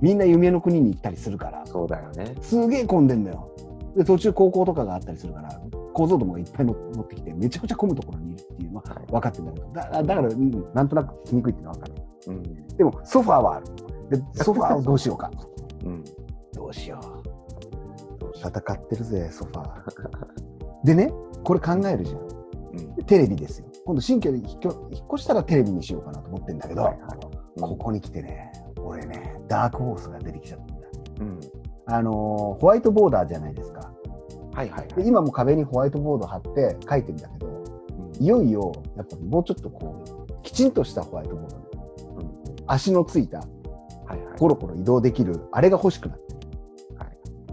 [0.00, 2.34] みんな夢の国に行ったりするから、そうだよね。
[2.40, 3.50] すげえ混んでんだよ。
[3.96, 5.60] で、途中高校とかがあったりするから、
[5.92, 11.94] 構造どもがいっぱい乗乗ってきて、めちゃくちゃ混むところにいるっていうのははい分かってるんだけど、だだから、うん、なんとなく来にくいっていうのは分かる。
[12.26, 12.76] うん。
[12.76, 13.66] でも、ソファーはある。
[14.10, 15.30] で、ソファーをどうしようか。
[15.84, 16.04] うん。
[16.52, 17.24] どうしよう。
[18.36, 20.84] 戦ってるぜ、ソファー。
[20.84, 21.12] でね、
[21.44, 22.18] これ考えるじゃん。
[22.98, 23.04] うん。
[23.04, 23.66] テレビですよ。
[23.86, 28.50] 今度新居に引っ越引っ越したらテレビにしようかなと思ってんだけど、はいはいここに来てね、
[28.84, 30.86] 俺ね、ダークホースが出てきちゃったんだ。
[31.20, 31.40] うん。
[31.86, 33.92] あのーホワイトボーダーじゃないですか。
[34.52, 34.88] はいはいはい。
[34.88, 37.64] で今も壁にホワイトボード貼って書いてんだけど、
[38.20, 41.60] いよいよ、やっぱもうちょっとこう、きちんとしたホワイトボード、う
[42.22, 42.34] ん
[42.66, 43.44] 足のついた、は
[44.14, 44.38] いはい。
[44.38, 46.24] コロコロ移動できる、あれが欲しくなって。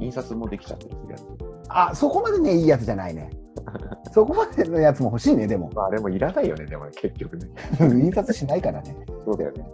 [0.01, 1.23] 印刷もできちゃってるやつ。
[1.69, 3.29] あ、そこまでね、いいやつじゃないね。
[4.11, 5.69] そこまでのやつも欲しいね、でも。
[5.73, 7.47] まあ、あれもいらないよね、でも結局ね。
[7.79, 8.95] 印刷しないからね。
[9.25, 9.65] そうだよね。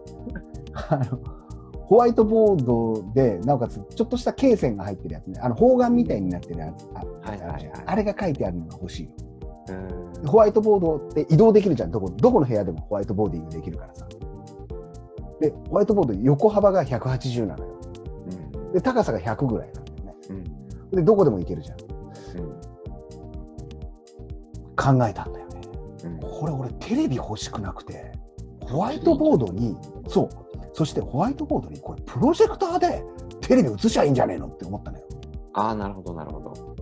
[0.89, 1.19] あの
[1.87, 5.39] ホワイトボードで、なおかつ、ちょっとした罫線が入ってるやつね。
[5.41, 6.85] あの、方眼みたいになってるやつ。
[6.93, 9.11] あはいはいはいあれが書いてあるのが欲しいよ。
[10.19, 10.27] うん。
[10.27, 11.91] ホワイトボードって移動できるじゃん。
[11.91, 14.05] どこ、どこの部屋でもホワイトボーディングできるからさ。
[15.39, 17.71] で、ホワイトボード横幅が180なのよ。
[18.55, 18.73] うん。
[18.73, 20.13] で、高さが100ぐらいなんだよね。
[20.29, 20.43] うん。
[20.91, 21.77] で、どこでも行けるじゃん。
[21.79, 21.87] うん。
[24.99, 25.61] 考えたんだよね。
[26.03, 26.19] うん。
[26.19, 28.11] これ俺テレビ欲しくなくて、
[28.65, 29.77] ホワイトボードに、
[30.09, 30.29] そう。
[30.77, 33.03] そしてホワイトボードにこれプロジェクターで
[33.41, 35.05] テレビ映しゃいいんじゃねえのって思ったのよ。
[35.53, 36.75] ああ、なるほど、なるほど。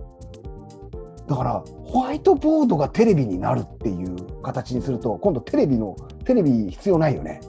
[1.26, 7.40] だから、ホワイトボードがテレビになるっていう形にすると、今度テレビの、テレビ必要ないよね。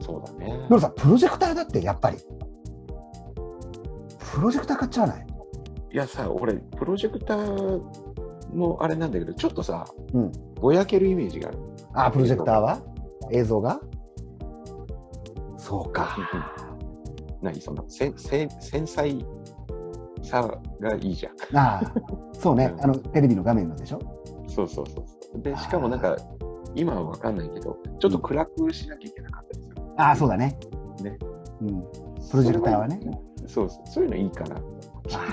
[0.00, 0.58] そうだね。
[0.68, 2.16] でもさ、プロジェクターだってやっぱり。
[4.32, 5.26] プロジェクター買っちゃわない？
[5.92, 7.82] いやさ、俺、プロジェクター
[8.54, 10.32] もあれなんだけど、ちょっとさ、うん。
[10.60, 11.58] ぼやけるイメージがある。
[11.92, 12.80] あ、プロジェクターは？
[13.30, 13.80] 映像が？
[15.64, 16.14] そうか。
[17.40, 19.16] 何その、せせ繊細
[20.22, 21.56] さがいいじゃん。
[21.56, 21.92] ああ、
[22.34, 22.74] そうね。
[22.80, 23.98] あの、テレビの画面のでしょ？
[24.46, 25.02] そうそうそ
[25.34, 25.40] う。
[25.40, 26.16] で、しかもなんか、
[26.74, 29.76] 今はわかんないけど、ちょっと暗くしなきゃいけなかったりする。
[29.96, 30.58] ああ、そうだね。
[31.02, 31.16] ね。
[31.62, 31.82] うん。
[32.30, 33.00] プロジェクターはね。
[33.46, 34.56] そうそう、そういうのいいかな。
[34.56, 34.60] あ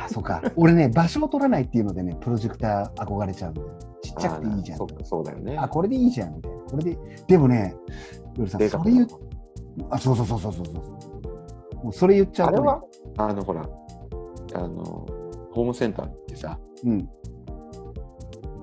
[0.06, 0.42] あ、そうか。
[0.56, 3.68] 俺ね、場所を取らないっていうのでね、プロジェクター憧れちゃうんだよ。
[4.02, 4.78] ちっちゃくていいじゃん。
[4.78, 5.58] そうか、そうだよね。
[5.58, 6.58] あ、これでいいじゃん、みたいな。
[6.60, 6.98] これで、
[7.28, 7.76] でもね、
[8.38, 9.08] ヨルさん、それ言う、
[9.90, 10.76] あ、そうそうそうそうそうそう。
[11.84, 12.84] もうそれ言っちゃうと、ね、あれは
[13.18, 13.62] あの、ほら、
[14.54, 15.06] あの、
[15.52, 17.10] ホームセンターってさ、うん。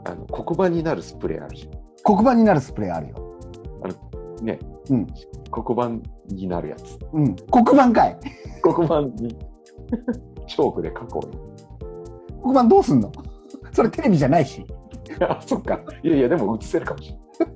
[0.04, 1.68] あの黒板になるスプレーあるじ
[2.02, 3.38] 黒板になるスプレーあるよ。
[4.38, 4.44] ゃん。
[4.44, 4.58] ね。
[4.90, 5.06] うん。
[5.50, 6.98] 黒板になるやつ。
[7.12, 7.36] うん。
[7.36, 8.18] 黒板かい。
[8.62, 9.36] 黒板に
[10.46, 11.42] チョークで書こうよ。
[12.42, 13.12] 黒板どうすんの？
[13.72, 14.64] それテレビじゃないし。
[15.20, 15.80] あ、そっか。
[16.02, 17.16] いやいや、でも映せるかもしれ
[17.46, 17.54] ない。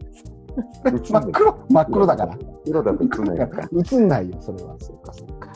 [0.84, 2.38] 真っ黒、真っ黒だから。
[2.64, 3.68] 黒だと映んないのか。
[3.92, 4.76] 映んないよ、それは。
[4.78, 5.52] そっか、そっか。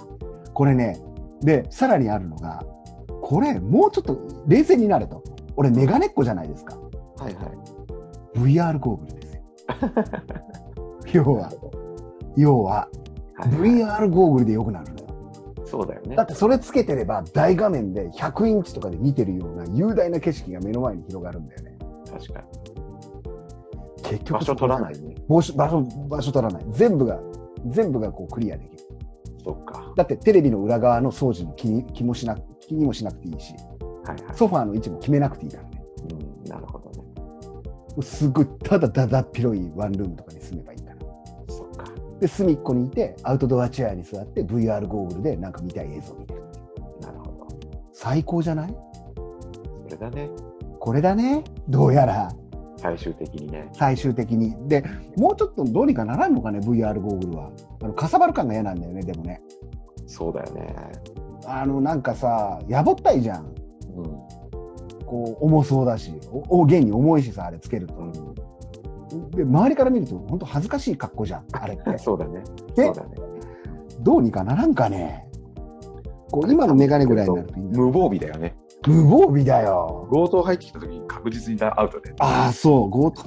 [0.55, 0.99] これね、
[1.43, 2.65] で、さらにあるのが、
[3.23, 5.23] これ、もうちょっと冷静になれと。
[5.57, 6.77] 俺、メガネっ子じゃないですか。
[7.19, 7.45] はいはい。
[8.39, 9.35] VR ゴーグルです
[11.17, 11.25] よ。
[11.25, 11.51] 要は、
[12.37, 13.07] 要は、はい
[13.51, 15.07] VR ゴーグルで良くなるのよ。
[15.67, 16.27] そうだよねだっ。
[16.27, 21.77] てそれつけてれば大画面で100インチとかで見てるような雄大な景色が目の前に広がるんだよね。
[22.11, 22.45] 確か
[24.11, 24.31] 結に。
[24.31, 25.15] 場所取らないね。
[25.29, 26.65] 場所場所場所取らない。
[26.71, 27.21] 全部が、
[27.69, 28.83] 全部がこうクリアできる。
[29.45, 29.93] そっか。
[29.97, 33.55] だってテレビの裏側の掃除も気に気もしな気にもしなくていいし、
[34.05, 34.37] はいはい。
[34.37, 35.83] ソファーの位置も決めなくていいからね。
[36.45, 37.03] うん、なるほどね。
[38.03, 40.97] すごい、ただだだっ広いワンルームとかに住めばいいから。
[41.49, 41.85] そっか。
[42.21, 46.43] で、隅っこにいて、アウトドアチェアに座って、VR ゴーグルでなんか見たい映像を見てる。
[47.01, 47.49] なるほど。
[47.93, 48.77] 最高じゃない？
[49.89, 50.29] それだね。
[50.79, 51.43] これだね？
[51.69, 52.31] どうやら、
[52.77, 53.69] 最終的にね。
[53.73, 54.55] 最終的に。
[54.69, 54.85] で、
[55.17, 57.51] もうちょっとどうにかならんのかね、VR ゴーグルは。
[57.83, 59.41] あの、かさばる感が嫌なんだよね、でもね。
[60.07, 60.75] そうだよね。
[61.47, 63.47] あの、なんかさ、やぼったいじゃん。
[63.97, 64.05] うん。
[65.07, 67.95] こう、重そうだし、お、お現に重いしさ、あれつけると。
[69.31, 71.93] で、周りから見ると、本当恥ずかしい格好じゃん、あれっうん。
[71.93, 71.99] て。
[72.03, 72.43] そうだね。
[72.75, 73.09] でそうだね。
[74.01, 75.27] どうにかならんかね。
[76.31, 78.57] こう、今のメガネぐらいになると無防備だよね。
[78.87, 80.09] 無防備だよ。
[80.13, 82.15] 強盗入ってきた時に確実にアウトで。
[82.21, 83.25] ああ、そう、強盗。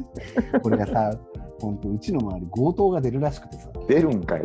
[0.62, 1.12] これがさ、
[1.60, 4.44] 本当うちの周り強盗が出るらしくてさ、出るんかい？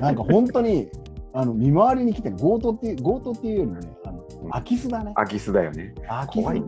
[0.00, 0.88] なんか本当に、
[1.32, 5.12] あの、見回りに来てる強盗っていう、強盗っていうよりもね、あの、空き巣だね。
[5.14, 5.94] 空き巣だよね。
[6.08, 6.66] 空き巣怖いね。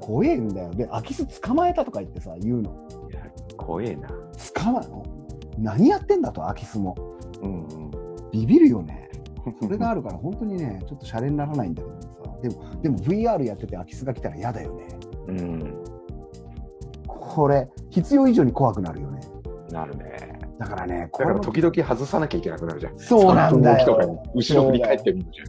[0.00, 0.70] 怖えんだよ。
[0.70, 2.70] で、空き巣捕まえたとか言ってさ、言うの。
[3.10, 3.22] いや
[3.56, 4.08] 怖えな。
[4.54, 5.02] 捕まえの
[5.58, 6.94] 何やってんだと、空き巣も。
[7.42, 7.90] うんうん。
[8.32, 9.08] ビビるよね。
[9.62, 12.08] それがあるから、本当にね、ちょっとシャレにならないんだけどさ。
[12.42, 14.88] でも、でも VR やってて空き巣が来たら嫌だよね。
[15.28, 15.84] うん。
[17.06, 19.20] これ、必要以上に怖くなるよね。
[19.70, 20.38] なるね。
[20.58, 22.98] だからね、これだから時々外さなきゃいけなくなるじゃん。
[22.98, 24.22] そうなんだ3分おきとかによ。
[24.34, 25.40] 後ろ振り返ってみるじ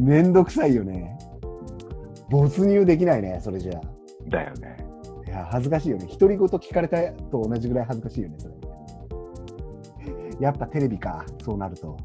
[0.00, 0.04] ゃん。
[0.04, 1.16] めんどくさいよね。
[2.30, 3.80] 没入できないね、それじゃあ。
[4.30, 4.76] だよね。
[5.26, 6.06] いや、恥ずかしいよね。
[6.18, 8.54] 独り言聞かれたと同じぐらい恥ずかしいよね、それ。
[10.40, 11.96] やっぱテレビか、そうなると。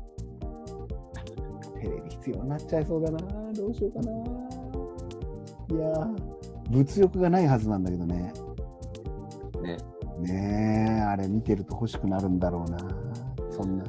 [1.79, 3.17] テレビ必要になっちゃいそうだな。
[3.53, 4.11] どうしようかな。
[5.69, 6.17] いやー、
[6.69, 8.33] 物欲がないはずなんだけどね。
[9.61, 9.77] ね。
[10.19, 12.77] ねえ、あれ見てると欲しくなるんだろうな。
[13.51, 13.85] そんな。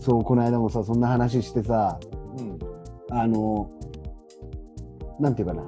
[0.00, 1.98] そう、この間もさ、そんな話してさ、
[2.38, 2.58] うん。
[3.10, 3.70] あの、
[5.18, 5.62] なんていうかな。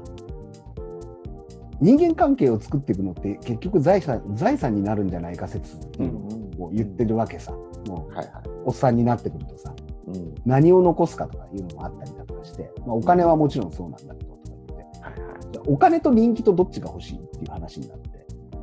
[1.80, 6.12] 人間関係を作っていくのって結局財産財産になるんじゃないか説っていう
[6.58, 7.52] のを言ってるわけさ。
[7.86, 8.42] もうはいはい。
[8.64, 9.87] おっさんになってくるとさ、うん。
[10.46, 14.32] 何を残すかとかいうのもあったりだとかして、まあ、お金はもちろんそうなんだけど、
[14.66, 14.80] とか
[15.40, 18.08] 言ってお金と人気とどっちが欲しいっていう話になって、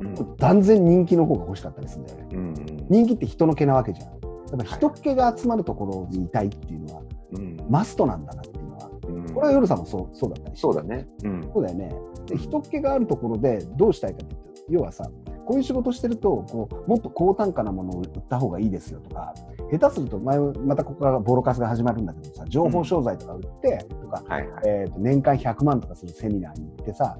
[0.00, 0.36] うん。
[0.36, 2.28] 断然人気の方が欲しかったりするんだよね。
[2.32, 2.54] うん。
[2.88, 4.08] 人気って人の毛なわけじゃん。
[4.08, 4.14] や
[4.54, 7.02] っぱ人っ気が集まるところにいたいっていうのは、
[7.32, 7.56] うん。
[7.68, 11.06] マストなんだなっていうのは、うんこれは夜さんもそうそうだったりしてそうだね。
[11.24, 11.50] うん。
[11.52, 11.94] そうだよね。
[12.26, 15.10] で、人っ気があるところでどうしたいかっていうと、要はさ、
[15.46, 19.32] こういう仕事してると、こう、もっと高単価なものを売った方がいいですよとか、
[19.70, 24.62] 下手すると、前、またここからボロカスが始まるんだけどさ、情報商材とか売って、とか、はいはい。
[24.66, 27.16] えっ、と、年間100万とかするセミナーに行ってさ、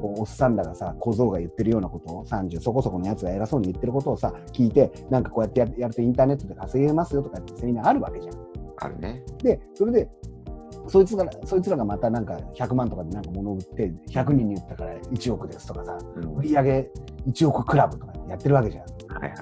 [0.00, 8.34] こうおっさんらがさ、小僧が言ってるようなことを、30そこそこのやつが偉そうに言ってることをさ、聞いて、なんかこうやってややるとインターネットで稼げますよとかってセミナーあるわけじゃん。
[8.78, 9.22] あるね。
[9.42, 10.08] で、それで、
[10.88, 16.34] そいつが、そいつらがまたなんか100万とかでなんか物を売って、100人に売ったから1億ですとかさ、うん。
[16.34, 16.90] 売り上げ
[17.26, 18.84] 1億クラブとかやってるわけじゃん。
[18.84, 19.40] はいはい。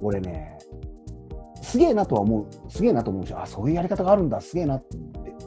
[0.00, 0.58] うん、俺ね、
[1.62, 4.98] すげえなとは思う、すげえなと思うし、あ、そういうやり方があるんだ、すげえなって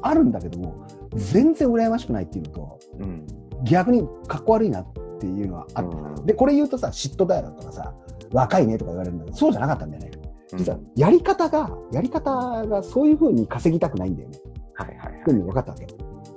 [0.01, 0.85] あるんだけども、
[1.15, 3.27] 全然羨ましくないっていうのと、うん。
[3.63, 4.87] 逆にかっこ悪いなっ
[5.19, 7.93] ていうのはあって、うんで、これ言うとさ、嫉妬だよとかさ、
[8.31, 10.11] 若いねとか言われるんだけど、そうじゃなかったんだよね。
[10.55, 12.31] 実は、やり方が、やり方
[12.65, 14.39] がそういう風に稼ぎたくないんだよね。
[14.73, 15.21] はいはいはい。
[15.23, 15.87] ふうに分かったわけ。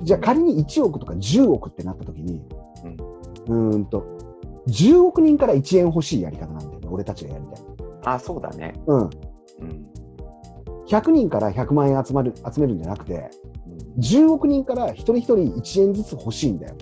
[0.03, 2.43] じゃあ仮に1億とか10億ってなった時に、
[3.47, 4.05] うーんと、
[4.69, 6.89] 10億人から1円欲しいやり方なんだよね。
[6.91, 7.65] 俺たちがやりたい。
[8.05, 8.75] あ、そうだね。
[8.87, 9.01] うん。
[9.01, 9.11] うん。
[10.87, 13.31] 100人から100万円集まる、集めるんじゃなくて、
[13.99, 16.75] 10億人から一人一人1円ずつ欲しいんだよ。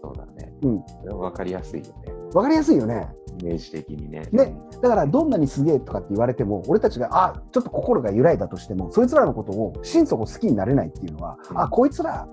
[0.00, 0.52] そうだね。
[0.62, 0.84] うん。
[1.18, 2.12] 分かりやすいよね。
[2.32, 3.08] わかりやすいよね。
[3.40, 4.22] イメージ的にね。
[4.32, 12.28] ねだからどんなにすげえとかって言われても、俺たちが、あ、ちょっと心が揺らいだとしても、そいつらのことを心底好きになれないっていうのは、うんあ、こいつら、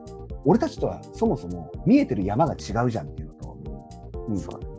[0.46, 3.58] 俺たちとはそもそも見えてる山が違うじゃんっていうのと、
[4.28, 4.73] うんそう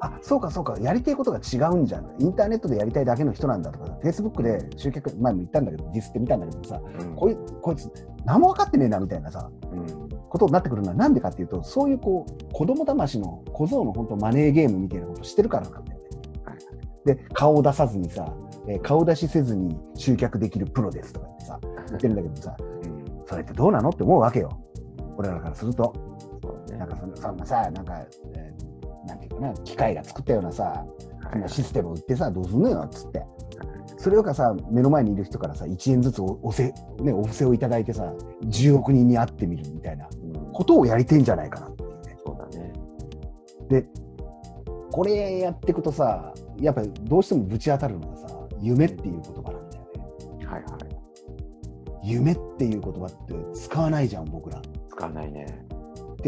[0.00, 2.06] あ、そうかそうか、やりたいことが違うんじゃん。
[2.20, 7.90] インターネットでやりたいだけの人なんだとか、Facebook で集客、前も言ったんだけど、ディスってみたんだけどさ、うんこいこいつ、
[8.24, 10.08] 何も分かってねえなみたいなさ、うん。
[10.28, 16.06] ことになってくるのはなんでかっていうと、そういうこう、子供騙しの小僧の本当マネーゲームみたいなことしてるからなんだよね。
[16.44, 16.58] はい
[17.04, 18.32] で、顔を出さずにさ、
[18.68, 21.58] えー顔出しせずに集客できるプロですとか言ってさ、
[21.88, 23.22] 言ってるんだけどさ、うん。
[23.26, 23.88] それってどうなの？
[23.88, 24.50] って思うわけよ。
[25.16, 25.92] 俺らからすると。
[26.78, 27.98] なんかそんそんなさ、なんか、
[28.34, 28.67] えー
[29.08, 30.84] なんていうかな、機械が作ったようなさ、
[31.46, 33.24] システムを売ってさ、どうすんのよっつって。
[33.96, 38.12] それよかさ、目の前にいる人からさ、1円ずつおおせ、ね、お布施をいただいてさ、
[38.44, 42.16] 10億人に会ってみるみたいなうんことをやりてんじゃないかなっていうね。
[42.24, 42.72] そうだね。
[43.68, 43.86] で、
[44.92, 48.28] これやっていくとさ、やっぱりどうしてもぶち当たるのがさ、
[48.60, 49.84] 夢っていう言葉なんだよ
[50.38, 50.46] ね。
[50.46, 50.88] はいはい。
[52.02, 54.62] 夢っていう言葉って使わないじゃん、僕ら。
[54.90, 55.67] 使わないね。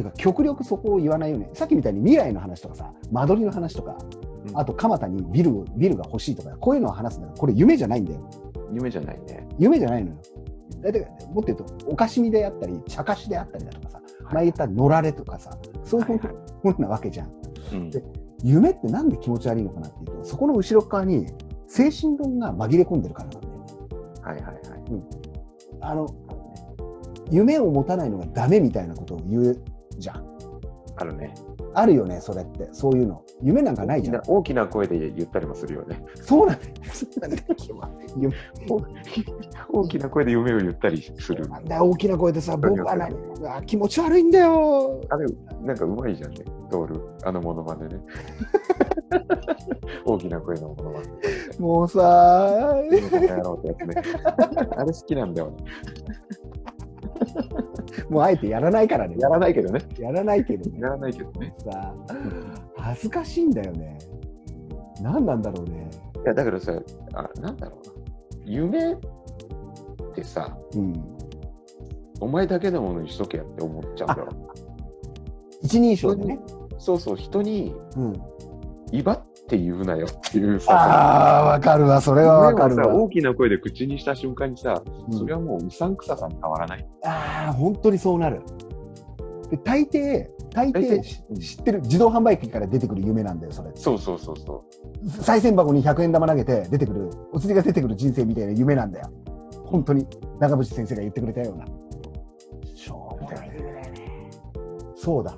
[0.01, 1.51] っていうか、極力そこを言わないよね。
[1.52, 3.97] さっきみたいに未来の話とかさ、間取りの話とか、
[4.47, 8.31] うんあと、蒲田にビルをビルが欲しいとか、こういうのを話すんだこれ夢じゃないんだよ。
[8.72, 9.47] 夢じゃないね。
[9.59, 10.16] 夢じゃないのよ。
[10.82, 11.01] だって
[11.32, 14.01] もっと言うと、おかしみであったり、茶化しであったりだとかさ、
[14.32, 17.32] 前言ったのられとかさ、そういうもはいはいのなわけじゃん。
[17.72, 18.02] うんで
[18.43, 21.27] 夢ってなんで気持ち悪いのかなっていうと、そこの後ろ側に
[21.66, 23.60] 精神論が紛れ込んでるからなんだよね。
[24.22, 24.60] はいはいはい。
[25.82, 26.06] あの、
[27.31, 29.62] 夢を持たないのがダメみたいなことを言う
[30.01, 30.40] じゃん。
[30.97, 31.35] あるね。
[31.72, 32.68] あるよね、それって。
[32.72, 33.22] そういうの。
[33.43, 34.22] 夢なんかないじゃん。
[34.27, 36.02] 大きな声で言ったりもするよね。
[36.14, 36.74] そうなんだよ。
[36.93, 37.44] そうなんだよ
[38.16, 38.36] 夢
[39.68, 41.48] 大きな声で夢を言ったりする。
[41.48, 43.14] なんだよ大きな声でさ、僕は何
[43.47, 45.01] あ気持ち悪いんだよ。
[45.09, 45.27] あれ、
[45.62, 47.01] なんかうまいじゃんね、ドール。
[47.24, 48.01] あのモノマネね。
[50.05, 51.06] 大きな声のモノマネ。
[51.59, 52.74] もうさ、
[53.10, 54.02] この野郎ってやつね。
[54.77, 55.56] あれ好きなんだよね。
[58.09, 59.17] もうあえてやらないからね。
[59.19, 59.81] やらないけどね。
[59.99, 60.81] やらないけどね。
[60.81, 61.55] やらないけどね。
[61.59, 61.95] さ、
[62.77, 63.99] 恥ずかしいんだよね。
[65.01, 65.91] 何なんだろうね。
[66.25, 66.73] いや、だからさ、
[67.15, 67.93] あなんだろうな。
[68.45, 68.97] 夢っ
[70.15, 71.19] てさ、うん。
[72.21, 74.29] お前だけのものにしとけやって思っちゃうんだよ。
[75.63, 76.41] 一人称でね。
[76.79, 78.23] そうそう、人にうん。
[78.93, 80.72] 威張って言うなよっていうさ。
[80.72, 82.01] ああ、わかるわ。
[82.01, 82.94] それはわかるわ。
[82.94, 86.86] 大きな声で口にした瞬間にさ、うんそれはもううさんくささに変わらない。
[87.05, 88.43] ああ、本当にそうなる。
[89.51, 93.70] で大抵、大大抵知ってる自動販売機から出てくる夢なんだよ、それ。
[93.74, 94.64] そうそうそうそ
[95.22, 99.10] 賽銭箱に100円玉投げて出てくる、お釣りが出てくる人生みたいな夢なんだよ。
[99.66, 100.06] 本当に。
[100.39, 101.64] 長渕先生が言ってくれたような。
[102.74, 104.31] しょうもない夢だよね。
[104.94, 105.36] そうだ。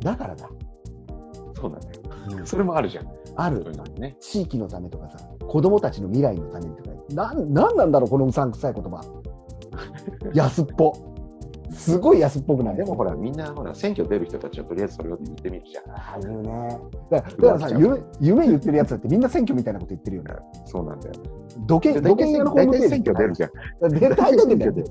[0.00, 0.46] だからだ。
[0.46, 1.56] う。
[1.58, 2.46] そうなんだよ。
[2.46, 3.06] それもあるじゃん。
[3.36, 3.64] ある。
[4.20, 9.02] 地域のためとかさ、子供たちの未来のためにとか、なん、なんなんだろう、このうさんくさい言葉。
[10.34, 10.92] 安っぽ。
[11.72, 12.76] すごい安っぽくない？
[12.76, 15.90] でもほら、みんなほら、選挙出る人たちはとりあえずそれを言ってみるじゃん。
[15.90, 16.78] ああいうね。
[17.10, 20.34] だからだからさ、夢、夢言ってるやつだってみんな選挙みたいなこと言ってるよね。
[20.66, 21.20] そうなんだよね。
[21.66, 22.88] 土建、土建屋のホームページ。
[22.90, 23.50] 選挙出るじゃん。
[23.80, 24.58] 大体出る。
[24.58, 24.84] 出る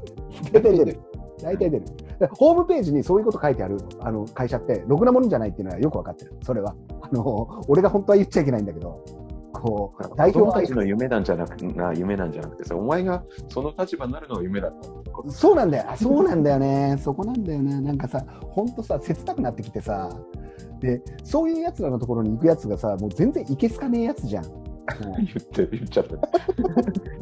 [0.52, 1.00] 大体出る。
[1.44, 1.86] 大体出る。
[2.32, 6.34] ホームページにそういうこと書いてあるあの会社って、ろくなものじゃないっていうのはよくわかってる。
[6.44, 6.76] それは。
[7.02, 9.04] あの、俺が本当は言っちゃいけないんだけど、
[9.52, 15.86] こう、代表たちの夢なんじゃなくな夢なんじゃなくてさ、お前がその立場になるのが夢だったそうなんだよ。
[15.90, 16.98] あそうなんだよね。
[17.00, 17.80] そこなんだよね。
[17.80, 20.10] なんかさ、ほんとさ、切なくなってきてさ、
[20.80, 24.63] で、そういう奴らのところに行くやつがさ、もう全然いけすかねえやつじゃん。
[25.06, 26.16] も言って、言っちゃった。
[26.16, 26.20] い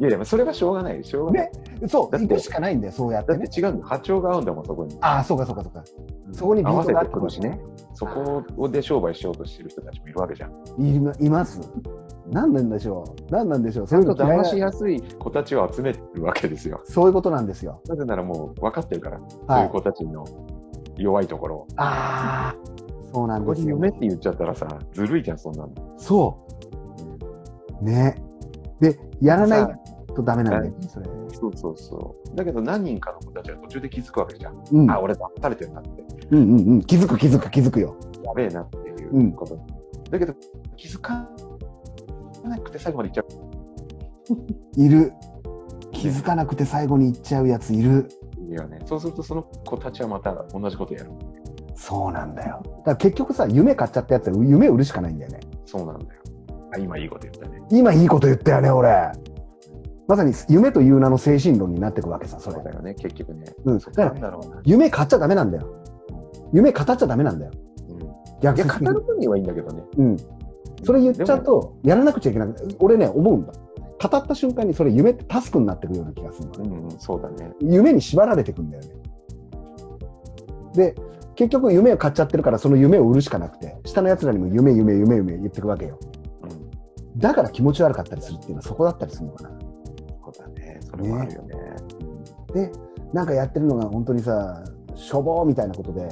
[0.00, 1.04] やいや、それはしょうがない。
[1.04, 1.50] しょうがない。
[1.52, 1.52] ね
[1.82, 3.38] うそう、だって行くしかないんだよ、そうやってね。
[3.38, 3.86] だって違うんだ。
[3.86, 4.96] 波長が合うんだもん、そこに。
[5.00, 5.84] ああ、そうかそうかそうか。
[6.32, 7.60] そこにビートがあ合わせてってくるしね。
[7.94, 10.52] そこで商売しようとしてる人たちもいるわけじゃん。
[10.84, 11.60] いまいます。
[12.30, 13.32] 何なんでしょう。
[13.32, 13.86] 何なんでしょう。
[13.86, 16.80] そういうの騙しやすい子たちを集めてるわけですよ。
[16.84, 17.80] そういうことなんですよ。
[17.88, 20.24] なぜならもう分かってるから、そうはいいう子たちの
[20.96, 21.66] 弱いところを。
[21.76, 22.72] ああ、
[23.12, 23.76] そうなんここですよ。
[23.76, 25.70] に夢って言っちゃったらさ、ずるいじゃん、そんなの。
[25.96, 26.71] そう。
[27.82, 28.16] ね。
[28.80, 31.06] で、やらないとダメなんだよね、それ。
[31.32, 32.36] そうそうそう。
[32.36, 34.64] だけど何人かの子たちは途中で気づくわけじゃん。
[34.72, 34.90] うん。
[34.90, 35.90] あ、俺騙されてるなって。
[36.30, 36.82] うんうんうん。
[36.82, 37.96] 気づく気づく気づくよ。
[38.24, 39.58] やべえなっていうこと。
[40.10, 40.34] だけど、
[40.76, 41.28] 気づか
[42.44, 43.24] なくて最後までいっちゃ
[44.76, 45.12] いる。
[45.92, 48.08] 気づかなくて最後に行っちゃうやついる。
[48.52, 48.80] うよね。
[48.84, 51.10] そうするとその子たちはまた同じことやる。
[51.74, 52.62] そうなんだよ。
[52.64, 55.40] だから結局さ、夢買っちゃったやつは夢を売るしかないんだよね。
[55.64, 56.21] そうなんだよ。
[56.74, 57.62] あ、今いいこと言ったね。
[57.70, 59.12] 今いいこと言ったよね、俺。
[60.08, 62.64] まさに夢という名の精神論になってくわけさ、それそう。
[62.64, 63.44] だよね、結局ね。
[63.64, 63.80] うん。
[63.80, 64.38] そだから。
[64.64, 65.66] 夢買っちゃダメなんだよ。
[66.52, 67.52] 夢語っちゃダメなんだよ。
[67.88, 68.04] うん、い
[68.40, 69.82] 逆や、語る分にはいいんだけどね。
[69.96, 70.16] うん。
[70.84, 73.52] それ言っちゃうと、やらなくちゃいけなく俺ね、思うんだ。
[74.02, 76.76] 語った瞬間にそれ夢ってタスクになってくるような気がするのね。
[76.76, 77.52] うん、うん、そうだね。
[77.60, 78.90] 夢に縛られてくんだよね。
[80.74, 80.94] で、
[81.34, 85.98] 結局夢を買っちゃってるからその夢を売るしかなくて、下の奴らにも夢夢夢夢言ってくわけよ。
[87.14, 87.20] うん。
[87.20, 89.50] だから気持ち悪かったりするっていうのはそこだったりするのかな。
[90.24, 90.80] そうだね。
[90.82, 91.56] それもあるよね。
[92.54, 92.72] で、
[93.12, 94.64] なんかやってるのが本当にさ、
[94.94, 96.08] しょぼーみたいなことで、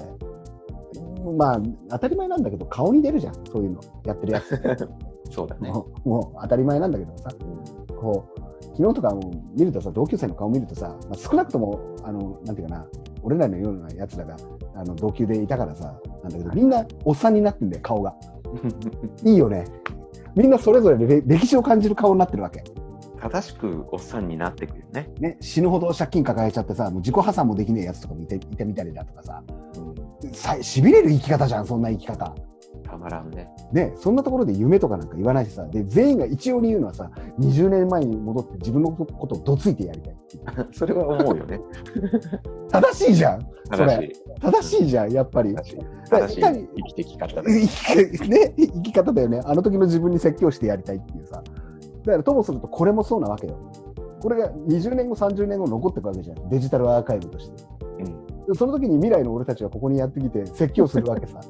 [1.36, 1.60] まあ、
[1.90, 4.60] 当たり前なんだけど、顔に出るじゃん、そういうの、やってるやつ。
[5.31, 5.70] そうだね。
[5.70, 8.40] もうもう当たり前なんだけどさ、うんこう、
[8.77, 12.86] 昨日とかも見るとさ、同級生の顔見るとさ、まあ、少なくとも、あの、なんていうかな、
[13.22, 14.36] 俺らのようなやつらが、
[14.74, 18.14] あの、同級でいたからさ、なんだけど、みんなおっさんになってんだよ、顔が。
[19.22, 19.64] いいよね。
[20.35, 22.65] みんなそれぞれれ歴史を感じる顔になってるわけ。
[23.20, 25.11] 正しくおっさんになってくるよね。
[25.20, 29.43] ね、死ぬほど借金抱えちゃってさ、もう自己破産もできねえやつとかもいていてみたりだとかさ、
[30.23, 32.35] うん、さしびれる生き方じゃん、そんな生き方。
[33.01, 33.48] たまらんね。
[33.72, 40.68] ね、そんなところで夢とかなんか言わないしさ、で、全員が一様に言うのはさ、20年前に戻って自分のことをどついてやりたいっていう。
[40.72, 41.60] それは思うよね。
[42.70, 43.40] 正しいじゃん
[43.74, 43.97] それ。
[43.97, 44.40] 正しい。
[44.40, 45.55] 正しいじゃん、やっぱり。
[45.55, 46.40] 正しい。
[46.40, 49.40] 生きてき方だ生きね、生き方だよね。
[49.44, 51.43] あの時の自分に説教してやりたいっていうさ。
[52.05, 53.56] だからともするとこれもそうなわけよ。
[54.20, 56.48] これが20年後、30年後残ってくわけじゃん。
[56.51, 57.64] デジタルアーカイブとして。
[58.01, 58.27] うん。
[58.47, 61.40] でその時に未来の俺たちがここにやってきて説教するわけさ。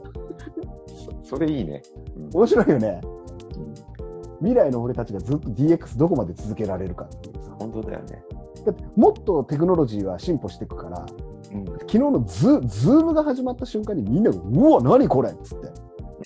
[1.30, 1.82] そそれいいね。
[2.16, 3.00] うん面白いよね。
[3.04, 3.20] うん
[4.40, 7.50] 未来の俺たちがずっと DX どこまで続けられるかっていうさ。
[7.58, 8.22] 本当だよね。
[8.64, 11.06] だってもっとテクノロジーは進歩していくから、
[11.52, 11.64] うん。
[11.80, 15.68] 昨日のズ Zoom が始まった瞬間にみんなが、うわ、何これっつって。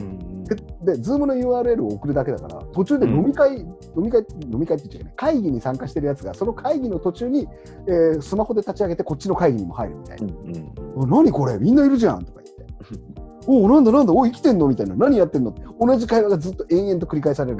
[0.01, 0.56] うんで、
[0.94, 5.12] で Zoom の URL を送るだけだから、途中で飲み会、飲み会、飲み会って言っちゃいけない。
[5.16, 7.48] 会議に参加してるやつが、その会議の途中に、
[7.89, 10.24] えースマホで立ち上げて、こっちの会議にも入るみたいな。
[10.24, 11.59] うんうんお何これ？
[11.59, 13.13] みんないるじゃんとか言って。
[13.46, 14.68] おお、なんだなんだ、おい生きてんの？
[14.68, 14.94] みたいな。
[14.94, 15.50] 何やってんの？
[15.50, 15.62] って。
[15.80, 17.58] 同じ会話がずっと延々と繰り返される。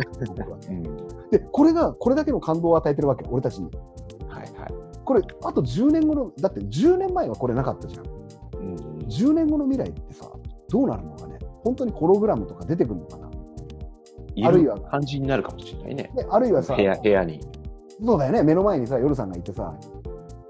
[0.69, 0.83] うん。
[1.31, 3.71] で、これが、これだけの感動を与えてるわけ、俺たちに。
[4.29, 4.75] はいはい。
[5.05, 8.07] これ、あと10年後の、だって10年前はこれなかったじゃん。
[8.61, 8.99] うんうん。
[9.09, 10.31] 10年後の未来ってさ、
[10.69, 11.39] どうなるのかね。
[11.63, 13.31] 本当にホログラムとか出てくるのかな。
[14.43, 16.11] あるいは感じになるかもしれないね。
[16.17, 17.41] で、あるいはさ部、屋部屋に、
[18.05, 19.73] そうだよね、目の前にさ、夜さんがいてさ、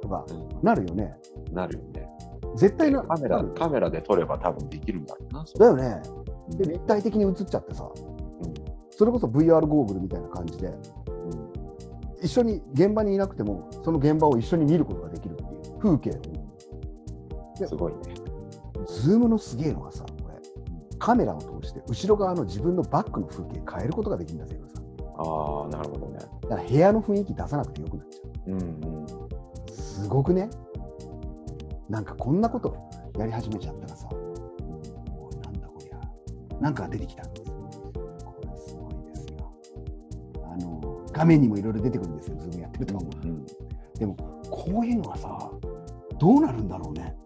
[0.01, 1.15] とか、うんなるよね。
[1.53, 2.09] なるよね。
[2.55, 5.47] 絶対な、カメラカメラで撮れば多分できるんだろうな。
[5.47, 6.03] そだよね。
[6.59, 8.55] れで、立体的に映っちゃってさ、うん
[8.97, 10.75] それこそ VR ゴーグルみたいな感じで、うん
[12.23, 16.13] 一緒に現場にいなくても、その現場を一緒に見ることができるっていう風景を。
[17.59, 17.99] ですごいね。
[18.87, 20.35] ズームのすげえのがさ、これ、
[20.99, 24.83] カメラを通して、後ろ側の自分のバックの風景変えることができるんだぜ、今さ。
[25.19, 26.19] ああ、なるほどね。
[26.43, 29.05] だから部屋の雰囲気出さなくてよくなっちゃうんうん。
[29.05, 29.71] う。
[29.71, 30.49] すごくね？
[31.89, 32.77] なんかこんなこと
[33.19, 36.61] やり始めちゃったらさ、なんだこりゃ。
[36.61, 37.55] なんか出てきたんですよ。
[38.25, 39.53] これすごいですよ。
[40.45, 42.99] あの、画面にもいろいろ出てくるんですよ、ズームやってると。
[42.99, 43.47] うん
[43.99, 44.17] でも、
[44.51, 45.51] こういうのはさ、
[46.19, 47.17] どうなるんだろうね。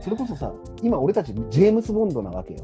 [0.00, 0.52] それこそさ、
[0.82, 2.60] 今俺たちジェームズ・ボンドなわけよ。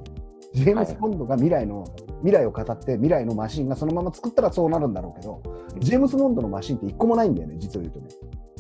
[0.55, 1.85] ジェームズ・ボンドが未来の、
[2.21, 5.43] 未来を語って未来のマシンがそのまま作ったらそうなるんだろうけど、
[5.79, 8.09] ジェームズ・ボンドのマシンって一個もないんだよね、実を言うとね。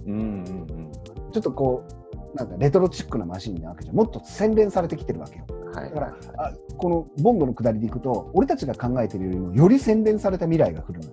[0.06, 0.90] うんうん
[1.32, 1.99] ちょっとこう、
[2.34, 3.96] なんかレトロチックなマシンなわけじゃん。
[3.96, 5.44] もっと洗練されてきてるわけよ。
[5.48, 5.72] うん。
[5.72, 5.90] はい。
[5.90, 11.12] だから、あこのボンドの下りでいくと、俺たちが考えてるよりもより洗練された未来が来るのよ。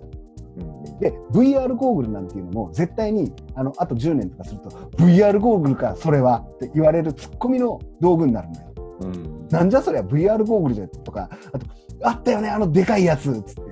[1.00, 8.68] で、VR ゴーグルなんていうのも、絶対に、あの、あと10年とかすると、VR ゴーグルか、それはって言われるツッコミの道具になるのよ。
[9.00, 11.66] うんなんじゃそりゃ VR ゴーグルじゃとか、あと、
[12.02, 13.62] あったよね、あのでかいやつつって。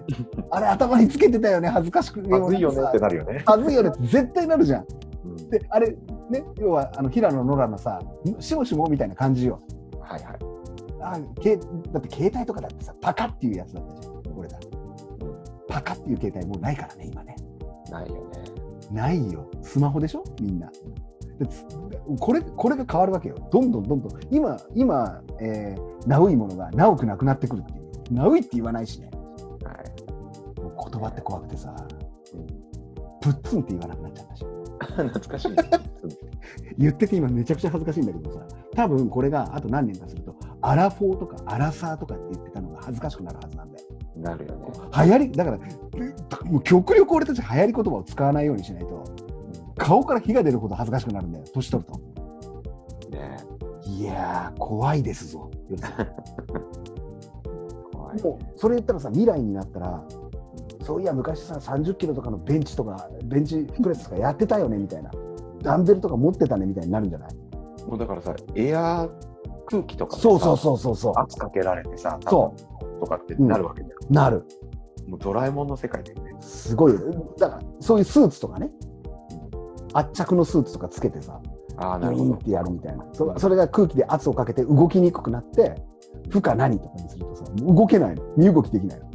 [0.51, 3.43] あれ頭につけてたよね、恥ずかしくまずいよねってなるよね。
[3.45, 4.87] 恥ずいよねって絶対なるじゃん。
[5.25, 5.95] うんで、あれ、
[6.31, 8.01] ね、要は、あの、平野ノラのさ、
[8.41, 9.61] しもしもみたいな感じよ。
[10.01, 10.39] はいはい。
[11.01, 14.59] あけだって携帯とかだってさ、パカっていうやつだったじゃん、これだ。
[15.69, 17.37] パカっていう携帯もうないからね、今ね。
[17.91, 18.23] ないよね。
[18.91, 19.49] ないよ。
[19.63, 20.25] スマホでしょ？
[20.41, 20.71] みんな。
[22.19, 23.37] これ、これが変わるわけよ。
[23.53, 24.21] どんどんどんどん。
[24.31, 28.15] 今、今、えー、ナウいものがナウくなくなってくるっていう。
[28.15, 29.11] ナウいって言わないしね。
[29.63, 30.61] はい。
[30.61, 31.75] もう言葉って怖くてさ、
[32.35, 32.47] うん
[33.21, 34.47] プッツンって言わなくなっちゃったし。
[34.81, 35.57] 懐かしい。
[36.79, 38.41] 言ってて今めちゃくちゃ恥ずかしいんだけどさ、
[38.75, 43.85] 多分これがあと何年かすると、アラフォーとかアラサーとかって言ってたのが恥ずかしくなるはずなんだよ。
[44.17, 44.67] なるよね。
[45.05, 49.05] 流行り、だから、えもう極力俺たち流行り言葉を使わないようにしないと、
[49.77, 51.99] 顔から火が出るほど恥ずかしくなるんだよ、年取ると。
[53.11, 53.37] ね
[53.87, 55.51] いやー、怖いですぞ。
[57.93, 58.23] 怖い。
[58.23, 60.05] もう、それ言ったらさ、未来になったら、
[60.87, 65.11] そういや、昔さ、30キロとかのベンチとか、ベンチプレスとかやってたよね、みたいな。
[65.61, 67.31] ダンベルとか持ってたね、みたいになるんじゃない？
[67.89, 69.11] もうだからさ、エアー
[69.67, 71.13] 空気とかそうそうそうそうそう。
[71.17, 74.15] 圧かけられてさ、そうとかってなるわけじゃん。
[74.15, 74.45] なる。
[75.09, 76.37] もうドラえもんの世界だよね。
[76.41, 77.01] すごいよ。
[77.37, 78.71] だから、そういうスーツとかね、
[79.93, 81.41] 圧着のスーツとかつけてさ、
[81.79, 82.35] ああ、なるほど。
[82.35, 83.05] ってやるみたいな。
[83.13, 85.75] そそれが空気で圧をかけて動きにくくなって、
[86.31, 88.23] 負荷何とかにするとさ、動けないの。
[88.37, 89.06] 身動きできないの。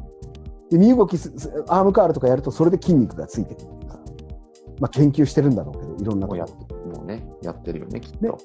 [0.71, 1.15] で、身動き
[1.67, 3.67] アームカールとかやると、それで筋肉がついてくる。
[4.79, 6.45] まあ、研究してるんだろうけど、いろんなころ。
[6.95, 8.37] もうね、やってるよね、きっねと。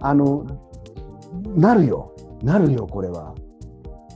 [0.00, 0.44] あの、
[1.56, 2.14] なるよ。
[2.42, 3.34] なるよ、これは。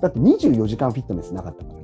[0.02, 1.76] だって24時間フィットネスなかったから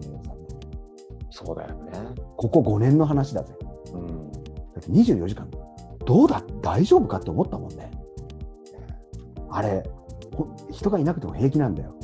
[1.31, 1.93] そうだよね。
[2.37, 3.55] ここ5年の話だぜ。
[3.95, 4.31] うん。
[4.31, 4.39] だ
[4.79, 5.49] って24時間、
[6.05, 7.91] どうだ大丈夫かって思ったもんね。
[9.51, 9.83] あれ、
[10.37, 11.95] ほ人がいなくても平気なんだよ。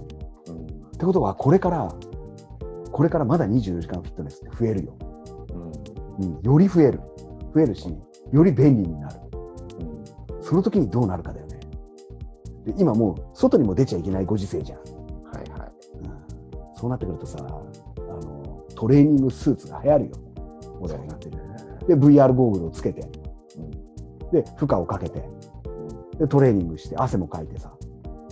[0.49, 0.65] うん。
[0.65, 0.69] っ
[0.99, 1.95] てことは、これから、
[2.93, 4.97] これからまだ24時間フィットネスって増えるよ。
[6.21, 6.27] うん。
[6.27, 7.01] うん、より増える。
[7.55, 7.89] 増えるし、
[8.33, 9.21] より便利になる。
[10.33, 10.43] うん。
[10.43, 11.61] その時にどうなるかだよね。
[12.67, 14.79] で今もう、外にも出ちゃいけないご時世じゃん。
[14.79, 14.85] は
[15.47, 15.73] いはい。
[16.05, 16.19] うん
[16.75, 17.43] そうなってくるとさ、あ
[18.25, 20.13] のトレーニングスーツが流行るよ。
[20.81, 21.39] 俺はなってる。
[21.89, 23.01] で、VR ゴーグルをつけて、
[23.57, 23.71] うん
[24.31, 25.23] で、負荷をかけて、
[26.19, 27.73] で、トレーニングして、汗もかいてさ、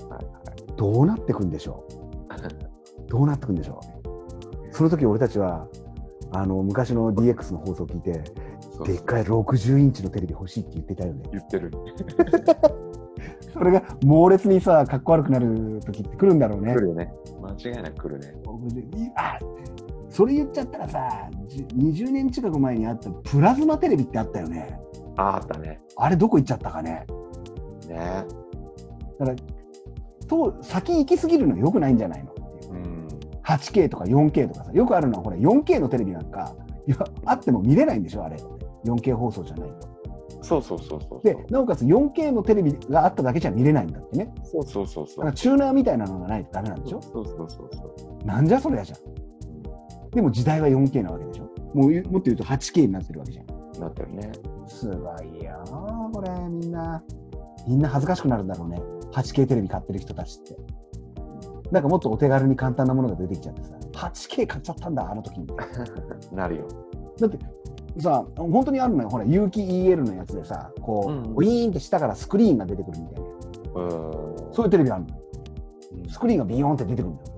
[0.08, 1.84] はいはいどうなってくんでしょ
[2.28, 3.95] う どうなってくんでしょう
[4.76, 5.66] その時俺たちは、
[6.32, 8.22] あの、昔の DX の放送を聞いて、
[8.84, 11.22] でっかい60インチのテレビ欲しいって言ってたよね。
[11.32, 11.70] 言ってる。
[13.54, 16.80] それが猛烈にさ、かっこ悪くなる時って来るんだろうね来。
[16.80, 17.10] るよね。
[17.40, 18.34] 間違いなく来るね。
[19.16, 19.38] あ
[20.10, 24.78] それ言っちゃったらさ、じ20年近く前にあったプラズマテレビってあったよね。
[25.16, 25.80] ああ、あったね。
[25.96, 27.06] あれどこ行っちゃったかね。
[27.88, 28.24] ね
[29.18, 29.36] だから、
[30.26, 32.35] と先行き過ぎるのよくないんじゃないの？
[33.47, 36.55] 8K とか 4K とかさ、よくあるのは、ほら、4K のテレビなんか、
[37.24, 38.36] あっても見れないんでしょ、あれ。
[38.85, 39.97] 4K 放送じゃないと。
[40.43, 41.27] そうそうそうそう。
[41.27, 44.32] で、なおかつ 4K のテレビがあっただけじゃ見れないんだってね。
[44.44, 45.32] そうそうそうそうだから。
[45.32, 48.27] チューナーみたいなのがないとダメなんでしょそうそうそうそう。
[48.27, 50.10] なんじゃそりゃじゃん。
[50.10, 51.44] でも時代は 4K なわけでしょ
[51.74, 53.47] もうもっと言うと 8K になってるわけじゃん。
[53.81, 54.32] なってるね。
[54.66, 57.02] すごいよーこれ、みんな。
[57.66, 58.81] みんな恥ずかしくなるんだろうね。
[59.12, 60.56] 8K テレビ買ってる人たちって。
[61.70, 65.47] なんかもっとお手軽に簡単なものが出てきちゃってさ、8K 買っちゃったんだ、あの時に。
[66.32, 66.68] なるよ。
[67.18, 67.38] だって
[68.01, 69.09] さ、本当にあるのよ。
[69.09, 73.82] ほら、有機 EL のやつでさ、こう、うんウィーンって下からスクリーンが出てくるみたいな。
[73.82, 73.90] うん。
[74.52, 75.09] そういうテレビあるの。
[75.10, 75.26] うん
[76.09, 77.28] スクリーンがビヨーンって出てくるんだよ。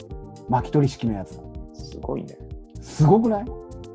[0.49, 1.43] 巻き取り式のやつが。
[1.75, 2.37] すごいね。
[2.81, 3.45] すごくない？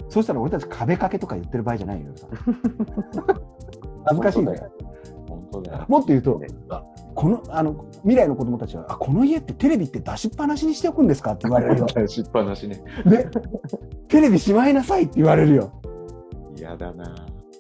[0.10, 2.28] そしたら俺たち壁掛けとか言ってる場合じゃないよ、さ。
[4.06, 4.72] 恥ずかしいんだよ。
[5.28, 5.86] 本当だよ。
[5.88, 6.42] もっと言うと
[7.16, 11.86] このあの未来の子供たちはあ、この家ってテレビって出しっぱなしにしておくんですかって言われるよ。
[11.94, 12.84] 出しっぱなしね。
[13.06, 13.28] で、
[14.08, 15.72] テレビしまいなさいって言われるよ。
[16.58, 17.14] 嫌だな。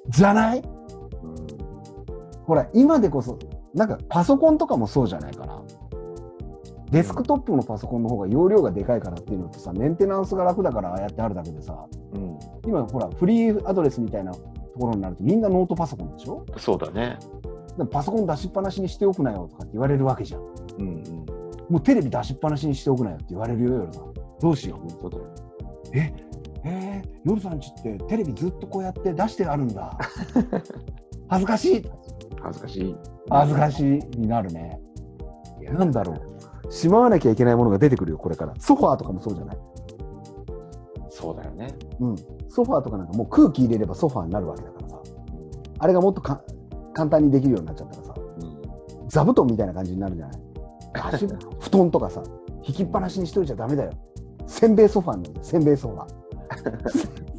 [0.10, 0.60] じゃない？
[0.60, 1.36] うん。
[2.46, 3.38] ほら、今でこそ、
[3.74, 5.62] なんかパソコンとかもそうじゃないかな。
[6.92, 12.38] デスクトップのパソコンの方が容量がでかいからっていうのとさ、メンテナンスが楽だからああやってあるだけでさ、うん。
[12.68, 14.40] 今ほら、フリーアドレスみたいなと
[14.80, 16.46] ころになるとみんなノートパソコンでしょ？
[16.58, 17.18] そうだね。
[17.91, 20.41] パソコン出しっぱなしにしておくなよとかって言われるわけじゃん。
[20.41, 21.26] うんうん。
[21.70, 24.14] もうテレビ出しっぱなしにしておくなよって言われるよ、夜さん。
[24.40, 24.90] どうしよう。
[25.00, 25.24] 本当だよ。
[25.94, 26.14] え、
[26.66, 29.98] えー、夜さんちってテレビずっとこうやって出してあるんだ。
[31.30, 31.90] 恥ずかしい。
[32.41, 32.95] 恥ずかしい。
[33.30, 34.80] 恥ずかしいになるね。
[35.72, 36.14] なんだろ
[36.66, 36.72] う。
[36.72, 38.54] しまわなきゃいけないものが出てくるよ、これから。
[38.60, 39.58] ソファーとかもそうじゃない？
[41.10, 41.68] そうだよね。
[42.00, 42.16] うん。
[42.50, 44.98] ソファーとかなんかもう空気入れればソファーになるわけだからさ。
[45.80, 46.41] あれがもっとか
[46.94, 49.10] 簡単にできるようになっちゃったらさ、うん。
[49.10, 50.38] 座布団みたいな感じになるんじゃない？
[51.14, 51.28] 足
[51.60, 52.22] 布団とかさ、
[52.64, 53.91] 引きっぱなしにしといちゃダメだよ。
[54.48, 56.07] せんべいソファーなんだよ、せんべいソファー。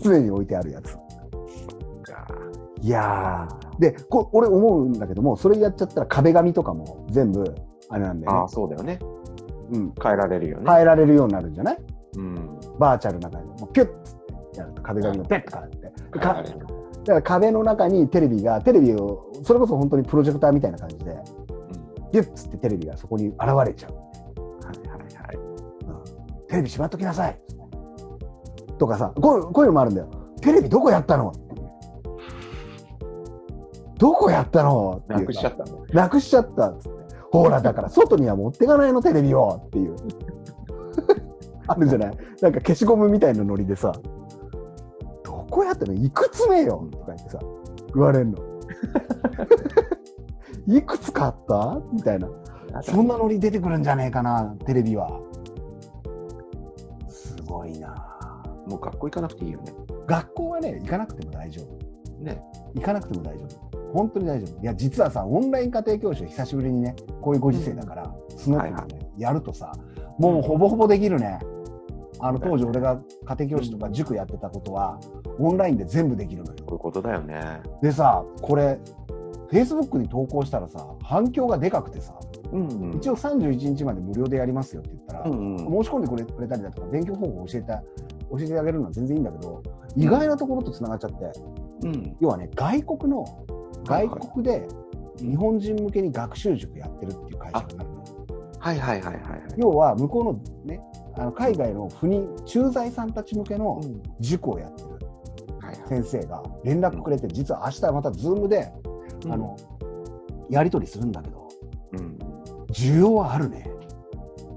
[0.03, 0.97] 常に置いてあるやつ。
[2.83, 3.81] いやー。
[3.81, 7.43] で、こ俺思うんだけども、それやっちゃったら壁紙とかも全部、
[7.89, 8.49] あれなんだよねああ、。
[8.49, 8.99] そうだよね。
[9.73, 9.95] うん。
[10.03, 10.65] 変えられるよね。
[10.71, 11.79] 変えられるようになるんじゃない？
[12.19, 12.59] うん。
[12.79, 13.61] バーチャルな感じで。
[13.63, 13.87] もうピュッ
[14.53, 15.79] てやると壁紙がペッと変わって。
[15.81, 16.67] 変えかられる。
[17.05, 22.11] だから壁の中にテレビが、テレビを、それこそ本当にプロジェクターみたいな感じで、うん。
[22.11, 23.37] ピュッつってテレビがそこに現
[23.67, 23.95] れちゃう。
[23.95, 25.37] はいはいはい。
[25.37, 25.41] う
[26.45, 27.39] んテレビしまっときなさい。
[28.79, 30.09] とかさ、こういうこういうのもあるんだよ。
[30.41, 31.33] テレビどこやったの？
[33.99, 35.03] どこやったの？
[35.09, 35.65] なくしちゃった。
[35.93, 37.05] なくしちゃったっつって。
[37.33, 39.97] ほら、だから外には持ってかないのテレビをっていう。
[41.67, 42.19] あるじゃない？
[42.41, 43.93] なんか消しゴムみたいなノリでさ、
[45.55, 46.89] どこやったのいくつ目よ？
[46.91, 47.39] とか言ってさ、
[47.95, 48.39] 言われんの。
[50.67, 51.81] いくつ買った？
[51.93, 52.29] みたいな。
[52.83, 55.21] そんなノリ出てくるんじゃねえかな、テレビは。
[57.09, 57.95] すごいな
[58.69, 59.73] もう学校行かなくていいよね。
[60.09, 62.25] 学校はね、行かなくても大丈夫。
[62.25, 62.43] ね。
[62.75, 63.79] 行かなくても大丈夫。
[63.93, 64.61] 本当に大丈夫。
[64.61, 69.71] いや、実はさ、オンライン家庭教師を久しぶりにね、こういうご時世だから、スノックでね、やるとさ、
[70.19, 71.39] もうほぼほぼできるね。
[72.19, 74.99] あの、当時俺が家庭教師とか塾やってたことは、
[75.39, 76.59] オンラインで全部できるのよ。
[76.65, 77.61] こういうことだよね。
[77.83, 78.79] でさ、これ、
[79.51, 82.15] Facebook に投稿したらさ、反響がでかくてさ、
[82.53, 82.97] うんうん。
[82.97, 85.85] 一応31日まで無料でやりますよって言ったら、うんうん。
[85.85, 87.83] 申し込んでくれくれたりだとか、勉強方法を教えた
[88.31, 89.63] 教えてあげるのは全然いいんだけど、
[89.97, 91.33] 意外なところとつながっちゃって、
[91.83, 92.17] うん。
[92.21, 93.25] 要はね、外国の、
[93.85, 94.67] 外国で
[95.19, 97.91] 日本人向けに学習塾やってるっていう会社があるのよ。
[98.59, 99.41] はいはいはいはいはい。
[99.57, 100.81] 要は、向こうのね、
[101.17, 104.94] あの海外の赴任、駐在さんたち向けのうん塾をやってる。
[105.89, 108.73] 先生が連絡くれて、実は明日またズームで、
[109.31, 109.57] あの、
[110.51, 111.49] やり取りするんだけど、
[111.93, 112.19] うん。
[112.73, 113.71] 需要はあるね。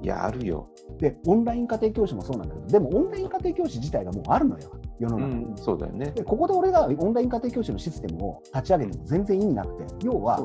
[0.01, 0.69] いや、あるよ。
[0.99, 5.45] で、オンライン家庭教師もそうなんだけど、でもオンライン家庭教師自体がもうあるのよ、世の中に。
[5.45, 5.57] うん。
[5.57, 6.11] そうだよね。
[6.11, 10.39] でここで俺がオンライン家庭教師のシステムを立ち上げても全然意味なくて、要は。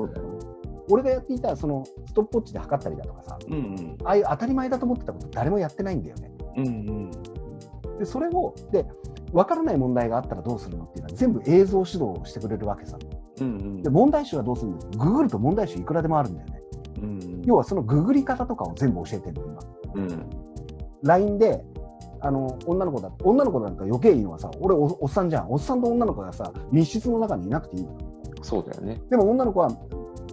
[0.89, 3.97] 俺がやっていたそのストップウォッチで測ったりだとかさ、うんうん。
[4.03, 6.31] ああいう当たり前だと思ってたこと誰もやってないんだよね。
[6.57, 7.11] うんうん。
[7.99, 8.85] で、それを、で、
[9.33, 12.97] わからない問題があったらどうするのっていうのは全部映像指導をしてくれるわけさ。
[13.41, 16.61] うんうんで、問題集はどうするんですググると問題集いくらでもあるんだよね。
[17.01, 19.61] うん要はそのググり方とかを全部教えてるの、今。
[19.95, 20.29] うん。
[21.03, 21.63] LINE で、
[22.21, 25.51] あの、女の子だ、女の子なんか余計いいのはさ、俺おおっさんじゃん。
[25.51, 27.87] おっさんと女の子がさ、密室の中にいなくていい。
[28.41, 29.01] そうだよね。
[29.09, 29.69] でも女の子は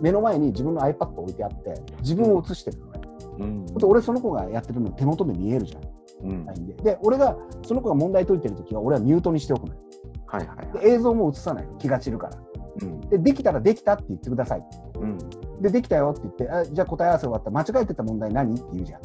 [0.01, 3.01] 目の前に自分の iPad を置いてあって、自分を映してるのね。
[3.39, 3.67] うん。
[3.67, 5.83] で俺その子がやってるの手元で見えるじゃん。
[6.23, 6.47] うん。
[6.47, 6.75] LINE で。
[6.75, 9.81] で、俺が、その子が問題解いてるときは、俺はミュートにしておくのよ。
[10.27, 10.85] はいはいはい。
[10.85, 11.77] で、映像も映さないの。
[11.79, 12.39] 気が散るから。
[12.83, 13.01] うん。
[13.09, 14.65] で、できたらできたって言ってください。
[15.01, 15.19] うん。
[15.61, 17.51] で、できたよって言って、あじゃあ答え合わせ終わった。
[17.51, 19.01] 間違えてた問題何って言うじゃん。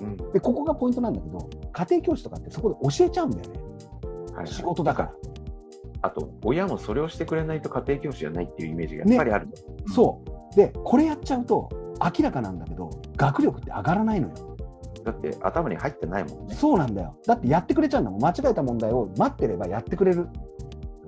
[0.00, 0.16] うん。
[0.32, 3.58] で、ここがポイントなんだけど、家庭教師とかってそこで教えちゃうんだよね。
[3.58, 3.64] はい
[4.36, 5.12] はい仕事だから。
[6.02, 9.48] あと、親もそれをしてくれないと家庭教師じゃないっていうイメージがやっぱりある。
[9.94, 10.22] そ
[10.52, 10.56] う。
[10.56, 11.68] で、これやっちゃうと、
[12.18, 14.53] 明らかなんだけど、学力って上がらないのよ。
[15.04, 16.54] だって頭に入ってないもんね。
[16.54, 17.14] そうなんだよ。
[17.26, 18.20] だってやってくれちゃうんだもん。
[18.24, 20.28] 間違えた問題を待ってればやってくれる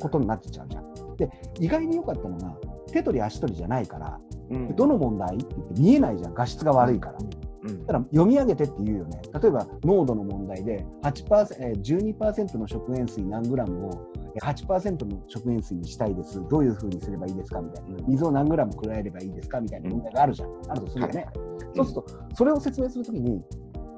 [0.01, 1.17] ことになってちゃうじゃん。
[1.17, 2.55] で、意外に良かったのが、
[2.93, 4.21] 手取り足取りじゃないから、
[4.51, 6.35] うんどの問題って言って見えないじゃん。
[6.35, 7.19] 画質が悪いから。
[7.19, 9.21] うんだから読み上げてって言うよね。
[9.43, 16.41] 例えば濃度の問題で8%、えー12%の食塩水何グラムをえー8%の食塩水にしたいです。
[16.49, 17.97] どういうふうにすればいいですかみたいな。
[18.07, 20.51] 水を何グラム加えればいいですかみたいな問題があるじゃん。
[20.69, 21.27] あるとするよね。
[21.75, 23.43] そうすると、それを説明するときに、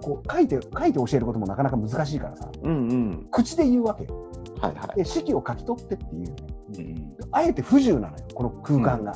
[0.03, 3.29] こう書いて、書いて教えることもなかなか難しいからさ、うんうん。
[3.31, 4.31] 口で言うわけよ。
[4.61, 6.35] はいはで、式を書き取ってっていう。
[6.79, 9.13] うんあえて不自由なのよ、この空間が。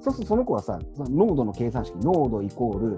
[0.00, 0.78] そうするとその子はさ、
[1.10, 2.96] 濃度の計算式、濃度イコール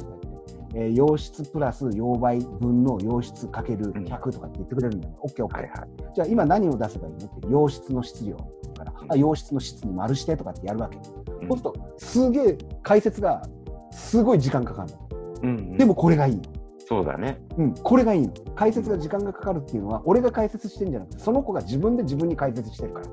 [0.75, 5.19] えー溶質プラス溶媒分の溶質かける100とかって言ってくれるんだよね。
[5.23, 5.63] オッケーオッケー。
[5.63, 5.89] はいはい。
[6.15, 7.27] じゃあ今何を出せばいいの？
[7.27, 10.97] って、溶質の質量から、うんあ溶質の質に丸してとかってやるわけ。
[10.97, 13.43] うんそうすると、すげえ解説が
[13.91, 15.09] すごい時間かかるの。
[15.43, 16.43] うんうんでもこれがいいの。
[16.91, 17.41] そうだね。
[17.57, 18.33] うん、これがいいの。
[18.57, 23.07] 解説が時間がかかるっていうのは、俺が解説してんじゃなくて、その子が自分で自分に解説してるから。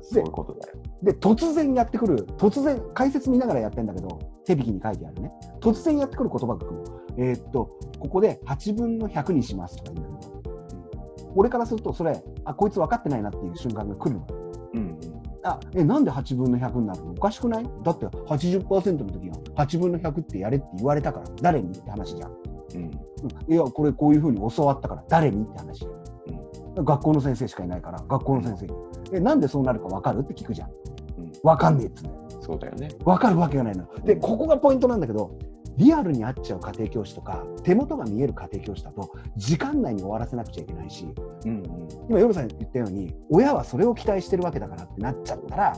[0.00, 0.78] そういうことだよ。
[1.02, 5.30] で、突然やってくる、突然、解説見ながらやってんだけど、手引きに書いてあるね。
[5.60, 6.84] 突然やってくる言葉が来るの。
[7.18, 14.26] えーっと、ここで8分の100にしますとか言うんだけど、俺からすると、それ、あ、こいつ分かってないなっていう瞬間が来るの。
[14.72, 14.98] うん
[15.42, 17.10] あ、え、なんで8分の100になるの？
[17.10, 17.70] おかしくない？
[17.82, 21.70] だって80%の時は8分の100ってやれって言われたから、誰に？
[21.70, 22.32] って話じゃん。
[22.74, 22.82] うん。
[22.82, 22.86] うん。
[22.86, 26.84] うんいや、これこういうふうに教わったから、誰にって話じゃん。
[26.84, 28.72] 学校の先生しかいないから、学校の先生に。
[29.12, 30.70] え、なんでそうなるか分かるって聞くじゃん。
[30.70, 32.24] うん分かんねえっつうんだよ。
[32.40, 32.88] そうだよね。
[33.04, 33.86] 分かるわけがないの。
[34.04, 35.36] で、ここがポイントなんだけど、
[35.76, 41.06] リアルに会っちゃう家庭教師とか、手元が見える家庭教師だと、時間内に終わらせなくちゃいけないし、
[41.44, 41.88] うんうん。
[42.08, 45.76] 今、ヨルさん言ったように、親はそれを期待してるわけだからってなっちゃったら、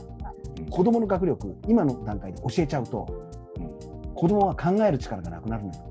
[0.69, 3.07] 子供の学力、今の段階で教えちゃうと、
[3.59, 5.86] うん子供は考える力がなくなるのよ。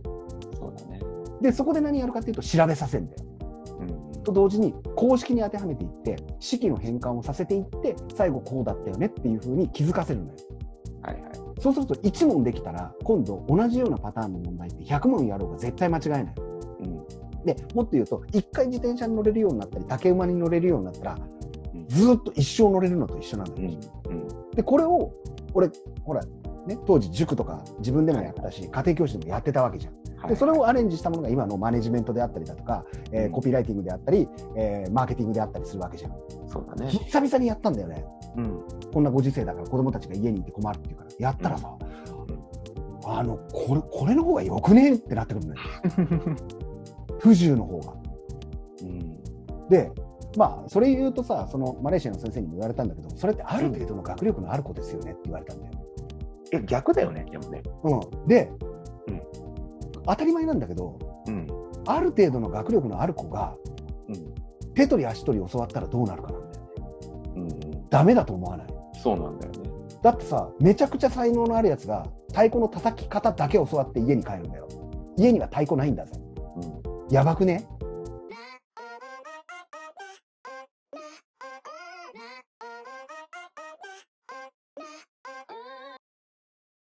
[1.40, 3.24] で、そこで何やるかっていうと、調べさせるんだよ。
[3.80, 10.32] うんと同時に、公式に当てはめていって、式の変換をさせていって、最後こうだったよねっていうふうに気づかせるのよ。
[11.02, 11.22] はいはい。
[11.60, 16.34] そうすると1問できたら、今度同じようなパターンの問題って100問やろうが絶対間違えない。
[16.80, 17.44] うん。
[17.44, 21.18] で、もっと言うと、1回自転車に乗れるようになったり、竹馬に乗れるようになったら
[21.74, 23.70] うん、ずーっと一生乗れるのと一緒なんだよ。
[24.06, 24.12] うん。
[24.12, 24.50] うん。
[24.50, 25.12] で、これを、
[25.54, 25.70] 俺、
[26.02, 26.20] ほら、
[26.66, 29.94] ね、当時塾とか自分でもやったし、家庭教師でもやってたわけじゃん。
[30.18, 36.12] はいで、それをアレンジしたものが今のマネジメントであったりだとか、えーうんコピーライティングであったり、えーマーケティングであったりするわけじゃん。
[36.48, 36.90] そうだね。
[36.90, 38.04] 久々にやったんだよね。
[38.36, 38.62] うん。
[38.92, 41.76] こんなご時世だから子供たちが家にいて困るっていうから、やったらさ、
[43.04, 45.60] あの、これ、これの方がよくねってなってくるのよ。
[47.20, 47.94] 不自由の方が。
[48.82, 49.68] うん。
[49.68, 49.92] で、
[50.36, 55.72] まあ、それ言うとさ、そのマレーシアの先生にも言われたんだけど、それってある程度の学力のある子ですよねって言われたんだよ。
[56.52, 57.62] え、逆だよね、でもね。
[57.84, 57.94] う
[58.24, 58.26] ん。
[58.26, 58.76] で、うん
[60.06, 61.46] 当たり前なんだけど、うん。
[61.86, 63.54] ある程度の学力のある子が、
[64.08, 64.34] うん。
[64.74, 66.70] 手取り足取り教わったらどうなるかなんだよね。
[67.36, 67.88] うん。
[67.88, 68.66] ダメだと思わない？
[69.02, 69.70] そうなんだよね。
[70.02, 74.68] だってさ、めちゃくちゃ才能のあるやつが、太鼓の叩き方だけ教わって家に帰るんだよ。
[75.16, 76.12] 家には太鼓ないんだぜ。
[76.56, 77.14] うん。
[77.14, 77.66] やばくね？